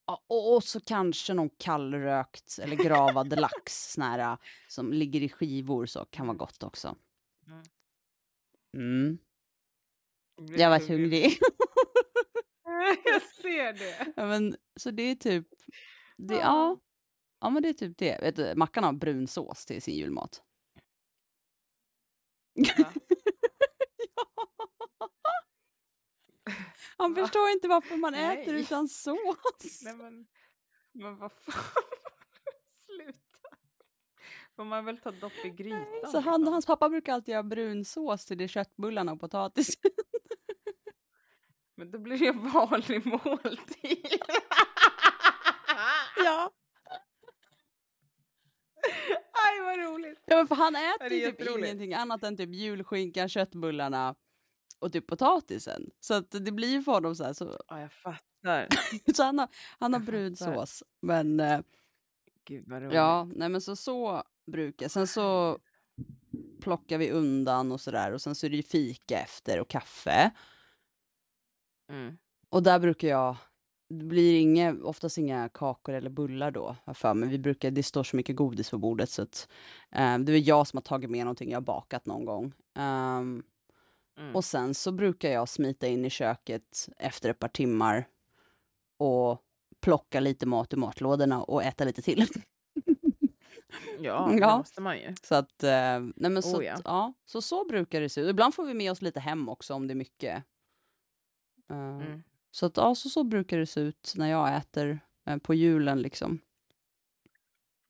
Ja, 0.07 0.25
och, 0.27 0.55
och 0.55 0.65
så 0.65 0.81
kanske 0.81 1.35
någon 1.35 1.51
kallrökt 1.51 2.59
eller 2.63 2.77
gravad 2.77 3.41
lax 3.41 3.93
sån 3.93 4.05
här, 4.05 4.39
som 4.69 4.93
ligger 4.93 5.21
i 5.21 5.29
skivor 5.29 5.87
så 5.87 6.05
kan 6.05 6.27
vara 6.27 6.37
gott 6.37 6.63
också. 6.63 6.97
Mm. 7.47 7.63
Mm. 8.77 9.19
Jag 10.59 10.71
var 10.71 10.89
hungrig. 10.89 11.39
jag 13.05 13.23
ser 13.23 13.73
det. 13.73 14.13
ja, 14.17 14.27
men, 14.27 14.57
så 14.77 14.91
det 14.91 15.03
är 15.03 15.15
typ, 15.15 15.49
det, 16.17 16.35
Ja. 16.35 16.41
ja. 16.41 16.81
ja 17.41 17.51
men 17.51 17.63
det 17.63 17.69
är 17.69 17.73
typ 17.73 17.99
det. 17.99 18.21
Vet 18.21 18.37
du, 18.37 18.55
Mackan 18.57 18.85
har 18.85 18.93
brunsås 18.93 19.67
till 19.67 19.83
sin 19.83 19.95
julmat. 19.95 20.43
Va? 22.79 22.93
Han 26.97 27.15
förstår 27.15 27.51
inte 27.51 27.69
varför 27.69 27.97
man 27.97 28.13
Nej. 28.13 28.43
äter 28.43 28.55
utan 28.55 28.89
sås. 28.89 29.83
Nej 29.85 29.95
men, 29.95 30.27
men 30.93 31.19
vad 31.19 31.33
fan. 31.33 31.55
Sluta. 32.87 33.57
Får 34.57 34.65
man 34.65 34.85
väl 34.85 34.99
ta 34.99 35.11
dopp 35.11 35.45
i 35.45 35.51
grytan? 35.51 36.11
Så 36.11 36.21
han, 36.21 36.41
liksom? 36.41 36.53
hans 36.53 36.67
pappa 36.67 36.89
brukar 36.89 37.13
alltid 37.13 37.33
göra 37.33 37.43
brunsås 37.43 38.27
till 38.27 38.39
de 38.39 38.49
köttbullarna 38.49 39.13
och 39.13 39.21
potatisen. 39.21 39.91
Men 41.77 41.91
då 41.91 41.99
blir 41.99 42.19
det 42.19 42.27
en 42.27 42.51
vanlig 42.51 43.07
måltid. 43.07 44.07
ja. 46.17 46.51
Aj 49.33 49.61
vad 49.61 49.79
roligt. 49.79 50.23
ja, 50.27 50.37
men 50.37 50.47
för 50.47 50.55
han 50.55 50.73
det 50.73 50.79
äter 50.79 51.13
ju 51.13 51.31
typ 51.33 51.59
ingenting 51.59 51.95
annat 51.95 52.23
än 52.23 52.37
typ 52.37 52.55
julskinkan, 52.55 53.29
köttbullarna 53.29 54.15
och 54.83 54.93
typ 54.93 55.07
potatisen. 55.07 55.91
Så 56.01 56.15
att 56.15 56.31
det 56.31 56.53
blir 56.53 56.69
ju 56.69 56.83
för 56.83 56.93
honom 56.93 57.17
så 57.17 57.25
här. 57.25 57.33
Så, 57.33 57.59
Ja 57.69 57.81
jag 57.81 57.93
fattar. 57.93 58.69
så 59.15 59.23
han 59.23 59.39
har, 59.39 59.49
han 59.79 59.93
har 59.93 60.01
brunsås. 60.01 60.83
Men 61.01 61.41
eh, 61.41 61.61
Gud 62.45 62.69
vad 62.69 62.83
roligt. 62.83 62.95
ja, 62.95 63.29
nej 63.35 63.49
men 63.49 63.61
så, 63.61 63.77
så 63.77 64.23
brukar 64.47 64.89
Sen 64.89 65.07
så 65.07 65.59
plockar 66.61 66.99
vi 66.99 67.11
undan 67.11 67.73
och 67.73 67.81
sådär. 67.81 68.13
Och 68.13 68.23
sen 68.23 68.35
så 68.35 68.47
är 68.47 68.51
det 68.51 68.57
ju 68.57 68.63
fika 68.63 69.19
efter 69.19 69.61
och 69.61 69.69
kaffe. 69.69 70.31
Mm. 71.91 72.19
Och 72.49 72.63
där 72.63 72.79
brukar 72.79 73.09
jag, 73.09 73.37
det 73.89 74.05
blir 74.05 74.41
inga, 74.41 74.77
oftast 74.83 75.19
inga 75.19 75.49
kakor 75.49 75.95
eller 75.95 76.11
bullar 76.11 76.51
då, 76.51 76.77
för 76.95 77.15
mig. 77.15 77.29
Vi 77.29 77.39
brukar, 77.39 77.71
det 77.71 77.83
står 77.83 78.05
så 78.05 78.17
mycket 78.17 78.37
godis 78.37 78.71
på 78.71 78.79
bordet 78.79 79.11
så 79.11 79.23
att 79.23 79.49
eh, 79.91 80.19
det 80.19 80.33
är 80.33 80.49
jag 80.49 80.67
som 80.67 80.77
har 80.77 80.83
tagit 80.83 81.11
med 81.11 81.25
någonting 81.25 81.51
jag 81.51 81.57
har 81.57 81.63
bakat 81.63 82.07
någon 82.07 82.25
gång. 82.25 82.53
Ehm, 82.75 83.43
Mm. 84.19 84.37
och 84.37 84.45
sen 84.45 84.75
så 84.75 84.93
brukar 84.93 85.29
jag 85.31 85.49
smita 85.49 85.87
in 85.87 86.05
i 86.05 86.11
köket 86.11 86.89
efter 86.99 87.31
ett 87.31 87.39
par 87.39 87.49
timmar 87.49 88.09
och 88.97 89.39
plocka 89.81 90.21
lite 90.21 90.47
mat 90.47 90.73
ur 90.73 90.77
matlådorna 90.79 91.43
och 91.43 91.63
äta 91.63 91.85
lite 91.85 92.03
till. 92.03 92.27
Ja, 94.01 94.29
det 94.33 94.39
Ja. 94.39 94.59
måste 94.59 94.81
man 94.81 94.99
ju. 94.99 95.15
så 95.23 95.35
att, 95.35 95.63
eh, 95.63 96.01
nej 96.17 96.31
men 96.31 96.43
så, 96.43 96.59
Oh, 96.59 96.65
ja. 96.65 96.75
att, 96.75 96.83
ja, 96.85 97.13
så 97.25 97.43
så 97.43 97.65
brukar 97.65 98.01
det 98.01 98.09
se 98.09 98.21
ut. 98.21 98.31
Ibland 98.31 98.55
får 98.55 98.65
vi 98.67 98.75
med 98.75 98.91
oss 98.93 99.03
lite 99.03 99.21
hem 99.21 99.49
också 99.49 99.75
om 99.75 99.87
det 99.87 99.93
är 99.93 99.97
mycket. 99.97 100.45
Eh, 101.71 101.77
Mm. 101.77 102.23
Så 102.51 102.67
att, 102.67 102.77
ja, 102.77 102.95
så, 102.95 103.09
så 103.09 103.25
brukar 103.25 103.59
det 103.59 103.67
se 103.67 103.81
ut 103.81 104.13
när 104.17 104.31
jag 104.31 104.57
äter 104.57 105.01
eh, 105.27 105.37
på 105.39 105.55
julen 105.55 106.03
liksom. 106.03 106.41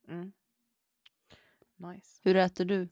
Mm. 0.09 0.33
Nice. 1.77 2.21
Hur 2.23 2.37
äter 2.37 2.65
du? 2.65 2.89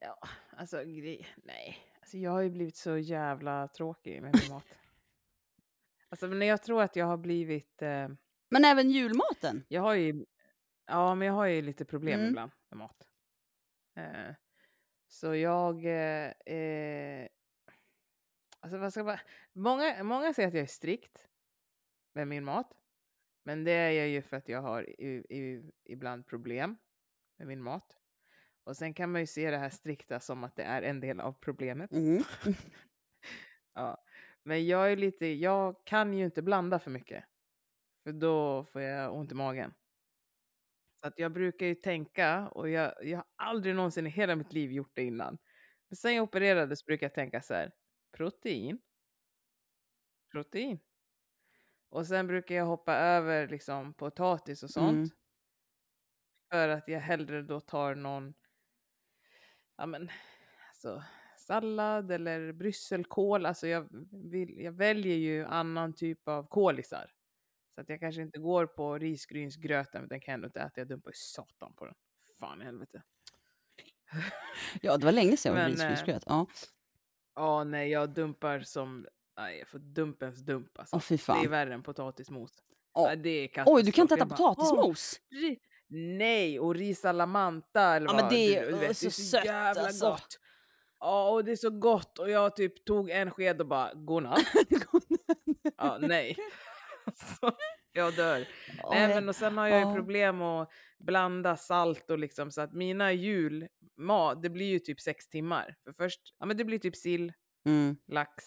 Ja, 0.00 0.28
alltså 0.58 0.84
grej, 0.84 1.26
nej. 1.44 1.78
Alltså 2.00 2.18
jag 2.18 2.30
har 2.30 2.40
ju 2.40 2.50
blivit 2.50 2.76
så 2.76 2.96
jävla 2.98 3.68
tråkig 3.68 4.22
med 4.22 4.34
min 4.42 4.52
mat. 4.52 4.64
Alltså 6.08 6.28
men 6.28 6.46
jag 6.48 6.62
tror 6.62 6.82
att 6.82 6.96
jag 6.96 7.06
har 7.06 7.16
blivit, 7.16 7.82
eh, 7.82 8.08
Men 8.48 8.64
även 8.64 8.90
julmaten? 8.90 9.64
jag 9.68 9.82
har 9.82 9.94
ju, 9.94 10.26
ja 10.86 11.14
men 11.14 11.26
jag 11.28 11.34
har 11.34 11.46
ju 11.46 11.62
lite 11.62 11.84
problem 11.84 12.18
Mm. 12.20 12.30
ibland 12.30 12.52
med 12.68 12.78
mat. 12.78 13.08
Eh, 13.96 14.34
så 15.06 15.34
jag, 15.34 15.84
eh, 15.84 16.54
eh, 16.56 17.28
alltså 18.60 18.78
vad 18.78 18.92
ska 18.92 19.04
man, 19.04 19.18
många, 19.52 20.02
många 20.04 20.34
säger 20.34 20.48
att 20.48 20.54
jag 20.54 20.62
är 20.62 20.66
strikt 20.66 21.28
med 22.12 22.28
min 22.28 22.44
mat. 22.44 22.74
Men 23.42 23.64
det 23.64 23.72
är 23.72 23.90
jag 23.90 24.08
ju 24.08 24.22
för 24.22 24.36
att 24.36 24.48
jag 24.48 24.62
har 24.62 25.00
i, 25.00 25.08
i, 25.30 25.70
ibland 25.84 26.26
problem 26.26 26.76
med 27.36 27.46
min 27.48 27.62
mat. 27.62 27.97
Och 28.68 28.76
sen 28.76 28.94
kan 28.94 29.12
man 29.12 29.20
ju 29.20 29.26
se 29.26 29.50
det 29.50 29.58
här 29.58 29.70
strikta 29.70 30.20
som 30.20 30.44
att 30.44 30.56
det 30.56 30.62
är 30.62 30.82
en 30.82 31.00
del 31.00 31.20
av 31.20 31.32
problemet. 31.32 31.92
Mm. 31.92 32.22
Ja, 33.74 34.04
Men 34.42 34.66
jag 34.66 34.92
är 34.92 34.96
lite, 34.96 35.26
jag 35.26 35.76
kan 35.84 36.14
ju 36.14 36.24
inte 36.24 36.42
blanda 36.42 36.78
för 36.78 36.90
mycket. 36.90 37.24
För 38.02 38.12
då 38.12 38.64
får 38.64 38.82
jag 38.82 39.14
ont 39.14 39.32
i 39.32 39.34
magen. 39.34 39.74
Så 41.00 41.08
att 41.08 41.18
jag 41.18 41.32
brukar 41.32 41.66
ju 41.66 41.74
tänka, 41.74 42.48
och 42.48 42.68
jag, 42.68 42.94
jag 43.02 43.18
har 43.18 43.26
aldrig 43.36 43.74
någonsin 43.74 44.06
i 44.06 44.10
hela 44.10 44.36
mitt 44.36 44.52
liv 44.52 44.72
gjort 44.72 44.92
det 44.94 45.02
innan. 45.02 45.38
Men 45.88 45.96
sen 45.96 46.14
jag 46.14 46.22
opererades 46.22 46.84
brukar 46.84 47.06
jag 47.06 47.14
tänka 47.14 47.42
så 47.42 47.54
här, 47.54 47.72
protein. 48.16 48.78
Protein. 50.32 50.78
Och 51.88 52.06
sen 52.06 52.26
brukar 52.26 52.54
jag 52.54 52.66
hoppa 52.66 52.94
över 52.94 53.48
liksom 53.48 53.94
potatis 53.94 54.62
och 54.62 54.70
sånt. 54.70 54.94
Mm. 54.94 55.08
För 56.50 56.68
att 56.68 56.88
jag 56.88 57.00
hellre 57.00 57.42
då 57.42 57.60
tar 57.60 57.94
någon, 57.94 58.34
ja 59.78 59.86
men, 59.86 60.10
alltså 60.68 61.02
sallad 61.36 62.12
eller 62.12 62.52
brysselkål. 62.52 63.46
Alltså 63.46 63.66
jag, 63.66 63.88
vill, 64.30 64.58
jag 64.60 64.72
väljer 64.72 65.16
ju 65.16 65.44
annan 65.44 65.92
typ 65.94 66.28
av 66.28 66.46
kålisar. 66.46 67.12
Så 67.74 67.80
att 67.80 67.88
jag 67.88 68.00
kanske 68.00 68.22
inte 68.22 68.38
går 68.38 68.66
på 68.66 68.98
risgrynsgröten, 68.98 70.08
den 70.08 70.20
kan 70.20 70.32
jag 70.32 70.34
ändå 70.36 70.46
inte 70.46 70.60
äta. 70.60 70.80
Jag 70.80 70.88
dumpar 70.88 71.10
ju 71.10 71.14
satan 71.16 71.72
på 71.74 71.84
den. 71.84 71.94
Fan 72.40 72.62
i 72.62 72.64
helvete. 72.64 73.02
Ja, 74.82 74.96
det 74.96 75.04
var 75.04 75.12
länge 75.12 75.36
sedan 75.36 75.52
jag 75.56 75.62
Men, 75.62 75.70
eh, 75.70 75.74
risgrynsgröt. 75.74 76.22
Ja, 76.26 76.46
Ja, 77.34 77.64
nej, 77.64 77.90
jag 77.90 78.10
dumpar 78.10 78.60
som, 78.60 79.06
nej, 79.36 79.58
jag 79.58 79.68
får 79.68 79.78
dumpens 79.78 80.38
dump 80.40 80.78
alltså. 80.78 81.00
Fy 81.00 81.16
Det 81.16 81.32
är 81.44 81.48
värre 81.48 81.74
än 81.74 81.82
potatismos. 81.82 82.50
Åh. 82.92 83.08
Ja, 83.08 83.16
det 83.16 83.28
är 83.30 83.64
Oj, 83.66 83.82
du 83.82 83.92
kan 83.92 84.02
inte 84.02 84.14
äta 84.14 84.20
Jag 84.20 84.28
bara, 84.28 84.36
"Åh, 84.48 84.54
potatismos? 84.54 85.20
ri- 85.30 85.58
Nej, 85.90 86.60
och 86.60 86.74
ris 86.74 87.04
alla 87.04 87.26
manta 87.26 87.96
eller 87.96 88.06
Ja, 88.06 88.12
men 88.12 88.22
vad. 88.24 88.32
det 88.32 88.56
är- 88.56 88.66
du, 88.66 88.70
du 88.72 88.78
vet, 88.78 88.96
så 88.96 89.04
det 89.04 89.08
är 89.08 89.10
så 89.10 89.22
sött, 89.22 89.44
jävla 89.44 89.82
alltså. 89.82 90.10
gott. 90.10 90.38
Ja, 91.00 91.30
och 91.30 91.44
det 91.44 91.52
är 91.52 91.56
så 91.56 91.70
gott. 91.70 92.18
Och 92.18 92.30
jag 92.30 92.56
typ 92.56 92.84
tog 92.84 93.10
en 93.10 93.30
sked 93.30 93.60
och 93.60 93.66
bara, 93.66 93.94
godnatt. 93.94 94.38
Ja, 95.76 95.98
nej. 96.00 96.36
Alltså, 97.06 97.56
jag 97.92 98.16
dör. 98.16 98.48
Ja, 98.78 98.90
Nej, 98.90 99.08
men 99.08 99.28
och 99.28 99.36
sen 99.36 99.58
har 99.58 99.68
jag 99.68 99.80
ju 99.80 99.86
ja. 99.86 99.94
problem 99.94 100.42
att 100.42 100.70
blanda 100.98 101.56
salt 101.56 102.10
och 102.10 102.18
liksom 102.18 102.50
så 102.50 102.60
att 102.60 102.72
mina 102.72 103.12
julmat, 103.12 104.42
det 104.42 104.50
blir 104.50 104.66
ju 104.66 104.78
typ 104.78 105.00
sex 105.00 105.28
timmar. 105.28 105.76
För 105.84 105.92
först, 105.92 106.20
ja 106.38 106.46
men 106.46 106.56
det 106.56 106.64
blir 106.64 106.78
typ 106.78 106.96
sill, 106.96 107.32
Mm, 107.66 107.96
lax 108.06 108.44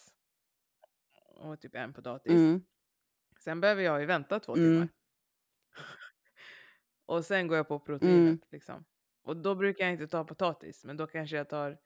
och 1.27 1.59
typ 1.61 1.75
en 1.75 1.93
potatis. 1.93 2.31
mm, 2.31 2.61
Sen 3.43 3.61
behöver 3.61 3.83
jag 3.83 3.99
ju 3.99 4.05
vänta 4.05 4.39
två 4.39 4.55
Mm. 4.55 4.65
timmar. 4.73 4.87
och 7.11 7.25
sen 7.25 7.47
går 7.47 7.57
jag 7.57 7.67
på 7.67 7.79
proteinet 7.79 8.17
Mm. 8.27 8.39
liksom. 8.51 8.85
Och 9.23 9.37
då 9.37 9.55
brukar 9.55 9.83
jag 9.85 9.93
inte 9.93 10.07
ta 10.07 10.23
potatis, 10.25 10.85
men 10.85 10.97
då 10.97 11.07
kanske 11.07 11.37
jag 11.37 11.49
tar 11.49 11.77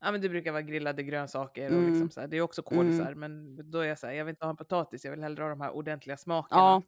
Ja 0.00 0.12
men 0.12 0.20
det 0.20 0.28
brukar 0.28 0.52
vara 0.52 0.62
grillade 0.62 1.02
grönsaker 1.02 1.66
och 1.66 1.72
Mm. 1.78 1.90
liksom 1.90 2.10
så 2.10 2.20
här. 2.20 2.28
det 2.28 2.36
är 2.36 2.40
också 2.42 2.62
kolisar 2.62 3.14
men 3.14 3.56
då 3.70 3.78
är 3.78 3.84
jag 3.88 3.98
så 3.98 4.06
här, 4.06 4.14
jag 4.14 4.24
vill 4.24 4.32
inte 4.32 4.44
ha 4.44 4.50
en 4.50 4.56
potatis, 4.56 5.04
jag 5.04 5.10
vill 5.12 5.22
hellre 5.22 5.42
ha 5.42 5.48
de 5.50 5.60
här 5.60 5.70
ordentliga 5.70 6.16
smakerna. 6.16 6.60
Ja, 6.60 6.82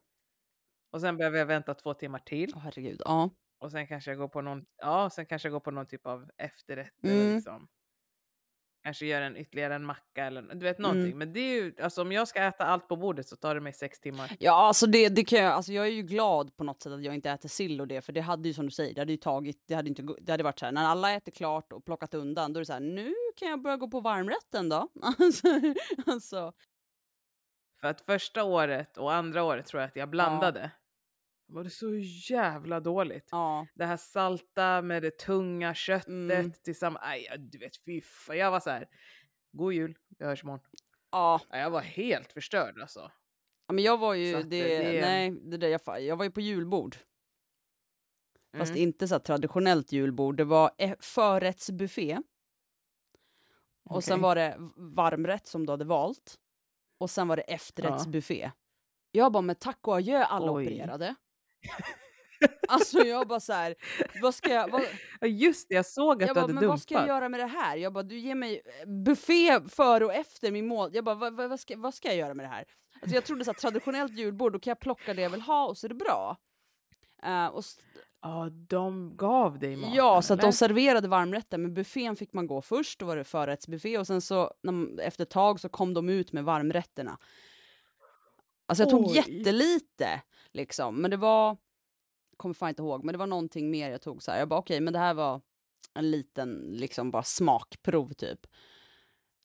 Och 0.92 1.00
sen 1.00 1.16
behöver 1.16 1.38
jag 1.38 1.46
vänta 1.46 1.74
två 1.74 1.94
timmar 1.94 2.18
till. 2.18 2.52
Åh, 2.56 2.60
herregud. 2.62 3.02
Ja. 3.04 3.30
Och 3.58 3.70
sen 3.70 3.86
kanske 3.86 4.10
jag 4.10 4.18
går 4.18 4.28
på 4.28 4.40
någon, 4.40 4.64
ja, 4.76 5.10
sen 5.10 5.26
kanske 5.26 5.48
jag 5.48 5.52
går 5.52 5.60
på 5.60 5.70
någon 5.70 5.86
typ 5.86 6.06
av 6.06 6.30
efterrätt 6.36 7.04
Mm. 7.04 7.34
liksom. 7.34 7.68
Kanske 8.84 9.06
gör 9.06 9.22
en 9.22 9.36
ytterligare 9.36 9.74
en 9.74 9.84
macka 9.84 10.24
eller 10.24 10.42
du 10.42 10.58
vet 10.64 10.78
någonting. 10.78 11.04
Mm. 11.04 11.18
Men 11.18 11.32
det 11.32 11.40
är 11.40 11.62
ju, 11.62 11.74
alltså 11.82 12.02
om 12.02 12.12
jag 12.12 12.28
ska 12.28 12.42
äta 12.42 12.64
allt 12.64 12.88
på 12.88 12.96
bordet 12.96 13.28
så 13.28 13.36
tar 13.36 13.54
det 13.54 13.60
mig 13.60 13.72
sex 13.72 14.00
timmar. 14.00 14.30
Ja, 14.38 14.52
alltså 14.66 14.86
det, 14.86 15.08
det 15.08 15.24
kan 15.24 15.38
jag, 15.38 15.52
alltså 15.52 15.72
jag 15.72 15.86
är 15.86 15.90
ju 15.90 16.02
glad 16.02 16.56
på 16.56 16.64
något 16.64 16.82
sätt 16.82 16.92
att 16.92 17.04
jag 17.04 17.14
inte 17.14 17.30
äter 17.30 17.48
sill 17.48 17.80
och 17.80 17.88
det, 17.88 18.00
för 18.00 18.12
det 18.12 18.20
hade 18.20 18.48
ju 18.48 18.54
som 18.54 18.64
du 18.64 18.70
säger, 18.70 18.94
det 18.94 19.00
hade 19.00 19.12
ju 19.12 19.16
tagit, 19.16 19.64
det 19.66 19.74
hade 19.74 19.88
inte, 19.88 20.02
det 20.20 20.32
hade 20.32 20.44
varit 20.44 20.58
så 20.58 20.64
här, 20.64 20.72
när 20.72 20.84
alla 20.84 21.12
äter 21.12 21.32
klart 21.32 21.72
och 21.72 21.84
plockat 21.84 22.14
undan, 22.14 22.52
då 22.52 22.58
är 22.58 22.60
det 22.60 22.66
så 22.66 22.72
här, 22.72 22.80
nu 22.80 23.14
kan 23.36 23.48
jag 23.48 23.62
börja 23.62 23.76
gå 23.76 23.88
på 23.88 24.00
varmrätten 24.00 24.68
då. 24.68 24.88
Alltså, 25.18 25.48
alltså 26.06 26.52
För 27.80 27.88
att 27.88 28.00
första 28.00 28.44
året 28.44 28.96
och 28.96 29.12
andra 29.12 29.42
året 29.42 29.66
tror 29.66 29.80
jag 29.80 29.88
att 29.88 29.96
jag 29.96 30.10
blandade. 30.10 30.60
Det 30.60 30.70
var 31.46 31.64
det 31.64 31.70
så 31.70 31.94
jävla 32.30 32.80
dåligt. 32.80 33.28
ja, 33.30 33.66
Det 33.74 33.84
här 33.84 33.96
salta 33.96 34.82
med 34.82 35.02
det 35.02 35.18
tunga 35.18 35.74
köttet 35.74 36.08
Mm. 36.08 36.52
tillsammans. 36.52 37.04
Aj, 37.06 37.26
du 37.38 37.58
vet, 37.58 37.76
fy 37.84 38.00
fan. 38.00 38.36
Jag 38.38 38.50
var 38.50 38.60
så 38.60 38.70
här, 38.70 38.88
god 39.52 39.72
jul, 39.72 39.98
vi 40.18 40.24
hörs 40.24 40.42
imorgon. 40.42 40.60
ja, 41.10 41.40
Ja, 41.50 41.58
Jag 41.58 41.70
var 41.70 41.80
helt 41.80 42.32
förstörd 42.32 42.80
alltså. 42.80 43.10
ja, 43.66 43.72
men 43.74 43.84
jag 43.84 43.98
var 43.98 44.14
ju, 44.14 44.32
det, 44.42 44.42
det- 44.42 45.00
nej, 45.00 45.30
det 45.30 45.56
där, 45.56 45.68
jag, 45.68 46.00
jag 46.02 46.16
var 46.16 46.24
ju 46.24 46.30
på 46.30 46.40
julbord. 46.40 46.96
Fast 48.56 48.70
Mm. 48.70 48.82
inte 48.82 49.08
så 49.08 49.18
traditionellt 49.18 49.92
julbord, 49.92 50.36
det 50.36 50.44
var 50.44 50.70
e- 50.78 50.96
förrättsbuffé. 51.00 52.20
Och 53.90 54.04
sen 54.04 54.14
Okej. 54.14 54.22
var 54.22 54.34
det 54.34 54.56
varmrätt 54.76 55.46
som 55.46 55.66
du 55.66 55.72
hade 55.72 55.84
valt. 55.84 56.38
Och 56.98 57.10
sen 57.10 57.28
var 57.28 57.36
det 57.36 57.42
efterrättsbuffé. 57.42 58.50
Jag 59.10 59.32
bara, 59.32 59.40
men 59.42 59.56
tack 59.56 59.88
och 59.88 59.96
adjö 59.96 60.24
alla 60.24 60.52
Oj. 60.52 60.66
opererade. 60.66 61.14
alltså 62.68 62.98
jag 62.98 63.28
bara 63.28 63.40
så 63.40 63.52
här, 63.52 63.74
vad 64.22 64.34
ska 64.34 64.50
jag, 64.50 64.70
vad, 64.70 64.82
just 65.28 65.68
det, 65.68 65.74
jag 65.74 65.86
såg 65.86 66.22
att 66.22 66.28
jag 66.28 66.28
du 66.28 66.34
bara, 66.34 66.40
hade 66.40 66.54
men 66.54 66.62
dumpat. 66.62 66.74
vad 66.74 66.80
ska 66.82 66.94
jag 66.94 67.06
göra 67.06 67.28
med 67.28 67.40
det 67.40 67.46
här? 67.46 67.76
Jag 67.76 67.92
bara, 67.92 68.02
du 68.04 68.18
ger 68.18 68.34
mig 68.34 68.62
eh, 68.80 68.88
buffé 68.88 69.60
före 69.68 70.04
och 70.04 70.14
efter 70.14 70.50
min 70.50 70.66
mål. 70.66 70.90
Jag 70.92 71.04
bara, 71.04 71.14
vad, 71.14 71.34
vad, 71.34 71.60
ska, 71.60 71.76
vad 71.76 71.94
ska 71.94 72.08
jag 72.08 72.16
göra 72.16 72.34
med 72.34 72.44
det 72.44 72.50
här? 72.50 72.64
Alltså 73.02 73.14
jag 73.14 73.24
trodde 73.24 73.44
så 73.44 73.50
här, 73.50 73.58
traditionellt 73.58 74.18
julbord, 74.18 74.52
då 74.52 74.58
kan 74.58 74.70
jag 74.70 74.80
plocka 74.80 75.14
det 75.14 75.22
jag 75.22 75.30
vill 75.30 75.40
ha 75.40 75.66
och 75.66 75.78
så 75.78 75.86
är 75.86 75.88
det 75.88 75.94
bra. 75.94 76.36
Eh, 77.22 77.46
och 77.46 77.64
Ja, 78.24 78.48
de 78.68 79.16
gav 79.16 79.58
dig 79.58 79.76
maten 79.76 79.94
Ja, 79.94 80.22
så 80.22 80.34
de 80.34 80.52
serverade 80.52 81.08
varmrätten, 81.08 81.62
men 81.62 81.74
buffén 81.74 82.16
fick 82.16 82.32
man 82.32 82.46
gå 82.46 82.62
först, 82.62 82.98
då 82.98 83.06
var 83.06 83.16
det 83.16 83.24
förrättsbuffé 83.24 83.98
och 83.98 84.06
sen 84.06 84.20
så 84.20 84.54
när, 84.62 85.00
efter 85.00 85.22
ett 85.22 85.30
tag 85.30 85.60
så 85.60 85.68
kom 85.68 85.94
de 85.94 86.08
ut 86.08 86.32
med 86.32 86.44
varmrätterna. 86.44 87.18
Alltså 88.66 88.82
jag 88.82 88.90
tog 88.90 89.06
Oj. 89.06 89.16
jättelite 89.16 90.22
liksom, 90.52 91.02
men 91.02 91.10
det 91.10 91.16
var, 91.16 91.56
kommer 92.36 92.54
fan 92.54 92.68
inte 92.68 92.82
ihåg, 92.82 93.04
men 93.04 93.12
det 93.12 93.18
var 93.18 93.26
någonting 93.26 93.70
mer 93.70 93.90
jag 93.90 94.02
tog 94.02 94.22
så 94.22 94.30
här. 94.30 94.38
Jag 94.38 94.48
bara 94.48 94.58
okej, 94.58 94.80
men 94.80 94.92
det 94.92 94.98
här 94.98 95.14
var 95.14 95.40
en 95.94 96.10
liten 96.10 96.70
liksom 96.72 97.10
bara 97.10 97.22
smakprov 97.22 98.12
typ. 98.12 98.46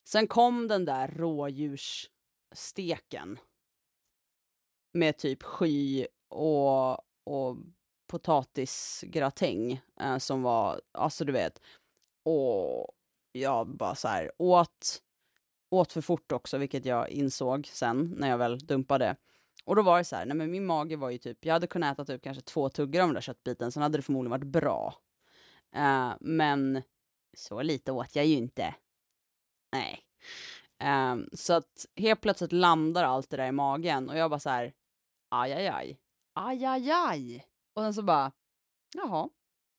Sen 0.07 0.27
kom 0.27 0.67
den 0.67 0.85
där 0.85 1.07
rådjurssteken 1.07 3.39
med 4.93 5.17
typ 5.17 5.43
sky 5.43 6.05
och, 6.29 6.91
och 7.23 7.57
potatisgratäng 8.07 9.81
eh, 9.99 10.17
som 10.17 10.41
var, 10.41 10.81
alltså 10.91 11.25
du 11.25 11.31
vet, 11.31 11.61
och 12.25 12.87
jag 13.31 13.77
bara 13.77 13.95
så 13.95 14.07
här 14.07 14.31
åt, 14.37 15.01
åt 15.69 15.93
för 15.93 16.01
fort 16.01 16.31
också, 16.31 16.57
vilket 16.57 16.85
jag 16.85 17.09
insåg 17.09 17.67
sen 17.67 18.13
när 18.17 18.29
jag 18.29 18.37
väl 18.37 18.57
dumpade. 18.57 19.15
Och 19.65 19.75
då 19.75 19.81
var 19.81 19.97
det 19.97 20.03
så 20.03 20.15
här, 20.15 20.25
nej 20.25 20.37
men 20.37 20.51
min 20.51 20.65
mage 20.65 20.95
var 20.95 21.09
ju 21.09 21.17
typ, 21.17 21.45
jag 21.45 21.53
hade 21.53 21.67
kunnat 21.67 21.93
äta 21.93 22.05
typ 22.05 22.23
kanske 22.23 22.43
två 22.43 22.69
tuggar 22.69 23.01
av 23.01 23.07
den 23.07 23.13
där 23.13 23.21
köttbiten, 23.21 23.71
sen 23.71 23.83
hade 23.83 23.97
det 23.97 24.01
förmodligen 24.01 24.31
varit 24.31 24.43
bra. 24.43 24.95
Uh, 25.75 26.13
men 26.19 26.81
så 27.37 27.61
lite 27.61 27.91
åt 27.91 28.15
jag 28.15 28.25
ju 28.25 28.35
inte. 28.35 28.75
Nej. 29.71 30.03
Ehm, 30.79 31.29
så 31.33 31.53
att 31.53 31.85
helt 31.95 32.21
plötsligt 32.21 32.51
landar 32.51 33.03
allt 33.03 33.29
det 33.29 33.37
där 33.37 33.47
i 33.47 33.51
magen 33.51 34.09
och 34.09 34.17
jag 34.17 34.29
bara 34.29 34.39
så 34.39 34.49
här, 34.49 34.73
aj, 35.29 35.53
aj, 35.53 35.67
aj, 35.67 35.99
aj, 36.33 36.65
aj, 36.65 36.91
aj. 36.91 37.45
Och 37.73 37.83
sen 37.83 37.93
så 37.93 38.01
bara, 38.01 38.31
jaha, 38.93 39.29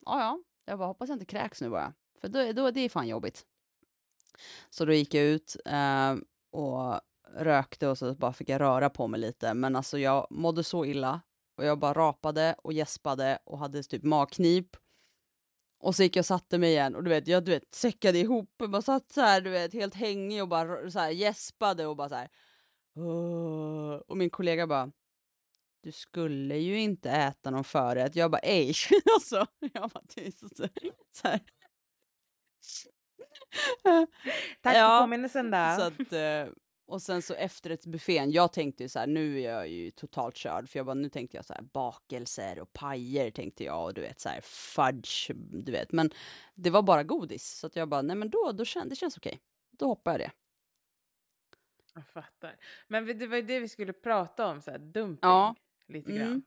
ja, 0.07 0.21
ja. 0.21 0.43
Jag 0.65 0.79
bara 0.79 0.89
hoppas 0.89 1.09
jag 1.09 1.15
inte 1.15 1.25
kräks 1.25 1.61
nu 1.61 1.69
bara, 1.71 1.95
för 2.21 2.29
då, 2.29 2.53
då 2.53 2.71
det 2.71 2.81
är 2.81 2.89
fan 2.89 3.09
jobbigt. 3.09 3.47
Så 4.71 4.85
då 4.85 4.93
gick 4.93 5.15
jag 5.15 5.25
ut 5.25 5.57
eh, 5.65 6.15
och 6.53 7.01
rökte 7.37 7.89
och 7.89 7.99
så 7.99 8.15
bara 8.15 8.33
fick 8.33 8.49
jag 8.49 8.61
röra 8.61 8.91
på 8.91 9.07
mig 9.07 9.21
lite, 9.21 9.55
men 9.55 9.77
alltså 9.77 9.99
jag 9.99 10.27
mådde 10.31 10.65
så 10.65 10.85
illa 10.85 11.21
och 11.57 11.65
jag 11.65 11.79
bara 11.79 11.95
rapade 11.95 12.55
och 12.59 12.73
gäspade 12.73 13.39
och 13.45 13.59
hade 13.59 13.83
typ 13.83 14.03
magknip. 14.03 14.77
Och 15.83 15.97
så 15.97 16.03
gick 16.03 16.17
jag 16.17 16.23
och 16.23 16.27
satte 16.27 16.59
mig 16.59 16.71
igen 16.71 16.95
och 16.95 17.05
du 17.05 17.11
vet, 17.11 17.29
jag 17.29 17.45
du 17.45 17.51
vet, 17.51 17.75
säckade 17.75 18.19
ihop, 18.19 18.55
jag 18.59 18.71
bara 18.71 18.83
satt 18.83 19.13
så 19.13 19.21
här, 19.21 19.41
du 19.41 19.51
vet, 19.51 19.73
helt 19.73 19.95
hängig 19.95 20.43
och 20.43 20.49
bara 20.49 20.91
så 20.91 20.99
här 20.99 21.11
gäspade 21.11 21.87
och 21.87 21.97
bara 21.97 22.09
så 22.09 22.15
här. 22.15 22.29
Och 24.09 24.17
min 24.17 24.31
kollega 24.31 24.67
bara, 24.67 24.93
du 25.83 25.93
skulle 25.93 26.57
ju 26.57 26.81
inte 26.81 27.11
äta 27.11 27.51
någon 27.51 27.65
förrätt. 27.65 28.17
Jag 28.17 28.31
bara, 28.31 28.39
ej. 28.39 28.75
alltså, 29.15 29.47
jag 29.59 29.91
bara, 29.91 30.05
så, 30.33 30.49
så 31.13 31.29
här. 31.29 31.41
Tack 34.63 34.77
Ja, 34.77 34.99
för 34.99 35.03
påminnelsen 35.03 35.51
där. 35.51 35.77
Så 35.77 35.83
att, 35.83 36.13
eh, 36.13 36.55
och 36.87 37.03
sen 37.03 37.23
så 37.23 37.35
efterrättsbuffén, 37.35 38.31
jag 38.31 38.53
tänkte 38.53 38.83
ju 38.83 38.89
så 38.89 38.99
här, 38.99 39.07
nu 39.07 39.41
är 39.41 39.53
jag 39.53 39.69
ju 39.69 39.91
totalt 39.91 40.37
körd, 40.37 40.69
för 40.69 40.79
jag 40.79 40.87
bara, 40.87 40.95
nu 40.95 41.09
tänkte 41.09 41.37
jag 41.37 41.45
så 41.45 41.55
här, 41.55 41.63
bakelser 41.63 42.61
och 42.61 42.73
pajer 42.73 43.31
tänkte 43.31 43.65
jag, 43.65 43.85
och 43.85 43.95
du 43.95 44.01
vet 44.01 44.21
så 44.21 44.29
här, 44.29 44.41
fudge, 44.41 45.31
du 45.65 45.73
vet, 45.73 45.93
men 45.93 46.11
det 46.55 46.71
var 46.71 46.83
bara 46.83 47.03
godis, 47.03 47.51
så 47.59 47.67
att 47.67 47.77
jag 47.77 47.89
bara, 47.89 48.03
nej 48.03 48.17
men 48.17 48.31
då, 48.31 48.53
då 48.53 48.65
kän, 48.65 48.89
det 48.89 48.97
känns 48.97 49.17
okej, 49.17 49.41
då 49.71 49.87
hoppar 49.87 50.11
jag 50.11 50.21
det. 50.21 50.31
Jag 51.95 52.07
fattar. 52.07 52.57
Men 52.89 53.19
det 53.19 53.27
var 53.27 53.37
ju 53.37 53.43
det 53.43 53.61
vi 53.61 53.69
skulle 53.69 53.93
prata 53.93 54.47
om, 54.47 54.63
så 54.63 54.71
här, 54.71 54.79
dumping. 54.79 55.31
Ja. 55.31 55.55
Lite 55.87 56.13
Mm. 56.13 56.43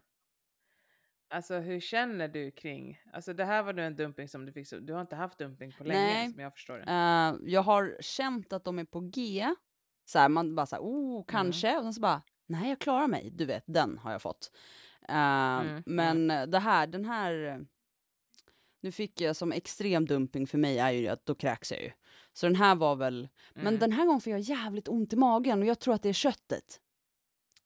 Alltså 1.29 1.59
hur 1.59 1.79
känner 1.79 2.27
du 2.27 2.51
kring, 2.51 2.99
alltså 3.13 3.33
det 3.33 3.45
här 3.45 3.63
var 3.63 3.73
nu 3.73 3.85
en 3.85 3.95
dumping 3.95 4.27
som 4.27 4.45
du 4.45 4.51
fick, 4.51 4.67
du 4.81 4.93
har 4.93 5.01
inte 5.01 5.15
haft 5.15 5.37
dumping 5.37 5.71
på 5.77 5.83
länge 5.83 5.99
Nej. 5.99 6.31
som 6.31 6.39
jag 6.39 6.53
förstår 6.53 6.77
det. 6.77 6.83
Eh, 6.91 7.51
jag 7.53 7.61
har 7.61 7.97
känt 7.99 8.53
att 8.53 8.63
de 8.63 8.79
är 8.79 8.85
på 8.85 8.99
G 8.99 9.47
Så 10.05 10.19
här, 10.19 10.29
man 10.29 10.55
bara 10.55 10.65
så 10.65 10.75
här, 10.75 10.83
oh, 10.83 11.25
kanske. 11.27 11.77
Och 11.77 11.83
sen 11.83 11.93
så 11.93 12.01
bara, 12.01 12.21
nej 12.45 12.69
jag 12.69 12.79
klarar 12.79 13.07
mig. 13.07 13.29
Du 13.33 13.45
vet, 13.45 13.63
den 13.67 13.97
har 13.97 14.11
jag 14.11 14.21
fått. 14.21 14.51
Uh, 15.09 15.15
Mm, 15.15 15.83
men 15.85 16.27
det 16.51 16.59
här, 16.59 16.87
den 16.87 17.05
här, 17.05 17.65
nu 18.81 18.91
fick 18.91 19.21
jag 19.21 19.35
som 19.35 19.51
extrem 19.51 20.05
dumping 20.05 20.47
för 20.47 20.57
mig 20.57 20.79
är 20.79 20.91
ju 20.91 21.07
att 21.07 21.25
då 21.25 21.35
kräks 21.35 21.71
jag 21.71 21.81
ju. 21.83 21.91
Så 22.33 22.45
den 22.45 22.55
här 22.55 22.75
var 22.75 22.95
väl, 22.95 23.29
men 23.53 23.67
Mm. 23.67 23.79
den 23.79 23.91
här 23.91 24.05
gången 24.05 24.21
får 24.21 24.31
jag 24.31 24.39
jävligt 24.39 24.87
ont 24.87 25.13
i 25.13 25.15
magen 25.15 25.59
och 25.61 25.65
jag 25.65 25.79
tror 25.79 25.93
att 25.93 26.03
det 26.03 26.09
är 26.09 26.13
köttet. 26.13 26.79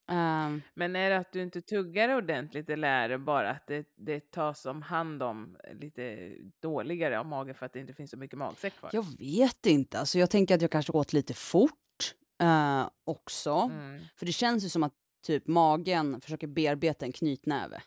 Ehm, 0.07 0.61
Men 0.73 0.95
är 0.95 1.09
det 1.09 1.17
att 1.17 1.31
du 1.31 1.41
inte 1.41 1.61
tuggar 1.61 2.15
ordentligt 2.15 2.69
eller 2.69 2.87
är 2.87 3.09
det 3.09 3.17
bara 3.17 3.49
att 3.49 3.67
det, 3.67 3.87
det 3.95 4.31
tas 4.31 4.65
om 4.65 4.81
hand 4.81 5.23
om 5.23 5.57
lite 5.73 6.31
dåligare 6.59 7.19
av 7.19 7.25
magen 7.25 7.55
för 7.55 7.65
att 7.65 7.73
det 7.73 7.79
inte 7.79 7.93
finns 7.93 8.11
så 8.11 8.17
mycket 8.17 8.37
magsäck 8.37 8.75
kvar? 8.79 8.89
jag 8.93 9.05
vet 9.19 9.65
inte, 9.65 9.99
alltså 9.99 10.19
jag 10.19 10.29
tänker 10.29 10.55
att 10.55 10.61
jag 10.61 10.71
kanske 10.71 10.91
åt 10.91 11.13
lite 11.13 11.33
fort 11.33 11.73
eh, 12.41 12.89
också. 13.03 13.51
Mm. 13.51 14.01
För 14.15 14.25
det 14.25 14.31
känns 14.31 14.65
ju 14.65 14.69
som 14.69 14.83
att 14.83 14.93
typ 15.25 15.47
magen 15.47 16.21
försöker 16.21 16.47
bearbeta 16.47 17.05
en 17.05 17.11
knytnäve. 17.11 17.81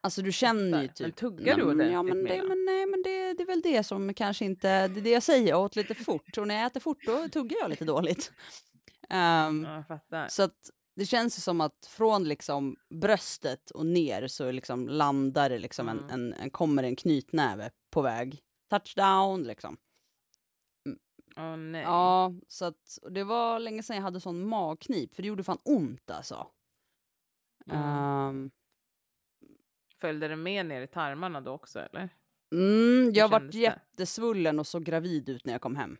Alltså 0.00 0.22
du 0.22 0.32
känner 0.32 0.82
ju 0.82 0.88
Fattar. 0.88 1.04
Men 1.04 1.12
typ... 1.12 1.16
tuggar 1.16 1.56
du 1.56 1.64
men- 1.64 1.92
ja, 1.92 2.00
ordentligt 2.00 2.28
men 2.28 2.38
det, 2.38 2.48
men 2.48 2.64
Nej 2.64 2.86
men 2.86 3.02
det, 3.02 3.34
det 3.34 3.42
är 3.42 3.46
väl 3.46 3.60
det 3.60 3.82
som 3.84 4.14
kanske 4.14 4.44
inte, 4.44 4.88
det 4.88 5.00
är 5.00 5.02
det 5.02 5.10
jag 5.10 5.22
säger, 5.22 5.48
jag 5.48 5.60
åt 5.60 5.76
lite 5.76 5.94
fort. 5.94 6.38
Och 6.38 6.48
när 6.48 6.54
jag 6.54 6.66
äter 6.66 6.80
fort 6.80 7.06
då 7.06 7.28
tuggar 7.28 7.56
jag 7.60 7.70
lite 7.70 7.84
dåligt. 7.84 8.32
Ehm, 9.10 9.66
Ja. 10.08 10.28
Så 10.28 10.42
att 10.42 10.70
det 10.96 11.06
känns 11.06 11.44
som 11.44 11.60
att 11.60 11.86
från 11.86 12.24
liksom 12.24 12.76
bröstet 12.90 13.70
och 13.70 13.86
ner 13.86 14.26
så 14.28 14.50
liksom 14.50 14.88
landar 14.88 15.50
det 15.50 15.58
liksom 15.58 15.88
en, 15.88 15.98
Mm. 15.98 16.10
en, 16.10 16.32
en, 16.32 16.50
kommer 16.50 16.82
en 16.82 16.96
knytnäve 16.96 17.70
på 17.90 18.02
väg. 18.02 18.42
Touchdown 18.70 19.42
liksom. 19.42 19.76
Åh 21.36 21.56
nej. 21.56 21.82
Ja, 21.82 22.32
så 22.48 22.64
att 22.64 22.98
det 23.10 23.24
var 23.24 23.58
länge 23.58 23.82
sedan 23.82 23.96
jag 23.96 24.02
hade 24.02 24.20
sån 24.20 24.48
magknip 24.48 25.14
för 25.14 25.22
det 25.22 25.28
gjorde 25.28 25.44
fan 25.44 25.58
ont 25.64 26.10
alltså. 26.10 26.46
Mm. 27.66 27.82
Ehm, 27.82 28.50
Följde 30.00 30.28
det 30.28 30.36
med 30.36 30.66
ner 30.66 30.80
i 30.82 30.86
tarmarna 30.86 31.40
då 31.40 31.52
också 31.52 31.80
eller? 31.80 32.08
mm, 32.52 33.12
jag 33.14 33.28
vart 33.28 33.54
jättesvullen 33.54 34.58
och 34.58 34.66
så 34.66 34.78
gravid 34.80 35.28
ut 35.28 35.44
när 35.44 35.52
jag 35.52 35.60
kom 35.62 35.76
hem. 35.76 35.96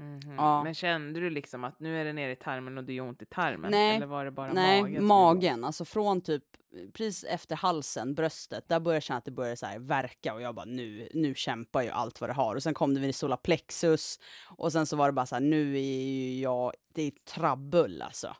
Mhm. 0.00 0.34
Ja. 0.36 0.64
Men 0.64 0.74
kände 0.74 1.20
du 1.20 1.30
liksom 1.30 1.64
att 1.64 1.80
nu 1.80 2.00
är 2.00 2.04
det 2.04 2.12
nere 2.12 2.32
i 2.32 2.36
tarmen 2.36 2.78
och 2.78 2.84
det 2.84 2.92
gör 2.92 3.08
ont 3.08 3.22
i 3.22 3.26
tarmen? 3.26 3.70
Nej, 3.70 3.96
Eller 3.96 4.06
var 4.06 4.24
det 4.24 4.30
bara 4.30 4.52
Nej, 4.52 4.82
magen? 4.82 5.04
magen. 5.04 5.64
Alltså 5.64 5.84
från 5.84 6.20
typ 6.20 6.44
precis 6.92 7.24
efter 7.24 7.56
halsen, 7.56 8.14
bröstet, 8.14 8.68
där 8.68 8.80
började 8.80 8.96
jag 8.96 9.02
känna 9.02 9.18
att 9.18 9.24
det 9.24 9.30
började 9.30 9.56
så 9.56 9.66
här 9.66 9.78
verka 9.78 10.34
och 10.34 10.42
jag 10.42 10.54
bara 10.54 10.64
nu, 10.64 11.08
nu 11.14 11.34
kämpar 11.34 11.82
ju 11.82 11.88
allt 11.88 12.20
vad 12.20 12.30
det 12.30 12.34
har. 12.34 12.56
Och 12.56 12.62
sen 12.62 12.74
kom 12.74 12.94
det 12.94 13.00
vid 13.00 13.14
solar 13.14 13.36
plexus 13.36 14.20
och 14.56 14.72
sen 14.72 14.86
så 14.86 14.96
var 14.96 15.06
det 15.06 15.12
bara 15.12 15.26
så 15.26 15.34
här 15.34 15.42
nu 15.42 15.76
är 15.76 15.80
ju 15.80 16.40
jag, 16.40 16.72
det 16.94 17.02
är 17.02 17.10
trabbel 17.10 18.02
alltså. 18.02 18.36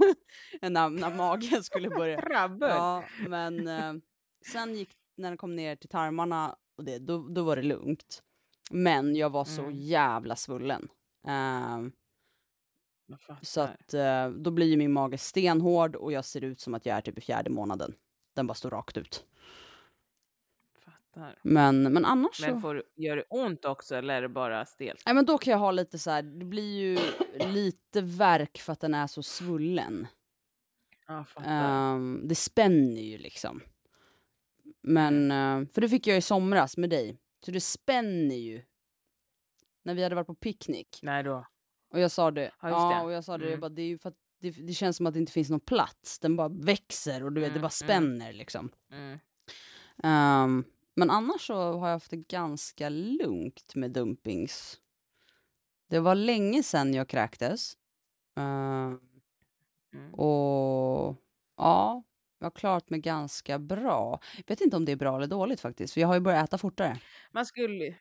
när, 0.60 0.88
när 0.88 1.14
magen 1.14 1.62
skulle 1.62 1.90
börja. 1.90 2.20
Trabbel? 2.26 2.70
Ja, 2.70 3.04
men 3.28 3.68
eh, 3.68 3.92
sen 4.52 4.74
gick, 4.74 4.90
när 5.16 5.28
den 5.28 5.38
kom 5.38 5.56
ner 5.56 5.76
till 5.76 5.88
tarmarna 5.88 6.56
och 6.76 6.84
det, 6.84 6.98
då, 6.98 7.28
då 7.28 7.42
var 7.42 7.56
det 7.56 7.62
lugnt. 7.62 8.22
Men 8.70 9.16
jag 9.16 9.30
var 9.30 9.44
så 9.44 9.62
Mm. 9.62 9.74
jävla 9.76 10.36
svullen. 10.36 10.88
Fattar. 13.26 13.38
så 13.42 13.60
att 13.60 13.94
eh, 13.94 14.28
då 14.30 14.50
blir 14.50 14.66
ju 14.66 14.76
min 14.76 14.92
mage 14.92 15.18
stenhård 15.18 15.96
och 15.96 16.12
jag 16.12 16.24
ser 16.24 16.44
ut 16.44 16.60
som 16.60 16.74
att 16.74 16.86
jag 16.86 16.96
är 16.96 17.00
typ 17.00 17.18
i 17.18 17.20
fjärde 17.20 17.50
månaden. 17.50 17.94
Den 18.34 18.46
bara 18.46 18.54
står 18.54 18.70
rakt 18.70 18.96
ut. 18.96 19.24
fattar. 20.84 21.38
Men, 21.42 21.82
men 21.92 22.04
annars 22.04 22.40
Men 22.42 22.54
så... 22.54 22.60
får, 22.60 22.74
du- 22.74 22.84
gör 22.96 23.16
det 23.16 23.24
ont 23.30 23.64
också 23.64 23.94
eller 23.96 24.14
är 24.14 24.22
det 24.22 24.28
bara 24.28 24.66
stelt? 24.66 25.02
Nej 25.06 25.14
men 25.14 25.24
då 25.26 25.38
kan 25.38 25.50
jag 25.52 25.58
ha 25.58 25.70
lite 25.70 25.98
så 25.98 26.10
här, 26.10 26.22
det 26.22 26.44
blir 26.44 26.78
ju 26.78 26.98
lite 27.52 28.00
verk 28.00 28.58
för 28.58 28.72
att 28.72 28.80
den 28.80 28.94
är 28.94 29.06
så 29.06 29.22
svullen. 29.22 30.06
Ehm, 31.44 32.20
det 32.28 32.34
spänner 32.34 33.02
ju 33.02 33.18
liksom. 33.18 33.60
Men, 34.82 35.30
eh, 35.30 35.68
för 35.74 35.80
det 35.80 35.88
fick 35.88 36.06
jag 36.06 36.16
i 36.18 36.20
somras 36.22 36.76
med 36.76 36.90
dig. 36.90 37.16
Så 37.44 37.50
det 37.50 37.60
spänner 37.60 38.36
ju. 38.36 38.62
När 39.82 39.94
vi 39.94 40.02
hade 40.02 40.14
varit 40.14 40.26
på 40.26 40.34
picknick. 40.34 41.00
Nej 41.02 41.22
då. 41.22 41.46
Och 41.92 42.00
jag 42.00 42.10
sa 42.10 42.30
det, 42.30 42.52
Ja, 42.62 42.68
ja, 42.70 43.02
och 43.02 43.12
jag 43.12 43.24
sa 43.24 43.38
det, 43.38 43.44
jag 43.44 43.50
Mm. 43.50 43.60
bara, 43.60 43.68
det 43.68 43.82
är 43.82 43.86
ju 43.86 43.98
för 43.98 44.08
att 44.08 44.16
det, 44.40 44.50
det 44.50 44.72
känns 44.74 44.96
som 44.96 45.06
att 45.06 45.14
det 45.14 45.20
inte 45.20 45.32
finns 45.32 45.50
någon 45.50 45.60
plats. 45.60 46.18
Den 46.18 46.36
bara 46.36 46.48
växer 46.48 47.24
och 47.24 47.32
du 47.32 47.40
vet, 47.40 47.48
det 47.50 47.58
Mm, 47.58 47.62
bara 47.62 47.66
mm. 47.66 47.70
spänner 47.70 48.32
liksom. 48.32 48.70
Mm. 48.90 49.18
Ehm, 50.02 50.64
men 50.94 51.10
annars 51.10 51.46
så 51.46 51.54
har 51.54 51.88
jag 51.88 51.94
haft 51.94 52.10
det 52.10 52.16
ganska 52.16 52.88
lugnt 52.88 53.74
med 53.74 53.90
dumpings. 53.90 54.80
Det 55.88 55.98
var 56.00 56.14
länge 56.14 56.62
sedan 56.62 56.94
jag 56.94 57.08
kräktes. 57.08 57.76
Mm. 58.36 59.00
och 60.14 61.16
ja, 61.56 62.02
jag 62.40 62.46
har 62.46 62.50
klarat 62.50 62.90
mig 62.90 63.00
ganska 63.00 63.58
bra. 63.58 64.20
Vet 64.46 64.60
inte 64.60 64.76
om 64.76 64.84
det 64.84 64.92
är 64.92 64.96
bra 64.96 65.16
eller 65.16 65.26
dåligt 65.26 65.60
faktiskt, 65.60 65.94
för 65.94 66.00
jag 66.00 66.08
har 66.08 66.14
ju 66.14 66.20
börjat 66.20 66.44
äta 66.48 66.58
fortare. 66.58 66.96
Man 67.32 67.46
skulle 67.46 67.96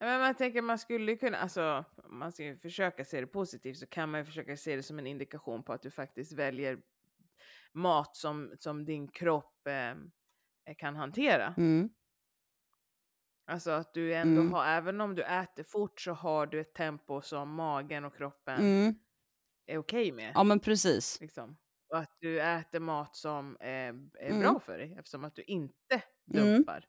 men 0.00 0.20
man 0.20 0.34
tänker 0.34 0.62
man 0.62 0.78
skulle 0.78 1.16
kunna, 1.16 1.38
alltså 1.38 1.84
om 1.96 2.18
man 2.18 2.32
ska 2.32 2.56
försöka 2.62 3.04
se 3.04 3.20
det 3.20 3.26
positivt 3.26 3.78
så 3.78 3.86
kan 3.86 4.10
man 4.10 4.20
ju 4.20 4.24
försöka 4.24 4.56
se 4.56 4.76
det 4.76 4.82
som 4.82 4.98
en 4.98 5.06
indikation 5.06 5.62
på 5.62 5.72
att 5.72 5.82
du 5.82 5.90
faktiskt 5.90 6.32
väljer 6.32 6.78
mat 7.72 8.16
som, 8.16 8.52
som 8.58 8.84
din 8.84 9.08
kropp 9.08 9.66
eh, 9.66 10.74
kan 10.76 10.96
hantera. 10.96 11.54
Mm. 11.56 11.88
Alltså 13.46 13.70
att 13.70 13.94
du 13.94 14.14
ändå 14.14 14.40
Mm. 14.40 14.52
har, 14.52 14.66
även 14.66 15.00
om 15.00 15.14
du 15.14 15.22
äter 15.22 15.62
fort 15.64 16.00
så 16.00 16.12
har 16.12 16.46
du 16.46 16.60
ett 16.60 16.74
tempo 16.74 17.20
som 17.22 17.54
magen 17.54 18.04
och 18.04 18.16
kroppen 18.16 18.60
Mm. 18.60 18.94
är 19.66 19.78
okej 19.78 20.12
med. 20.12 20.32
Ja 20.34 20.44
men 20.44 20.60
precis. 20.60 21.20
Liksom. 21.20 21.56
Och 21.88 21.98
att 21.98 22.16
du 22.20 22.40
äter 22.42 22.80
mat 22.80 23.16
som 23.16 23.56
är, 23.60 23.94
är 24.20 24.32
Mm. 24.32 24.34
bra 24.34 24.60
för 24.60 24.78
dig 24.78 24.94
eftersom 24.98 25.24
att 25.24 25.34
du 25.36 25.42
inte 25.42 26.02
Mm. 26.34 26.64
dumpar. 26.64 26.86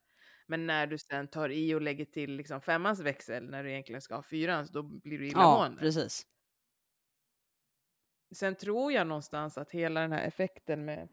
Men 0.47 0.67
när 0.67 0.87
du 0.87 0.97
sen 0.97 1.27
tar 1.27 1.49
i 1.49 1.73
och 1.75 1.81
lägger 1.81 2.05
till 2.05 2.35
liksom 2.35 2.61
femmans 2.61 2.99
växel 2.99 3.49
när 3.49 3.63
du 3.63 3.71
egentligen 3.71 4.01
ska 4.01 4.15
ha 4.15 4.23
fyrans, 4.23 4.71
då 4.71 4.83
blir 4.83 5.19
du 5.19 5.27
Ja, 5.33 5.67
illamående. 5.67 5.81
precis. 5.81 6.25
sen 8.35 8.55
tror 8.55 8.91
jag 8.91 9.07
någonstans 9.07 9.57
att 9.57 9.71
hela 9.71 10.01
den 10.01 10.11
här 10.11 10.27
effekten 10.27 10.85
med, 10.85 11.09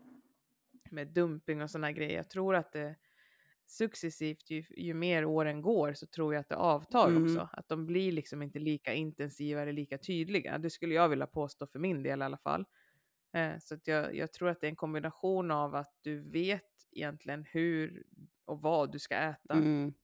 med 0.90 1.08
dumping 1.08 1.62
och 1.62 1.70
sådana 1.70 1.92
grejer, 1.92 2.16
jag 2.16 2.30
tror 2.30 2.54
att 2.56 2.72
det 2.72 2.96
successivt, 3.66 4.50
ju, 4.50 4.64
ju 4.70 4.94
mer 4.94 5.24
åren 5.24 5.62
går, 5.62 5.92
så 5.94 6.06
tror 6.06 6.34
jag 6.34 6.40
att 6.40 6.48
det 6.48 6.56
avtar 6.56 7.12
Mm. 7.12 7.16
också. 7.16 7.48
Att 7.52 7.68
de 7.68 7.86
blir 7.86 8.12
liksom 8.12 8.42
inte 8.42 8.58
lika 8.58 8.94
intensiva 8.94 9.62
eller 9.62 9.72
lika 9.72 9.98
tydliga. 9.98 10.58
Det 10.58 10.70
skulle 10.70 10.94
jag 10.94 11.08
vilja 11.08 11.26
påstå 11.26 11.66
för 11.66 11.78
min 11.78 12.02
del 12.02 12.20
i 12.20 12.24
alla 12.24 12.38
fall. 12.38 12.64
Eh, 13.32 13.58
så 13.58 13.74
att 13.74 13.86
jag, 13.86 14.16
jag 14.16 14.32
tror 14.32 14.48
att 14.48 14.60
det 14.60 14.66
är 14.66 14.70
en 14.70 14.76
kombination 14.76 15.50
av 15.50 15.74
att 15.74 15.94
du 16.02 16.30
vet 16.30 16.62
egentligen 16.92 17.44
hur 17.50 18.04
och 18.44 18.60
vad 18.60 18.92
du 18.92 18.98
ska 18.98 19.16
äta. 19.16 19.54
Mm. 19.54 19.94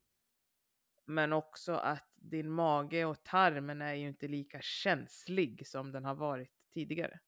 Men 1.06 1.32
också 1.32 1.72
att 1.72 2.08
din 2.14 2.50
mage 2.50 3.04
och 3.04 3.22
tarmen 3.22 3.82
är 3.82 3.94
ju 3.94 4.08
inte 4.08 4.28
lika 4.28 4.60
känslig 4.60 5.66
som 5.66 5.92
den 5.92 6.04
har 6.04 6.14
varit 6.14 6.50
tidigare. 6.74 7.20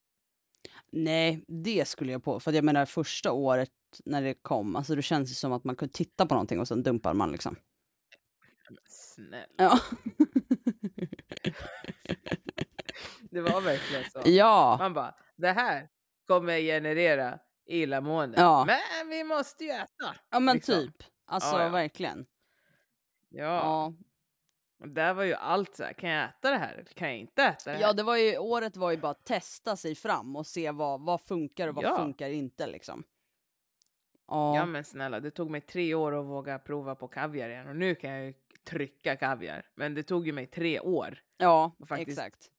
Nej, 0.91 1.45
det 1.49 1.89
skulle 1.89 2.13
jag 2.13 2.25
på. 2.25 2.41
För 2.41 2.53
jag 2.53 2.65
menar 2.65 2.87
första 2.87 3.33
året 3.33 3.71
när 4.05 4.23
det 4.23 4.35
kom, 4.35 4.77
alltså 4.77 4.95
det 4.95 5.03
känns 5.03 5.31
det 5.31 5.35
som 5.35 5.53
att 5.53 5.65
man 5.65 5.77
kunde 5.77 5.93
titta 5.93 6.27
på 6.27 6.35
någonting 6.35 6.61
och 6.61 6.69
sen 6.69 6.83
dumpar 6.83 7.15
man 7.15 7.33
liksom. 7.33 7.57
Men 8.69 8.79
snälla. 8.85 9.47
Ja. 9.57 9.81
Det 13.35 13.41
var 13.41 13.61
verkligen 13.61 14.05
så. 14.11 14.23
ja. 14.25 14.77
Man 14.79 14.95
bara, 14.95 15.15
det 15.37 15.53
här 15.53 15.89
kommer 16.27 16.59
generera 16.59 17.39
illamående. 17.67 18.41
Ja. 18.41 18.65
Men 18.67 19.09
vi 19.09 19.25
måste 19.25 19.65
ju 19.65 19.71
äta. 19.71 20.15
Ja 20.31 20.41
men 20.41 20.55
liksom. 20.57 20.75
typ. 20.75 21.03
Alltså 21.27 21.57
Ja, 21.57 21.63
ja. 21.63 21.69
verkligen. 21.69 22.27
Ja. 23.29 23.45
Ja. 23.45 23.93
Där 24.87 25.15
var 25.15 25.25
ju 25.25 25.35
allt 25.35 25.77
så 25.77 25.85
här, 25.85 25.93
kan 25.93 26.11
jag 26.11 26.25
äta 26.29 26.51
det 26.51 26.57
här 26.57 26.73
eller 26.75 26.85
kan 26.85 27.09
jag 27.09 27.17
inte 27.19 27.43
äta 27.43 27.71
det 27.71 27.77
här? 27.77 27.83
ja, 27.83 27.93
det 27.93 28.03
var 28.03 28.17
ju, 28.17 28.39
året 28.39 28.77
var 28.77 28.91
ju 28.91 28.97
bara 28.97 29.11
att 29.11 29.25
testa 29.25 29.77
sig 29.77 29.95
fram 29.95 30.37
och 30.37 30.47
se 30.47 30.71
vad, 30.71 31.01
vad 31.01 31.21
funkar 31.21 31.69
och 31.69 31.75
vad 31.75 31.85
Ja. 31.85 31.97
funkar 31.97 32.29
inte 32.31 32.67
liksom. 32.67 33.05
Ja. 34.29 34.57
Ja 34.57 34.67
men 34.67 34.85
snälla, 34.85 35.21
det 35.21 35.31
tog 35.31 35.51
mig 35.51 35.61
tre 35.61 35.95
år 35.95 36.21
att 36.21 36.27
våga 36.27 36.59
prova 36.59 36.95
på 36.95 37.09
kaviar 37.09 37.49
igen 37.49 37.69
och 37.69 37.77
nu 37.77 37.95
kan 37.95 38.11
jag 38.11 38.25
ju 38.27 38.35
trycka 38.65 39.17
kaviar. 39.17 39.67
Men 39.75 39.95
det 39.95 40.03
tog 40.03 40.27
ju 40.27 40.33
mig 40.33 40.47
tre 40.47 40.81
år 40.81 41.19
ja, 41.37 41.77
faktiskt- 41.89 42.19
exakt. 42.19 42.51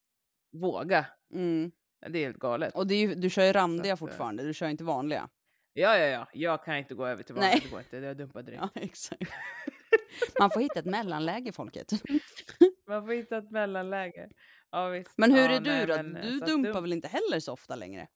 Våga. 0.52 1.06
Mm. 1.34 1.72
Det 2.08 2.20
är 2.20 2.26
helt 2.26 2.40
galet. 2.40 2.76
Och 2.76 2.92
ju, 2.92 3.16
du 3.16 3.30
kör 3.30 3.44
ju 3.46 3.52
randiga 3.52 3.94
att, 3.94 4.00
eh, 4.02 4.08
fortfarande, 4.08 4.44
du 4.44 4.54
kör 4.54 4.68
inte 4.68 4.84
vanliga. 4.84 5.30
Ja, 5.74 5.98
ja, 5.98 6.06
ja. 6.06 6.28
Jag 6.34 6.64
kan 6.64 6.78
inte 6.78 6.94
gå 6.96 7.06
över 7.06 7.24
till 7.24 7.36
Nej. 7.36 7.44
vanligt. 7.44 7.64
Det 7.64 7.70
går 7.70 7.80
inte. 7.80 7.98
Jag 7.98 8.18
dumpar 8.18 8.44
direkt. 8.44 8.62
Ja, 8.62 8.70
exakt. 8.82 9.32
Man 10.40 10.52
får 10.52 10.62
hitta 10.62 10.80
ett 10.80 10.86
mellanläge 10.86 11.52
folket. 11.52 11.92
Man 12.88 13.06
får 13.06 13.14
hitta 13.14 13.38
ett 13.38 13.52
mellanläge. 13.52 14.30
Ja, 14.72 14.88
visst. 14.88 15.18
Men 15.18 15.32
hur 15.32 15.42
ja, 15.42 15.50
är 15.50 15.60
du 15.60 15.70
nej, 15.70 15.86
då? 15.88 15.96
men, 15.96 16.16
eh, 16.16 16.22
du 16.24 16.40
dumpar 16.40 16.74
dum- 16.74 16.82
väl 16.82 16.94
inte 16.94 17.08
heller 17.08 17.40
så 17.40 17.54
ofta 17.54 17.76
längre? 17.76 18.08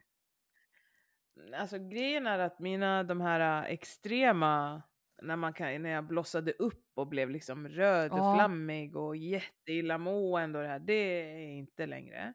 Alltså 1.58 1.78
grejen 1.78 2.28
är 2.28 2.40
att 2.40 2.60
mina 2.60 3.04
de 3.04 3.22
här 3.22 3.64
äh, 3.64 3.72
extrema 3.74 4.84
när, 5.22 5.36
man 5.36 5.54
kan, 5.54 5.82
när 5.84 5.90
jag 5.90 6.08
blossade 6.08 6.52
upp 6.52 6.86
och 6.94 7.08
blev 7.08 7.30
liksom 7.30 7.68
röd 7.70 8.12
och 8.12 8.18
Ja. 8.20 8.36
flammig 8.36 8.96
och 8.96 9.18
jätteillamående 9.18 10.58
och 10.60 10.64
det 10.64 10.70
här, 10.70 10.80
det 10.80 10.94
är 10.94 11.50
inte 11.58 11.86
längre. 11.86 12.34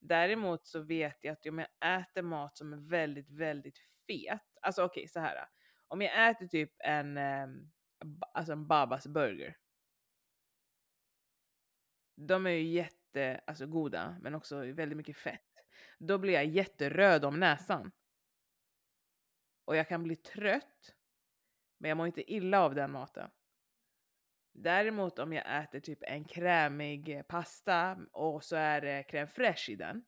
Däremot 0.00 0.66
så 0.66 0.80
vet 0.80 1.24
jag 1.24 1.32
att 1.32 1.46
om 1.46 1.58
jag 1.58 2.00
äter 2.00 2.22
mat 2.22 2.56
som 2.56 2.72
är 2.72 2.76
väldigt, 2.90 3.30
väldigt 3.30 3.78
fet, 4.06 4.42
alltså 4.62 4.84
okej 4.84 5.08
så 5.08 5.20
här. 5.20 5.46
Om 5.88 6.02
jag 6.02 6.30
äter 6.30 6.46
typ 6.46 6.72
en, 6.78 7.16
ehm, 7.16 7.70
alltså 8.34 8.52
en 8.52 8.66
Babas 8.66 9.06
burger. 9.06 9.56
De 12.16 12.46
är 12.46 12.50
ju 12.50 12.62
jätte, 12.72 13.40
alltså 13.46 13.66
goda, 13.66 14.16
men 14.20 14.34
också 14.34 14.56
väldigt 14.72 14.96
mycket 14.96 15.16
fett. 15.16 15.40
Då 15.98 16.18
blir 16.18 16.32
jag 16.34 16.44
jätteröd 16.46 17.24
om 17.24 17.40
näsan. 17.40 17.92
Och 19.64 19.76
jag 19.76 19.88
kan 19.88 20.02
bli 20.02 20.16
trött, 20.16 20.94
men 21.84 21.88
jag 21.88 21.96
mår 21.96 22.06
inte 22.06 22.32
illa 22.32 22.60
av 22.60 22.74
den 22.74 22.90
maten. 22.90 23.30
Däremot 24.52 25.18
om 25.18 25.32
jag 25.32 25.62
äter 25.62 25.80
typ 25.80 25.98
en 26.02 26.24
krämig 26.24 27.22
pasta 27.28 27.98
och 28.12 28.44
så 28.44 28.56
är 28.56 28.80
det 28.80 29.02
crème 29.02 29.26
fraîche 29.26 29.70
i 29.70 29.76
den. 29.76 30.04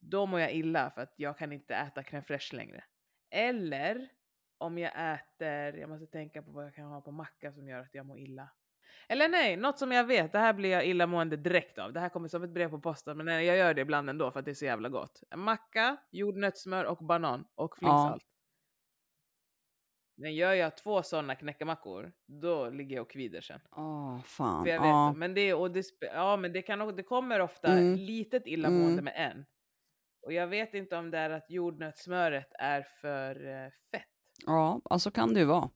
Då 0.00 0.26
mår 0.26 0.40
jag 0.40 0.52
illa 0.52 0.90
för 0.90 1.00
att 1.00 1.14
jag 1.16 1.38
kan 1.38 1.52
inte 1.52 1.74
äta 1.74 2.02
crème 2.02 2.22
fraîche 2.22 2.54
längre. 2.54 2.84
Eller 3.30 4.08
om 4.58 4.78
jag 4.78 5.14
äter, 5.14 5.78
jag 5.78 5.88
måste 5.88 6.06
tänka 6.06 6.42
på 6.42 6.50
vad 6.50 6.64
jag 6.64 6.74
kan 6.74 6.84
ha 6.84 7.00
på 7.00 7.10
macka 7.10 7.52
som 7.52 7.68
gör 7.68 7.80
att 7.80 7.94
jag 7.94 8.06
mår 8.06 8.18
illa. 8.18 8.50
Eller 9.08 9.28
nej, 9.28 9.56
något 9.56 9.78
som 9.78 9.92
jag 9.92 10.04
vet, 10.04 10.32
det 10.32 10.38
här 10.38 10.52
blir 10.52 10.70
jag 10.70 10.86
illamående 10.86 11.36
direkt 11.36 11.78
av. 11.78 11.92
Det 11.92 12.00
här 12.00 12.08
kommer 12.08 12.28
som 12.28 12.42
ett 12.42 12.50
brev 12.50 12.70
på 12.70 12.80
posten, 12.80 13.16
men 13.16 13.26
nej, 13.26 13.46
jag 13.46 13.56
gör 13.56 13.74
det 13.74 13.80
ibland 13.80 14.10
ändå 14.10 14.30
för 14.30 14.38
att 14.38 14.44
det 14.44 14.50
är 14.50 14.54
så 14.54 14.64
jävla 14.64 14.88
gott. 14.88 15.22
En 15.30 15.40
macka, 15.40 15.96
jordnötssmör 16.10 16.84
och 16.84 16.98
banan 16.98 17.44
och 17.54 17.78
flingsalt. 17.78 18.24
Men 20.20 20.34
gör 20.34 20.52
jag 20.54 20.76
två 20.76 21.02
sådana 21.02 21.34
knäckemackor, 21.34 22.12
då 22.26 22.70
ligger 22.70 22.96
jag 22.96 23.02
och 23.02 23.10
kvider 23.10 23.40
sen. 23.40 23.60
Åh, 23.76 24.20
fan. 24.22 24.64
För 24.64 24.70
jag 24.70 24.80
vet, 24.80 24.88
ja. 24.88 25.12
men 25.12 25.34
det, 25.34 25.54
och 25.54 25.70
det, 25.70 25.80
spe- 25.80 26.10
ja, 26.14 26.36
men 26.36 26.52
det, 26.52 26.62
kan, 26.62 26.96
det 26.96 27.02
kommer 27.02 27.40
ofta 27.40 27.68
Mm. 27.72 27.94
litet 27.94 28.46
illamående 28.46 28.92
Mm. 28.92 29.04
med 29.04 29.14
en. 29.16 29.44
Och 30.22 30.32
jag 30.32 30.46
vet 30.46 30.74
inte 30.74 30.96
om 30.96 31.10
det 31.10 31.18
är 31.18 31.30
att 31.30 31.50
jordnötssmöret 31.50 32.48
är 32.58 32.82
för 32.82 33.46
eh, 33.46 33.70
fett. 33.90 34.08
ja, 34.46 34.80
alltså 34.84 35.10
kan 35.10 35.34
det 35.34 35.40
ju 35.40 35.46
vara. 35.46 35.70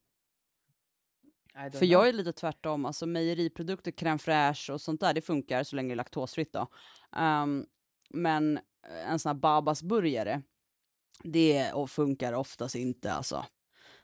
För 1.55 1.85
jag 1.85 2.01
know. 2.03 2.07
är 2.09 2.13
lite 2.13 2.33
tvärtom, 2.33 2.87
alltså 2.87 3.07
mejeriprodukter, 3.07 3.91
crème 3.93 4.19
fraîche 4.19 4.71
och 4.73 4.81
sånt 4.81 5.01
där, 5.01 5.15
det 5.15 5.21
funkar 5.23 5.63
så 5.65 5.77
länge 5.77 5.89
det 5.89 5.95
är 5.95 5.97
laktosfritt 5.97 6.53
då. 6.53 6.67
Ehm, 7.17 7.67
men 8.11 8.61
en 9.07 9.19
sån 9.19 9.31
här 9.31 9.35
Babas 9.35 9.83
burgare, 9.83 10.43
det 11.25 11.73
funkar 11.89 12.33
oftast 12.33 12.75
inte 12.75 13.13
alltså. 13.13 13.45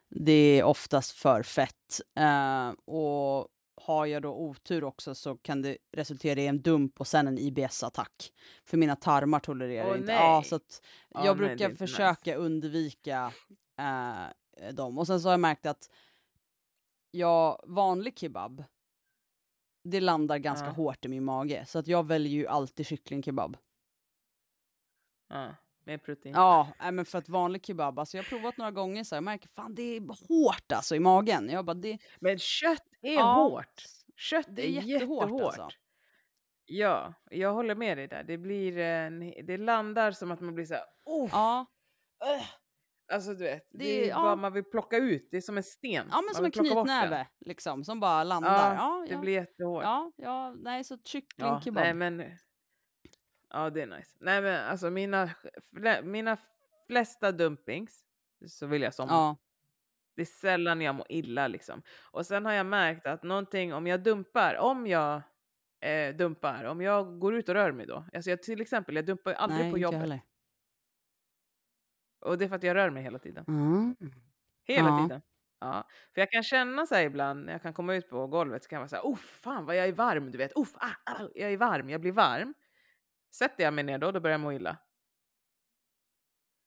Det 0.09 0.33
är 0.33 0.63
oftast 0.65 1.13
för 1.13 1.43
fett. 1.43 2.01
Ehm, 2.15 2.75
och 2.75 3.49
har 3.81 4.07
jag 4.07 4.23
då 4.23 4.35
otur 4.35 4.85
också 4.85 5.15
så 5.15 5.37
kan 5.37 5.63
det 5.63 5.79
resultera 5.93 6.41
i 6.41 6.47
en 6.47 6.63
dump 6.63 7.01
och 7.01 7.07
sen 7.07 7.29
en 7.29 7.39
IBS-attack. 7.39 8.33
För 8.65 8.77
mina 8.77 8.97
tarmar 8.97 9.41
tolererar 9.41 9.91
Åh, 9.91 9.97
inte. 9.99 10.13
Ja, 10.13 10.41
nej. 10.41 10.49
så 10.49 10.61
Ja, 11.09 11.25
jag 11.25 11.37
nej, 11.39 11.47
det 11.47 11.53
är 11.53 11.57
brukar 11.57 11.69
nice. 11.69 11.79
försöka 11.87 12.35
undvika 12.37 13.33
eh, 13.79 14.73
dem. 14.75 14.99
Och 14.99 15.07
sen 15.07 15.21
så 15.21 15.29
har 15.29 15.33
jag 15.33 15.41
märkt 15.41 15.67
att 15.67 15.91
ja, 17.11 17.65
vanlig 17.67 18.19
kebab, 18.19 18.65
det 19.85 20.01
landar 20.01 20.39
ganska 20.39 20.67
Ja. 20.67 20.73
hårt 20.73 21.05
i 21.05 21.09
min 21.09 21.25
mage. 21.25 21.65
Så 21.67 21.79
att 21.79 21.87
jag 21.87 22.07
väljer 22.07 22.33
ju 22.33 22.47
alltid 22.47 22.87
kycklingkebab. 22.87 23.57
Ja, 25.29 25.55
med 25.89 26.03
protein. 26.03 26.35
Ja, 26.35 26.69
nej, 26.81 26.93
men 26.93 27.05
för 27.05 27.19
att 27.19 27.29
vanlig 27.29 27.67
kebab, 27.67 27.99
alltså 27.99 28.17
jag 28.17 28.25
har 28.25 28.29
provat 28.29 28.57
några 28.57 28.71
gånger 28.71 29.05
så 29.05 29.15
här, 29.15 29.17
jag 29.17 29.25
märker 29.25 29.49
fan 29.57 29.75
det 29.75 29.83
är 29.97 30.01
hårt 30.29 30.73
alltså 30.73 30.97
i 30.97 31.01
magen. 31.01 31.49
Jag 31.51 31.65
bara 31.65 31.75
det, 31.75 31.99
Men 32.21 32.39
kött 32.39 32.87
är 33.03 33.15
ja, 33.15 33.33
hårt. 33.35 33.83
Kött 34.17 34.47
det 34.49 34.63
är 34.63 34.67
är 34.79 34.83
jättehårt, 34.83 35.23
jättehårt. 35.23 35.43
alltså. 35.43 35.69
Ja, 36.67 37.15
jag 37.31 37.53
håller 37.53 37.75
med 37.75 37.99
dig 37.99 38.09
där. 38.09 38.25
Det 38.25 38.39
blir 38.39 38.79
en, 38.79 39.21
det 39.47 39.57
landar 39.57 40.11
som 40.13 40.31
att 40.31 40.41
man 40.41 40.55
blir 40.55 40.65
så 40.65 40.75
här, 40.75 40.85
oh, 41.05 41.29
Ja, 41.33 41.67
Alltså 43.13 43.35
du 43.35 43.45
vet, 43.45 43.69
det, 43.71 43.79
Det- 43.79 44.05
är 44.05 44.09
ja. 44.09 44.23
bara 44.23 44.37
man 44.37 44.53
vill 44.53 44.65
plocka 44.65 44.97
ut, 44.97 45.29
det 45.31 45.37
är 45.37 45.41
som 45.41 45.57
en 45.57 45.63
sten. 45.63 46.07
ja 46.11 46.17
men 46.17 46.25
man 46.25 46.35
som 46.35 46.45
en 46.45 46.51
knytnäve 46.51 47.27
liksom 47.47 47.85
som 47.85 48.01
bara 48.01 48.25
landar. 48.25 48.75
Ja, 48.75 49.01
Ja, 49.01 49.05
det 49.09 49.15
ja, 49.15 49.21
blir 49.21 49.33
jättehårt. 49.33 49.83
ja, 49.83 50.13
ja, 50.17 50.55
nej 50.59 50.85
så 50.85 50.95
Ja, 50.95 50.99
kycklingkebab. 51.05 51.85
nej 51.85 51.95
men... 51.95 52.25
Ja, 53.51 53.71
det 53.71 53.83
är 53.83 53.87
nice. 53.87 54.17
Nej 54.21 54.43
men 54.43 54.65
alltså 54.65 54.91
mina, 54.91 55.31
mina 56.03 56.37
flesta 56.87 57.33
dumpings 57.33 58.05
så 58.47 58.67
vill 58.67 58.83
jag 58.83 58.95
somna. 58.95 59.13
Ja, 59.15 59.37
Det 60.17 60.23
är 60.23 60.27
sällan 60.27 60.81
jag 60.81 60.95
mår 60.95 61.07
illa 61.09 61.49
liksom. 61.49 61.83
Och 62.13 62.27
sen 62.27 62.45
har 62.47 62.53
jag 62.53 62.67
märkt 62.67 63.07
att 63.07 63.23
någonting, 63.23 63.75
om 63.75 63.87
jag 63.87 64.03
dumpar, 64.03 64.57
om 64.57 64.87
jag 64.87 65.23
eh, 65.81 66.17
dumpar, 66.17 66.65
om 66.65 66.81
jag 66.81 67.19
går 67.19 67.35
ut 67.35 67.49
och 67.49 67.55
rör 67.55 67.73
mig 67.73 67.87
då. 67.87 68.05
Alltså 68.15 68.31
jag, 68.31 68.43
till 68.43 68.61
exempel, 68.61 68.97
jag 68.97 69.07
dumpar 69.07 69.33
aldrig 69.33 69.61
nej 69.63 69.73
på 69.73 69.79
jobbet. 69.79 70.01
heller. 70.01 70.21
Och 72.21 72.39
det 72.39 72.45
är 72.45 72.49
för 72.49 72.57
att 72.57 72.63
jag 72.63 72.75
rör 72.75 72.91
mig 72.91 73.03
hela 73.03 73.19
tiden. 73.19 73.45
Mm. 73.49 73.97
Hela 74.65 74.89
Ja. 74.89 75.03
tiden. 75.03 75.23
Ja. 75.61 75.89
För 76.15 76.21
jag 76.21 76.31
kan 76.31 76.43
känna 76.43 76.87
så 76.87 76.97
ibland, 76.99 77.45
när 77.45 77.53
jag 77.53 77.63
kan 77.63 77.73
komma 77.75 77.95
ut 77.95 78.11
på 78.11 78.27
golvet 78.27 78.63
så 78.63 78.69
kan 78.69 78.77
jag 78.77 78.81
vara 78.81 78.89
så 78.89 78.97
här, 78.97 79.03
oh 79.03 79.17
fan 79.17 79.67
vad 79.67 79.77
jag 79.77 79.89
är 79.89 79.93
varm, 79.93 80.31
du 80.31 80.39
vet. 80.39 80.53
Oh, 80.55 80.69
ah, 80.75 80.91
ah, 81.05 81.29
jag 81.35 81.53
är 81.53 81.57
varm, 81.57 81.91
jag 81.91 82.01
blir 82.01 82.13
varm. 82.13 82.55
Sätter 83.31 83.65
jag 83.65 83.75
mig 83.75 83.85
ner 83.85 83.99
då, 83.99 84.13
då 84.13 84.21
börjar 84.21 84.35
jag 84.35 84.41
må 84.41 84.53
illa. 84.53 84.79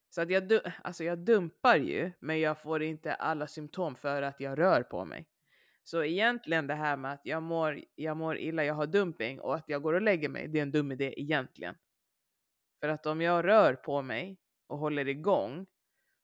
Så 0.09 0.21
att 0.21 0.29
jag, 0.29 0.61
alltså 0.83 1.03
jag 1.03 1.19
dumpar 1.19 1.75
ju, 1.75 2.11
men 2.19 2.39
jag 2.39 2.61
får 2.61 2.83
inte 2.83 3.13
alla 3.13 3.47
symptom 3.47 3.95
för 3.95 4.21
att 4.21 4.39
jag 4.39 4.59
rör 4.59 4.83
på 4.83 5.05
mig. 5.05 5.27
Så 5.83 6.03
egentligen 6.03 6.67
det 6.67 6.75
här 6.75 6.97
med 6.97 7.13
att 7.13 7.21
jag 7.23 7.43
mår, 7.43 7.83
jag 7.95 8.17
mår 8.17 8.37
illa, 8.37 8.63
jag 8.63 8.73
har 8.73 8.87
dumping 8.87 9.39
och 9.39 9.55
att 9.55 9.69
jag 9.69 9.81
går 9.81 9.93
och 9.93 10.01
lägger 10.01 10.29
mig, 10.29 10.47
det 10.47 10.59
är 10.59 10.63
en 10.63 10.71
dum 10.71 10.91
idé 10.91 11.21
egentligen. 11.21 11.75
För 12.79 12.89
att 12.89 13.05
om 13.05 13.21
jag 13.21 13.45
rör 13.45 13.73
på 13.73 14.01
mig 14.01 14.37
och 14.67 14.77
håller 14.77 15.07
igång 15.07 15.65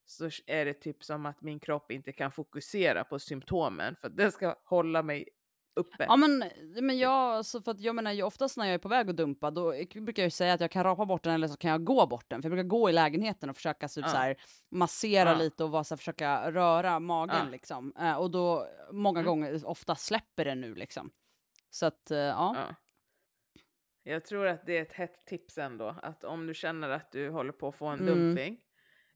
så 0.05 0.29
är 0.45 0.65
det 0.65 0.73
typ 0.73 1.03
som 1.03 1.25
att 1.25 1.41
min 1.41 1.59
kropp 1.59 1.91
inte 1.91 2.11
kan 2.11 2.31
fokusera 2.31 3.03
på 3.03 3.19
symptomen 3.19 3.95
för 3.95 4.07
att 4.07 4.17
den 4.17 4.31
ska 4.31 4.55
hålla 4.63 5.03
mig 5.03 5.29
uppe. 5.77 6.05
Ja 6.09 6.15
men, 6.15 6.43
men 6.81 6.97
jag, 6.97 7.11
alltså 7.11 7.61
för 7.61 7.71
att 7.71 7.79
jag 7.79 7.95
menar 7.95 8.11
ju 8.11 8.23
oftast 8.23 8.57
när 8.57 8.65
jag 8.65 8.73
är 8.73 8.77
på 8.77 8.87
väg 8.89 9.09
att 9.09 9.17
dumpa 9.17 9.51
då 9.51 9.73
brukar 10.01 10.23
jag 10.23 10.31
säga 10.31 10.53
att 10.53 10.61
jag 10.61 10.71
kan 10.71 10.83
rapa 10.83 11.05
bort 11.05 11.23
den 11.23 11.33
eller 11.33 11.47
så 11.47 11.57
kan 11.57 11.71
jag 11.71 11.83
gå 11.83 12.05
bort 12.07 12.25
den. 12.29 12.41
För 12.41 12.49
jag 12.49 12.55
brukar 12.57 12.67
gå 12.69 12.89
i 12.89 12.93
lägenheten 12.93 13.49
och 13.49 13.55
försöka 13.55 13.87
typ 13.87 14.05
Ja. 14.05 14.11
så 14.11 14.17
här, 14.17 14.35
massera 14.71 15.29
Ja. 15.29 15.37
lite 15.37 15.63
och 15.63 15.71
vara 15.71 15.83
så 15.83 15.93
här, 15.95 15.97
försöka 15.97 16.51
röra 16.51 16.99
magen 16.99 17.35
Ja. 17.45 17.51
liksom. 17.51 17.93
Eh, 17.99 18.15
och 18.15 18.31
då 18.31 18.67
många 18.91 19.19
Mm. 19.19 19.29
gånger, 19.29 19.65
ofta 19.67 19.95
släpper 19.95 20.45
det 20.45 20.55
nu 20.55 20.75
liksom. 20.75 21.09
Så 21.69 21.85
att 21.85 22.11
eh, 22.11 22.17
ja. 22.17 22.55
Ja. 22.57 22.75
Jag 24.03 24.25
tror 24.25 24.47
att 24.47 24.65
det 24.65 24.77
är 24.77 24.81
ett 24.81 24.93
hett 24.93 25.25
tips 25.25 25.57
ändå, 25.57 25.95
att 26.01 26.23
om 26.23 26.47
du 26.47 26.53
känner 26.53 26.89
att 26.89 27.11
du 27.11 27.29
håller 27.29 27.51
på 27.51 27.67
att 27.67 27.75
få 27.75 27.85
en 27.85 27.99
Mm. 27.99 28.05
dumping, 28.15 28.57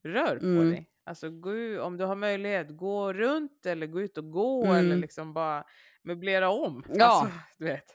rör 0.04 0.36
på 0.40 0.46
Mm. 0.46 0.70
dig. 0.72 0.88
Alltså 1.04 1.30
gå, 1.30 1.82
om 1.82 1.98
du 1.98 2.04
har 2.06 2.16
möjlighet, 2.16 2.78
gå 2.78 3.14
runt 3.14 3.66
eller 3.66 3.88
gå 3.88 4.02
ut 4.02 4.18
och 4.18 4.32
gå 4.32 4.66
eller 4.66 4.80
Mm. 4.80 5.02
liksom 5.02 5.34
bara 5.34 5.64
möblera 6.04 6.50
om. 6.50 6.84
Ja. 6.90 7.06
Alltså, 7.06 7.40
du 7.58 7.66
vet. 7.66 7.86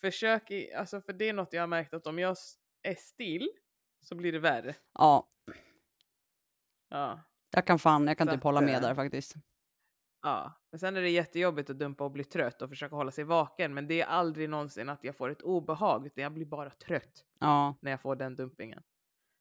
Försök, 0.00 0.50
i, 0.50 0.72
alltså 0.72 1.00
för 1.00 1.12
det 1.12 1.28
är 1.28 1.32
något 1.32 1.52
jag 1.52 1.62
har 1.62 1.66
märkt 1.66 1.94
att 1.94 2.06
om 2.06 2.18
jag 2.18 2.36
är 2.82 2.94
still 2.94 3.48
så 4.00 4.14
blir 4.14 4.32
det 4.32 4.38
värre. 4.38 4.74
ja, 4.98 5.28
Ja. 6.88 7.20
jag 7.50 7.66
kan 7.66 7.78
fan, 7.78 8.06
jag 8.06 8.18
kan 8.18 8.26
Så 8.26 8.32
typ 8.34 8.42
hålla 8.42 8.60
med 8.60 8.74
eh, 8.74 8.80
där 8.80 8.94
faktiskt. 8.94 9.34
Ja, 10.22 10.52
men 10.70 10.78
sen 10.78 10.96
är 10.96 11.00
det 11.02 11.10
jättejobbigt 11.10 11.70
att 11.70 11.78
dumpa 11.78 12.04
och 12.04 12.10
bli 12.10 12.24
trött 12.24 12.62
och 12.62 12.68
försöka 12.68 12.94
hålla 12.96 13.10
sig 13.10 13.24
vaken. 13.24 13.74
Men 13.74 13.86
det 13.86 14.00
är 14.00 14.06
aldrig 14.06 14.50
någonsin 14.50 14.88
att 14.88 15.04
jag 15.04 15.16
får 15.16 15.30
ett 15.30 15.42
obehag, 15.42 16.06
utan 16.06 16.22
jag 16.22 16.32
blir 16.32 16.46
bara 16.46 16.70
trött 16.70 17.24
Ja. 17.38 17.74
när 17.80 17.90
jag 17.90 18.00
får 18.00 18.16
den 18.16 18.36
dumpingen. 18.36 18.82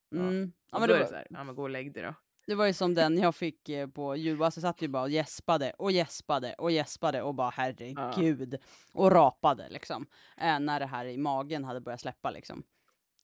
Ja. 0.09 0.17
Mm. 0.19 0.51
Ja, 0.71 0.79
men 0.79 0.87
då 0.89 0.93
det, 0.93 0.99
är 0.99 1.03
det 1.03 1.09
så 1.09 1.15
här, 1.15 1.27
ja 1.29 1.43
men 1.43 1.55
gå 1.55 1.61
och 1.63 1.69
lägg 1.69 1.93
dig 1.93 2.03
då. 2.03 2.13
Det 2.47 2.55
var 2.55 2.65
ju 2.65 2.73
som 2.73 2.93
den 2.93 3.17
jag 3.17 3.35
fick 3.35 3.69
eh, 3.69 3.87
på 3.87 4.15
julbasen, 4.15 4.63
jag 4.63 4.69
satt 4.73 4.81
ju 4.81 4.87
bara 4.87 5.03
och 5.03 5.09
gäspade 5.09 5.71
och 5.77 5.91
gäspade 5.91 6.53
och 6.53 6.71
gäspade 6.71 7.21
och 7.21 7.35
bara 7.35 7.49
herregud. 7.49 8.57
Och 8.93 9.11
rapade 9.11 9.69
liksom. 9.69 10.05
Eh, 10.37 10.59
när 10.59 10.79
det 10.79 10.85
här 10.85 11.05
i 11.05 11.17
magen 11.17 11.63
hade 11.63 11.81
börjat 11.81 12.01
släppa 12.01 12.31
liksom. 12.31 12.63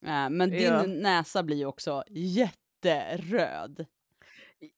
Eh, 0.06 0.30
men 0.30 0.50
din 0.50 0.62
Ja. 0.64 0.84
näsa 0.86 1.44
blir 1.44 1.58
ju 1.58 1.66
också 1.66 2.04
jätteröd. 2.10 3.86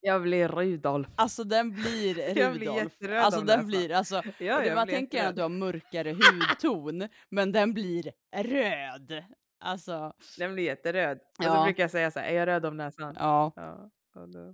Jag 0.01 0.21
blir 0.21 0.47
Rudolf. 0.47 1.07
Alltså 1.15 1.43
den 1.43 1.71
blir 1.71 2.37
Jag 2.37 2.53
blir 2.53 2.67
Rudolf. 2.69 2.83
jätteröd 2.83 3.23
alltså 3.23 3.39
den 3.39 3.47
näsan. 3.47 3.67
blir, 3.67 3.91
alltså, 3.91 4.21
Ja, 4.39 4.59
det, 4.59 4.75
man 4.75 4.85
blir 4.87 4.95
tänker 4.95 5.17
att 5.17 5.23
jätteröd. 5.23 5.35
du 5.35 5.41
har 5.41 5.49
mörkare 5.49 6.11
hudton, 6.11 7.07
men 7.29 7.51
den 7.51 7.73
blir 7.73 8.11
röd. 8.35 9.23
Alltså, 9.59 10.13
Den 10.37 10.53
blir 10.53 10.63
jätteröd. 10.63 11.17
Och 11.37 11.43
så 11.43 11.49
Ja. 11.49 11.63
brukar 11.63 11.83
jag 11.83 11.91
säga 11.91 12.11
så 12.11 12.19
här, 12.19 12.27
är 12.27 12.33
jag 12.33 12.47
röd 12.47 12.65
om 12.65 12.77
näsan? 12.77 13.15
ja. 13.19 13.51
Ja. 13.55 13.89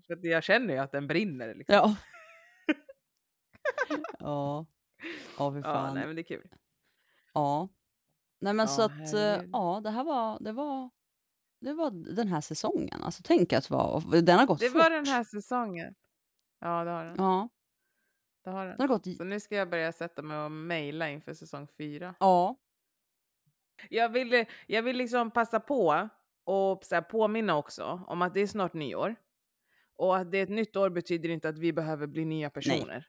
För 0.07 0.13
att 0.13 0.23
jag 0.23 0.43
känner 0.43 0.73
ju 0.73 0.79
att 0.79 0.91
den 0.91 1.07
brinner 1.07 1.55
liksom. 1.55 1.75
Ja. 1.75 1.95
ja. 4.19 4.65
Ja, 5.37 5.55
Ja, 5.55 5.61
fan. 5.63 5.95
nej 5.95 6.07
men 6.07 6.15
det 6.15 6.21
är 6.21 6.23
kul. 6.23 6.49
Ja. 7.33 7.69
Nej 8.39 8.53
men 8.53 8.67
så 8.67 8.81
Ja, 8.81 8.85
att, 8.85 9.13
eh, 9.13 9.19
herregud. 9.19 9.49
ja 9.53 9.81
det 9.83 9.89
här 9.89 10.03
var, 10.03 10.37
det 10.39 10.51
var, 10.51 10.89
det 11.61 11.73
var 11.73 11.91
den 12.15 12.27
här 12.27 12.41
säsongen. 12.41 13.03
Alltså 13.03 13.21
tänk 13.25 13.53
att 13.53 13.69
vara, 13.69 14.21
den 14.21 14.39
har 14.39 14.45
gått 14.45 14.59
Det 14.59 14.69
fort. 14.69 14.77
var 14.81 14.89
den 14.89 15.05
här 15.05 15.23
säsongen. 15.23 15.95
Ja, 16.59 16.83
det 16.83 16.91
har 16.91 17.05
den. 17.05 17.15
Ja. 17.17 17.49
inte 18.39 18.49
ha 18.49 18.63
den. 18.63 18.77
Den 18.77 18.89
har 18.89 18.97
gått. 18.97 19.17
Så 19.17 19.23
nu 19.23 19.39
ska 19.39 19.55
jag 19.55 19.69
börja 19.69 19.91
sätta 19.91 20.21
mig 20.21 20.37
och 20.37 20.51
mejla 20.51 21.09
inför 21.09 21.33
säsong 21.33 21.67
fyra. 21.77 22.15
Ja. 22.19 22.55
Jag 23.89 24.09
vill, 24.09 24.45
jag 24.67 24.83
vill 24.83 24.97
liksom 24.97 25.31
passa 25.31 25.59
på 25.59 26.09
och 26.43 26.83
så 26.85 26.95
här, 26.95 27.01
påminna 27.01 27.55
också 27.57 28.03
om 28.07 28.21
att 28.21 28.33
det 28.33 28.39
är 28.39 28.47
snart 28.47 28.73
nyår. 28.73 29.15
Och 29.99 30.17
att 30.17 30.31
det 30.31 30.37
är 30.37 30.43
ett 30.43 30.49
nytt 30.49 30.75
år 30.75 30.89
betyder 30.89 31.29
inte 31.29 31.49
att 31.49 31.57
vi 31.57 31.73
behöver 31.73 32.07
bli 32.07 32.25
nya 32.25 32.49
personer. 32.49 33.07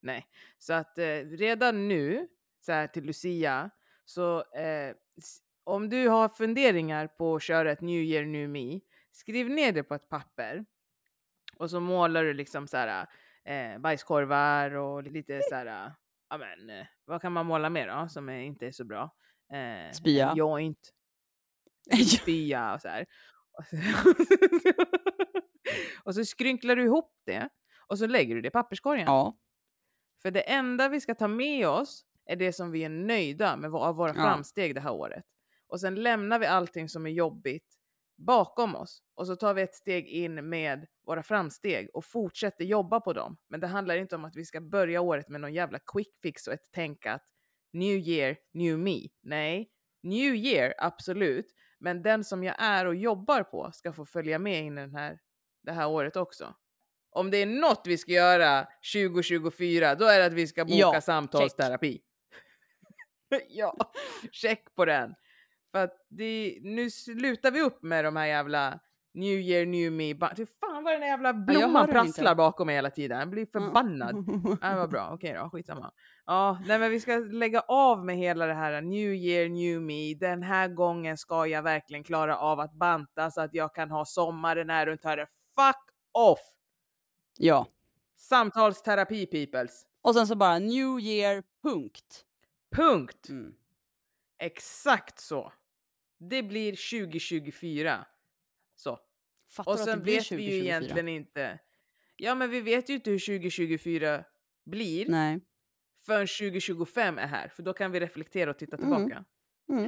Nej. 0.00 0.26
Så 0.58 0.72
att 0.72 0.98
eh, 0.98 1.04
redan 1.14 1.88
nu, 1.88 2.28
så 2.60 2.72
här 2.72 2.86
till 2.86 3.04
Lucia, 3.04 3.70
så 4.04 4.44
eh, 4.52 4.94
om 5.64 5.88
du 5.88 6.08
har 6.08 6.28
funderingar 6.28 7.06
på 7.06 7.36
att 7.36 7.42
köra 7.42 7.72
ett 7.72 7.80
New 7.80 8.02
Year 8.02 8.24
New 8.24 8.48
Me, 8.48 8.80
skriv 9.10 9.50
ner 9.50 9.72
det 9.72 9.82
på 9.82 9.94
ett 9.94 10.08
papper. 10.08 10.64
Och 11.56 11.70
så 11.70 11.80
målar 11.80 12.24
du 12.24 12.34
liksom 12.34 12.66
så 12.66 12.76
här 12.76 13.06
eh, 13.44 13.78
bajskorvar 13.78 14.70
och 14.70 15.02
lite 15.02 15.40
så 15.48 15.54
här, 15.54 15.92
ja 16.30 16.38
men 16.38 16.70
eh, 16.70 16.86
vad 17.04 17.22
kan 17.22 17.32
man 17.32 17.46
måla 17.46 17.70
mer 17.70 17.88
då 17.88 18.08
som 18.08 18.28
är, 18.28 18.38
inte 18.38 18.66
är 18.66 18.72
så 18.72 18.84
bra? 18.84 19.14
Eh, 19.52 19.92
Spya. 19.92 20.34
Joint, 20.36 20.92
spya 22.20 22.74
och 22.74 22.80
så 22.80 22.88
här. 22.88 23.06
Och 26.04 26.14
så, 26.14 26.24
skrynklar 26.24 26.76
du 26.76 26.84
ihop 26.84 27.12
det 27.26 27.48
och 27.86 27.98
så 27.98 28.06
lägger 28.06 28.34
du 28.34 28.40
det 28.40 28.48
i 28.48 28.50
papperskorgen. 28.50 29.06
ja. 29.06 29.38
För 30.22 30.30
det 30.30 30.40
enda 30.40 30.88
vi 30.88 31.00
ska 31.00 31.14
ta 31.14 31.28
med 31.28 31.68
oss 31.68 32.04
är 32.26 32.36
det 32.36 32.52
som 32.52 32.70
vi 32.70 32.84
är 32.84 32.88
nöjda 32.88 33.56
med 33.56 33.74
av 33.74 33.96
våra 33.96 34.08
Ja. 34.08 34.14
framsteg 34.14 34.74
det 34.74 34.80
här 34.80 34.92
året. 34.92 35.24
Och 35.68 35.80
sen 35.80 35.94
lämnar 35.94 36.38
vi 36.38 36.46
allting 36.46 36.88
som 36.88 37.06
är 37.06 37.10
jobbigt 37.10 37.74
bakom 38.16 38.74
oss 38.76 39.02
och 39.14 39.26
så 39.26 39.36
tar 39.36 39.54
vi 39.54 39.62
ett 39.62 39.74
steg 39.74 40.06
in 40.06 40.48
med 40.48 40.86
våra 41.06 41.22
framsteg 41.22 41.90
och 41.94 42.04
fortsätter 42.04 42.64
jobba 42.64 43.00
på 43.00 43.12
dem. 43.12 43.36
Men 43.48 43.60
det 43.60 43.66
handlar 43.66 43.96
inte 43.96 44.16
om 44.16 44.24
att 44.24 44.36
vi 44.36 44.44
ska 44.44 44.60
börja 44.60 45.00
året 45.00 45.28
med 45.28 45.40
någon 45.40 45.54
jävla 45.54 45.78
quick 45.92 46.18
fix 46.22 46.46
och 46.46 46.52
ett 46.54 46.68
tänk 46.72 47.06
att 47.06 47.22
new 47.72 47.96
year, 47.96 48.36
new 48.52 48.78
me. 48.78 48.98
Nej, 49.22 49.70
new 50.02 50.34
year 50.34 50.74
absolut, 50.78 51.46
men 51.78 52.02
den 52.02 52.24
som 52.24 52.44
jag 52.44 52.56
är 52.58 52.86
och 52.86 52.94
jobbar 52.94 53.42
på 53.42 53.70
ska 53.72 53.92
få 53.92 54.04
följa 54.04 54.38
med 54.38 54.64
in 54.64 54.78
i 54.78 54.80
den 54.80 54.94
här, 54.94 55.18
det 55.62 55.72
här 55.72 55.88
året 55.88 56.16
också. 56.16 56.54
Om 57.10 57.30
det 57.30 57.36
är 57.36 57.46
något 57.46 57.82
vi 57.86 57.98
ska 57.98 58.12
göra 58.12 58.66
2024, 58.94 59.94
då 59.94 60.04
är 60.04 60.18
det 60.18 60.26
att 60.26 60.32
vi 60.32 60.46
ska 60.46 60.64
boka 60.64 60.76
Ja, 60.76 61.00
samtalsterapi. 61.00 62.00
ja, 63.48 63.76
check 64.32 64.74
på 64.74 64.84
den. 64.84 65.14
För 65.72 65.84
att 65.84 66.06
det, 66.08 66.58
nu 66.62 66.90
slutar 66.90 67.50
vi 67.50 67.60
upp 67.60 67.82
med 67.82 68.04
de 68.04 68.16
här 68.16 68.26
jävla 68.26 68.80
New 69.14 69.40
year, 69.40 69.66
new 69.66 69.92
me. 69.92 70.14
Fy 70.36 70.46
fan 70.46 70.84
vad 70.84 70.92
den 70.92 71.00
där 71.00 71.08
jävla 71.08 71.34
blomman 71.34 71.86
den 71.86 71.94
prasslar 71.94 72.34
bakom 72.34 72.66
mig 72.66 72.74
hela 72.74 72.90
tiden. 72.90 73.18
Jag 73.18 73.30
blir 73.30 73.46
förbannad. 73.46 74.24
Ja, 74.62 74.76
vad 74.76 74.90
bra, 74.90 75.10
okej 75.12 75.34
då, 75.34 75.50
skitsamma. 75.50 75.92
Ja, 76.26 76.58
nej 76.66 76.78
men 76.78 76.90
vi 76.90 77.00
ska 77.00 77.16
lägga 77.16 77.60
av 77.60 78.04
med 78.04 78.16
hela 78.16 78.46
det 78.46 78.54
här 78.54 78.82
new 78.82 79.14
year, 79.14 79.48
new 79.48 79.82
me. 79.82 80.14
Den 80.14 80.42
här 80.42 80.68
gången 80.68 81.16
ska 81.16 81.46
jag 81.46 81.62
verkligen 81.62 82.04
klara 82.04 82.38
av 82.38 82.60
att 82.60 82.72
banta 82.72 83.30
så 83.30 83.40
att 83.40 83.54
jag 83.54 83.74
kan 83.74 83.90
ha 83.90 84.04
sommaren 84.04 84.70
här 84.70 84.86
runt 84.86 85.04
hörnet. 85.04 85.28
Fuck 85.58 85.90
off! 86.12 86.40
ja. 87.38 87.66
Samtalsterapi 88.16 89.26
peoples. 89.26 89.86
Och 90.02 90.14
sen 90.14 90.26
så 90.26 90.36
bara 90.36 90.58
new 90.58 91.00
year, 91.00 91.42
punkt. 91.62 92.24
Punkt! 92.76 93.28
Mm. 93.28 93.54
Exakt 94.38 95.18
så. 95.20 95.52
Det 96.18 96.42
blir 96.42 96.72
2024. 97.00 98.06
Så. 98.74 98.98
Fattar 99.50 99.72
Och 99.72 99.78
sen 99.78 99.98
vet 99.98 100.06
vi 100.06 100.12
ju 100.14 100.22
2024? 100.22 100.64
egentligen 100.64 101.08
inte. 101.08 101.58
Ja, 102.16 102.34
men 102.34 102.50
vi 102.50 102.60
vet 102.60 102.88
ju 102.90 102.94
inte 102.94 103.10
hur 103.10 103.18
2024 103.18 104.24
blir 104.64 105.08
Nej. 105.08 105.40
förrän 106.06 106.26
2025 106.26 107.18
är 107.18 107.26
här, 107.26 107.48
för 107.48 107.62
då 107.62 107.72
kan 107.72 107.92
vi 107.92 108.00
reflektera 108.00 108.50
och 108.50 108.58
titta 108.58 108.76
Mm. 108.76 108.88
tillbaka. 108.88 109.14
Mm. 109.16 109.24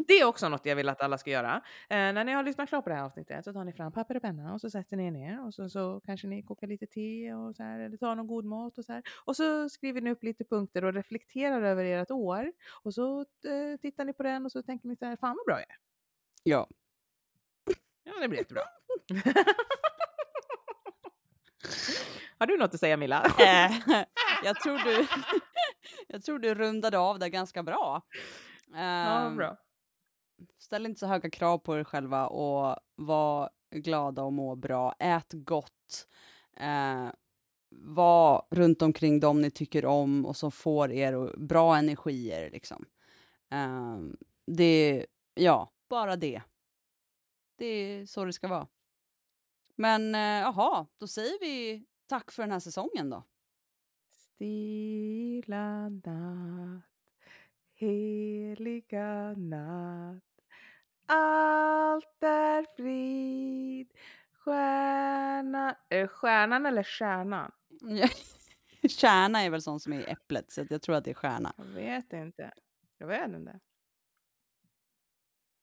Det 0.09 0.14
är 0.14 0.24
också 0.24 0.49
något 0.49 0.66
jag 0.66 0.76
vill 0.76 0.89
att 0.89 1.01
alla 1.03 1.18
ska 1.18 1.31
göra. 1.31 1.57
Eh, 1.89 1.97
när 1.97 2.24
ni 2.24 2.33
har 2.33 2.43
lyssnat 2.43 2.68
klart 2.68 2.85
på 2.85 2.91
det 2.91 2.97
här 2.97 3.05
avsnittet 3.05 3.45
så 3.45 3.53
tar 3.53 3.64
ni 3.64 3.72
fram 3.72 3.93
papper 3.93 4.16
och 4.16 4.22
penna 4.22 4.53
och 4.55 4.61
så 4.61 4.70
sätter 4.70 4.97
ni 4.97 5.07
er 5.07 5.11
ner 5.11 5.47
och 5.47 5.55
så, 5.55 5.68
så 5.68 6.01
kanske 6.07 6.26
ni 6.26 6.43
kokar 6.43 6.66
lite 6.66 6.87
te 6.87 7.35
och 7.35 7.57
så 7.57 7.62
här, 7.62 7.81
eller 7.81 7.97
tar 7.97 8.14
någon 8.14 8.26
god 8.26 8.45
mat 8.45 8.78
och 8.78 8.85
så 8.85 8.93
här. 8.93 9.03
Och 9.24 9.37
så 9.37 9.68
skriver 9.68 10.01
ni 10.01 10.11
upp 10.11 10.22
lite 10.22 10.45
punkter 10.45 10.85
och 10.85 10.95
reflekterar 10.95 11.62
över 11.62 11.85
ert 11.85 12.11
år. 12.11 12.53
Och 12.83 12.95
så 12.95 13.20
eh, 13.20 13.76
tittar 13.83 14.05
ni 14.05 14.12
på 14.12 14.22
den 14.22 14.45
och 14.45 14.53
så 14.53 14.62
tänker 14.62 14.89
ni 14.89 14.97
så 14.97 15.05
här, 15.05 15.16
fan 15.16 15.37
vad 15.37 15.47
bra 15.47 15.55
jag 15.55 15.70
är. 15.70 15.76
Ja. 16.43 16.68
Ja, 18.05 18.12
det 18.20 18.28
blir 18.28 18.39
jättebra. 18.39 18.62
har 22.39 22.47
du 22.47 22.59
något 22.59 22.74
att 22.74 22.81
säga 22.81 22.97
Milla? 22.97 23.22
Eh, 23.41 23.72
jag, 24.45 24.61
tror 24.61 24.78
du, 24.78 25.07
jag 26.09 26.22
tror 26.22 26.39
du 26.39 26.55
rundade 26.55 26.99
av 26.99 27.18
det 27.18 27.28
ganska 27.31 27.62
bra. 27.62 28.03
ja, 28.72 29.26
Ehm, 29.26 29.37
bra. 29.37 29.57
Ställ 30.59 30.86
inte 30.86 31.01
så 31.01 31.07
höga 31.07 31.30
krav 31.30 31.59
på 31.59 31.78
er 31.78 31.84
själva 31.84 32.26
och 32.26 32.76
var 32.97 33.51
glada 33.70 34.22
och 34.22 34.32
må 34.32 34.57
bra. 34.57 34.95
Ät 34.99 35.32
gott. 35.32 36.09
Eh, 36.57 37.09
var 37.70 38.47
runt 38.51 38.82
omkring 38.82 39.20
dem 39.20 39.41
ni 39.41 39.51
tycker 39.51 39.84
om 39.84 40.26
och 40.26 40.36
som 40.36 40.53
får 40.53 40.93
er 40.93 41.36
bra 41.36 41.76
energier. 41.76 42.51
Liksom. 42.51 42.86
Eh, 43.51 43.99
det, 44.47 45.07
ja, 45.34 45.72
bara 45.88 46.16
det. 46.16 46.43
Det 47.57 47.66
är 47.66 48.07
så 48.07 48.24
det 48.24 48.32
ska 48.32 48.49
vara. 48.49 48.68
Men 49.76 50.14
eh, 50.14 50.20
jaha, 50.20 50.86
då 50.99 51.07
säger 51.07 51.41
vi 51.41 51.84
tack 52.07 52.30
för 52.32 52.43
den 52.43 52.53
här 52.53 52.61
säsongen 52.61 53.11
då. 53.11 53.24
Stilla 54.11 55.88
natt, 55.88 56.84
heliga 57.74 59.34
natt 59.36 60.30
allt 61.12 62.22
är 62.22 62.76
frid 62.76 63.88
Stjärna, 64.44 65.76
är 65.88 66.00
det 66.00 66.08
stjärnan 66.08 66.66
eller 66.66 66.82
stjärnan? 66.82 67.52
Kärna 68.88 69.42
är 69.44 69.50
väl 69.50 69.62
sånt 69.62 69.82
som 69.82 69.92
är 69.92 70.00
i 70.00 70.04
äpplet, 70.04 70.52
så 70.52 70.66
jag 70.70 70.82
tror 70.82 70.96
att 70.96 71.04
det 71.04 71.11
är 71.11 71.14
stjärna. 71.14 71.52
Jag 71.56 71.64
vet 71.64 72.12
inte. 72.12 72.52
Jag 72.98 73.06
vet 73.06 73.28
inte. 73.28 73.61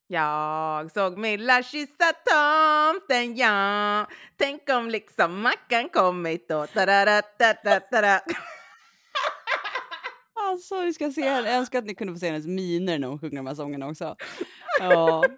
Jag 0.08 0.92
såg 0.92 1.18
Milla 1.18 1.64
kyssa 1.64 2.14
tomten, 2.26 3.36
ja. 3.36 4.08
Tänk 4.36 4.70
om 4.70 4.90
liksom 4.90 5.42
Mackan 5.42 5.90
kommit 5.90 6.50
då. 6.50 6.68
Ta-da-da-da-da-da. 6.68 8.22
Alltså, 10.34 10.82
vi 10.82 10.94
ska 10.94 11.12
se. 11.12 11.22
Jag 11.22 11.54
önskar 11.54 11.80
att 11.80 11.86
ni 11.86 11.96
kunde 11.96 12.14
få 12.14 12.20
se 12.20 12.28
hennes 12.28 12.48
miner 12.48 13.00
när 13.00 13.08
hon 13.08 13.20
sjunger 13.20 13.36
de 13.36 13.48
här 13.48 13.56
sångerna 13.56 13.88
också. 13.88 14.16
Ja. 14.80 15.24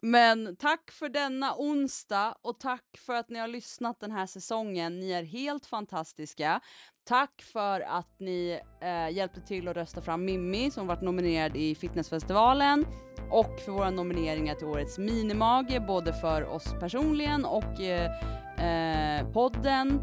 Men 0.00 0.56
tack 0.56 0.90
för 0.90 1.08
denna 1.08 1.54
onsdag 1.56 2.34
och 2.42 2.60
tack 2.60 2.84
för 3.06 3.14
att 3.14 3.28
ni 3.28 3.38
har 3.38 3.48
lyssnat 3.48 4.00
den 4.00 4.12
här 4.12 4.26
säsongen. 4.26 5.00
Ni 5.00 5.10
är 5.10 5.22
helt 5.22 5.66
fantastiska. 5.66 6.60
Tack 7.04 7.42
för 7.52 7.80
att 7.80 8.20
ni 8.20 8.60
eh, 8.82 9.16
hjälpte 9.16 9.40
till 9.40 9.68
att 9.68 9.76
rösta 9.76 10.00
fram 10.00 10.24
Mimmi 10.24 10.70
som 10.70 10.86
varit 10.86 11.02
nominerad 11.02 11.56
i 11.56 11.74
Fitnessfestivalen 11.74 12.86
och 13.30 13.60
för 13.64 13.72
våra 13.72 13.90
nomineringar 13.90 14.54
till 14.54 14.66
årets 14.66 14.98
minimage, 14.98 15.86
både 15.86 16.12
för 16.12 16.44
oss 16.44 16.74
personligen 16.80 17.44
och 17.44 17.80
eh, 17.80 19.18
eh, 19.18 19.32
podden. 19.32 20.00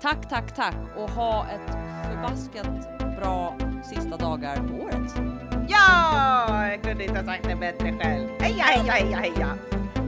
Tack, 0.00 0.28
tack, 0.28 0.54
tack 0.54 0.96
och 0.96 1.10
ha 1.10 1.46
ett 1.50 1.70
förbaskat 2.06 2.98
bra 3.20 3.58
sista 3.84 4.16
dagar 4.16 4.56
på 4.56 4.74
året. 4.74 5.33
Ja, 5.74 6.68
jag 6.70 6.82
kunde 6.82 7.04
inte 7.04 7.18
ha 7.18 7.24
sagt 7.24 7.44
det 7.48 7.56
bättre 7.56 7.92
själv. 7.92 8.28
Heja, 8.40 8.64
heja, 8.64 8.92
heja, 8.92 9.16
heja. 9.16 9.58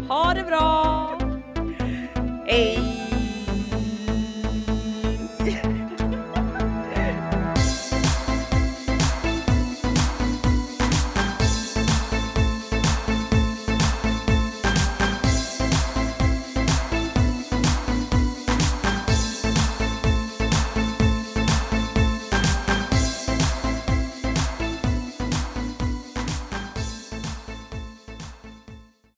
Ha 0.08 0.34
det 0.34 0.42
bra! 0.42 1.18
Hej! 2.46 3.15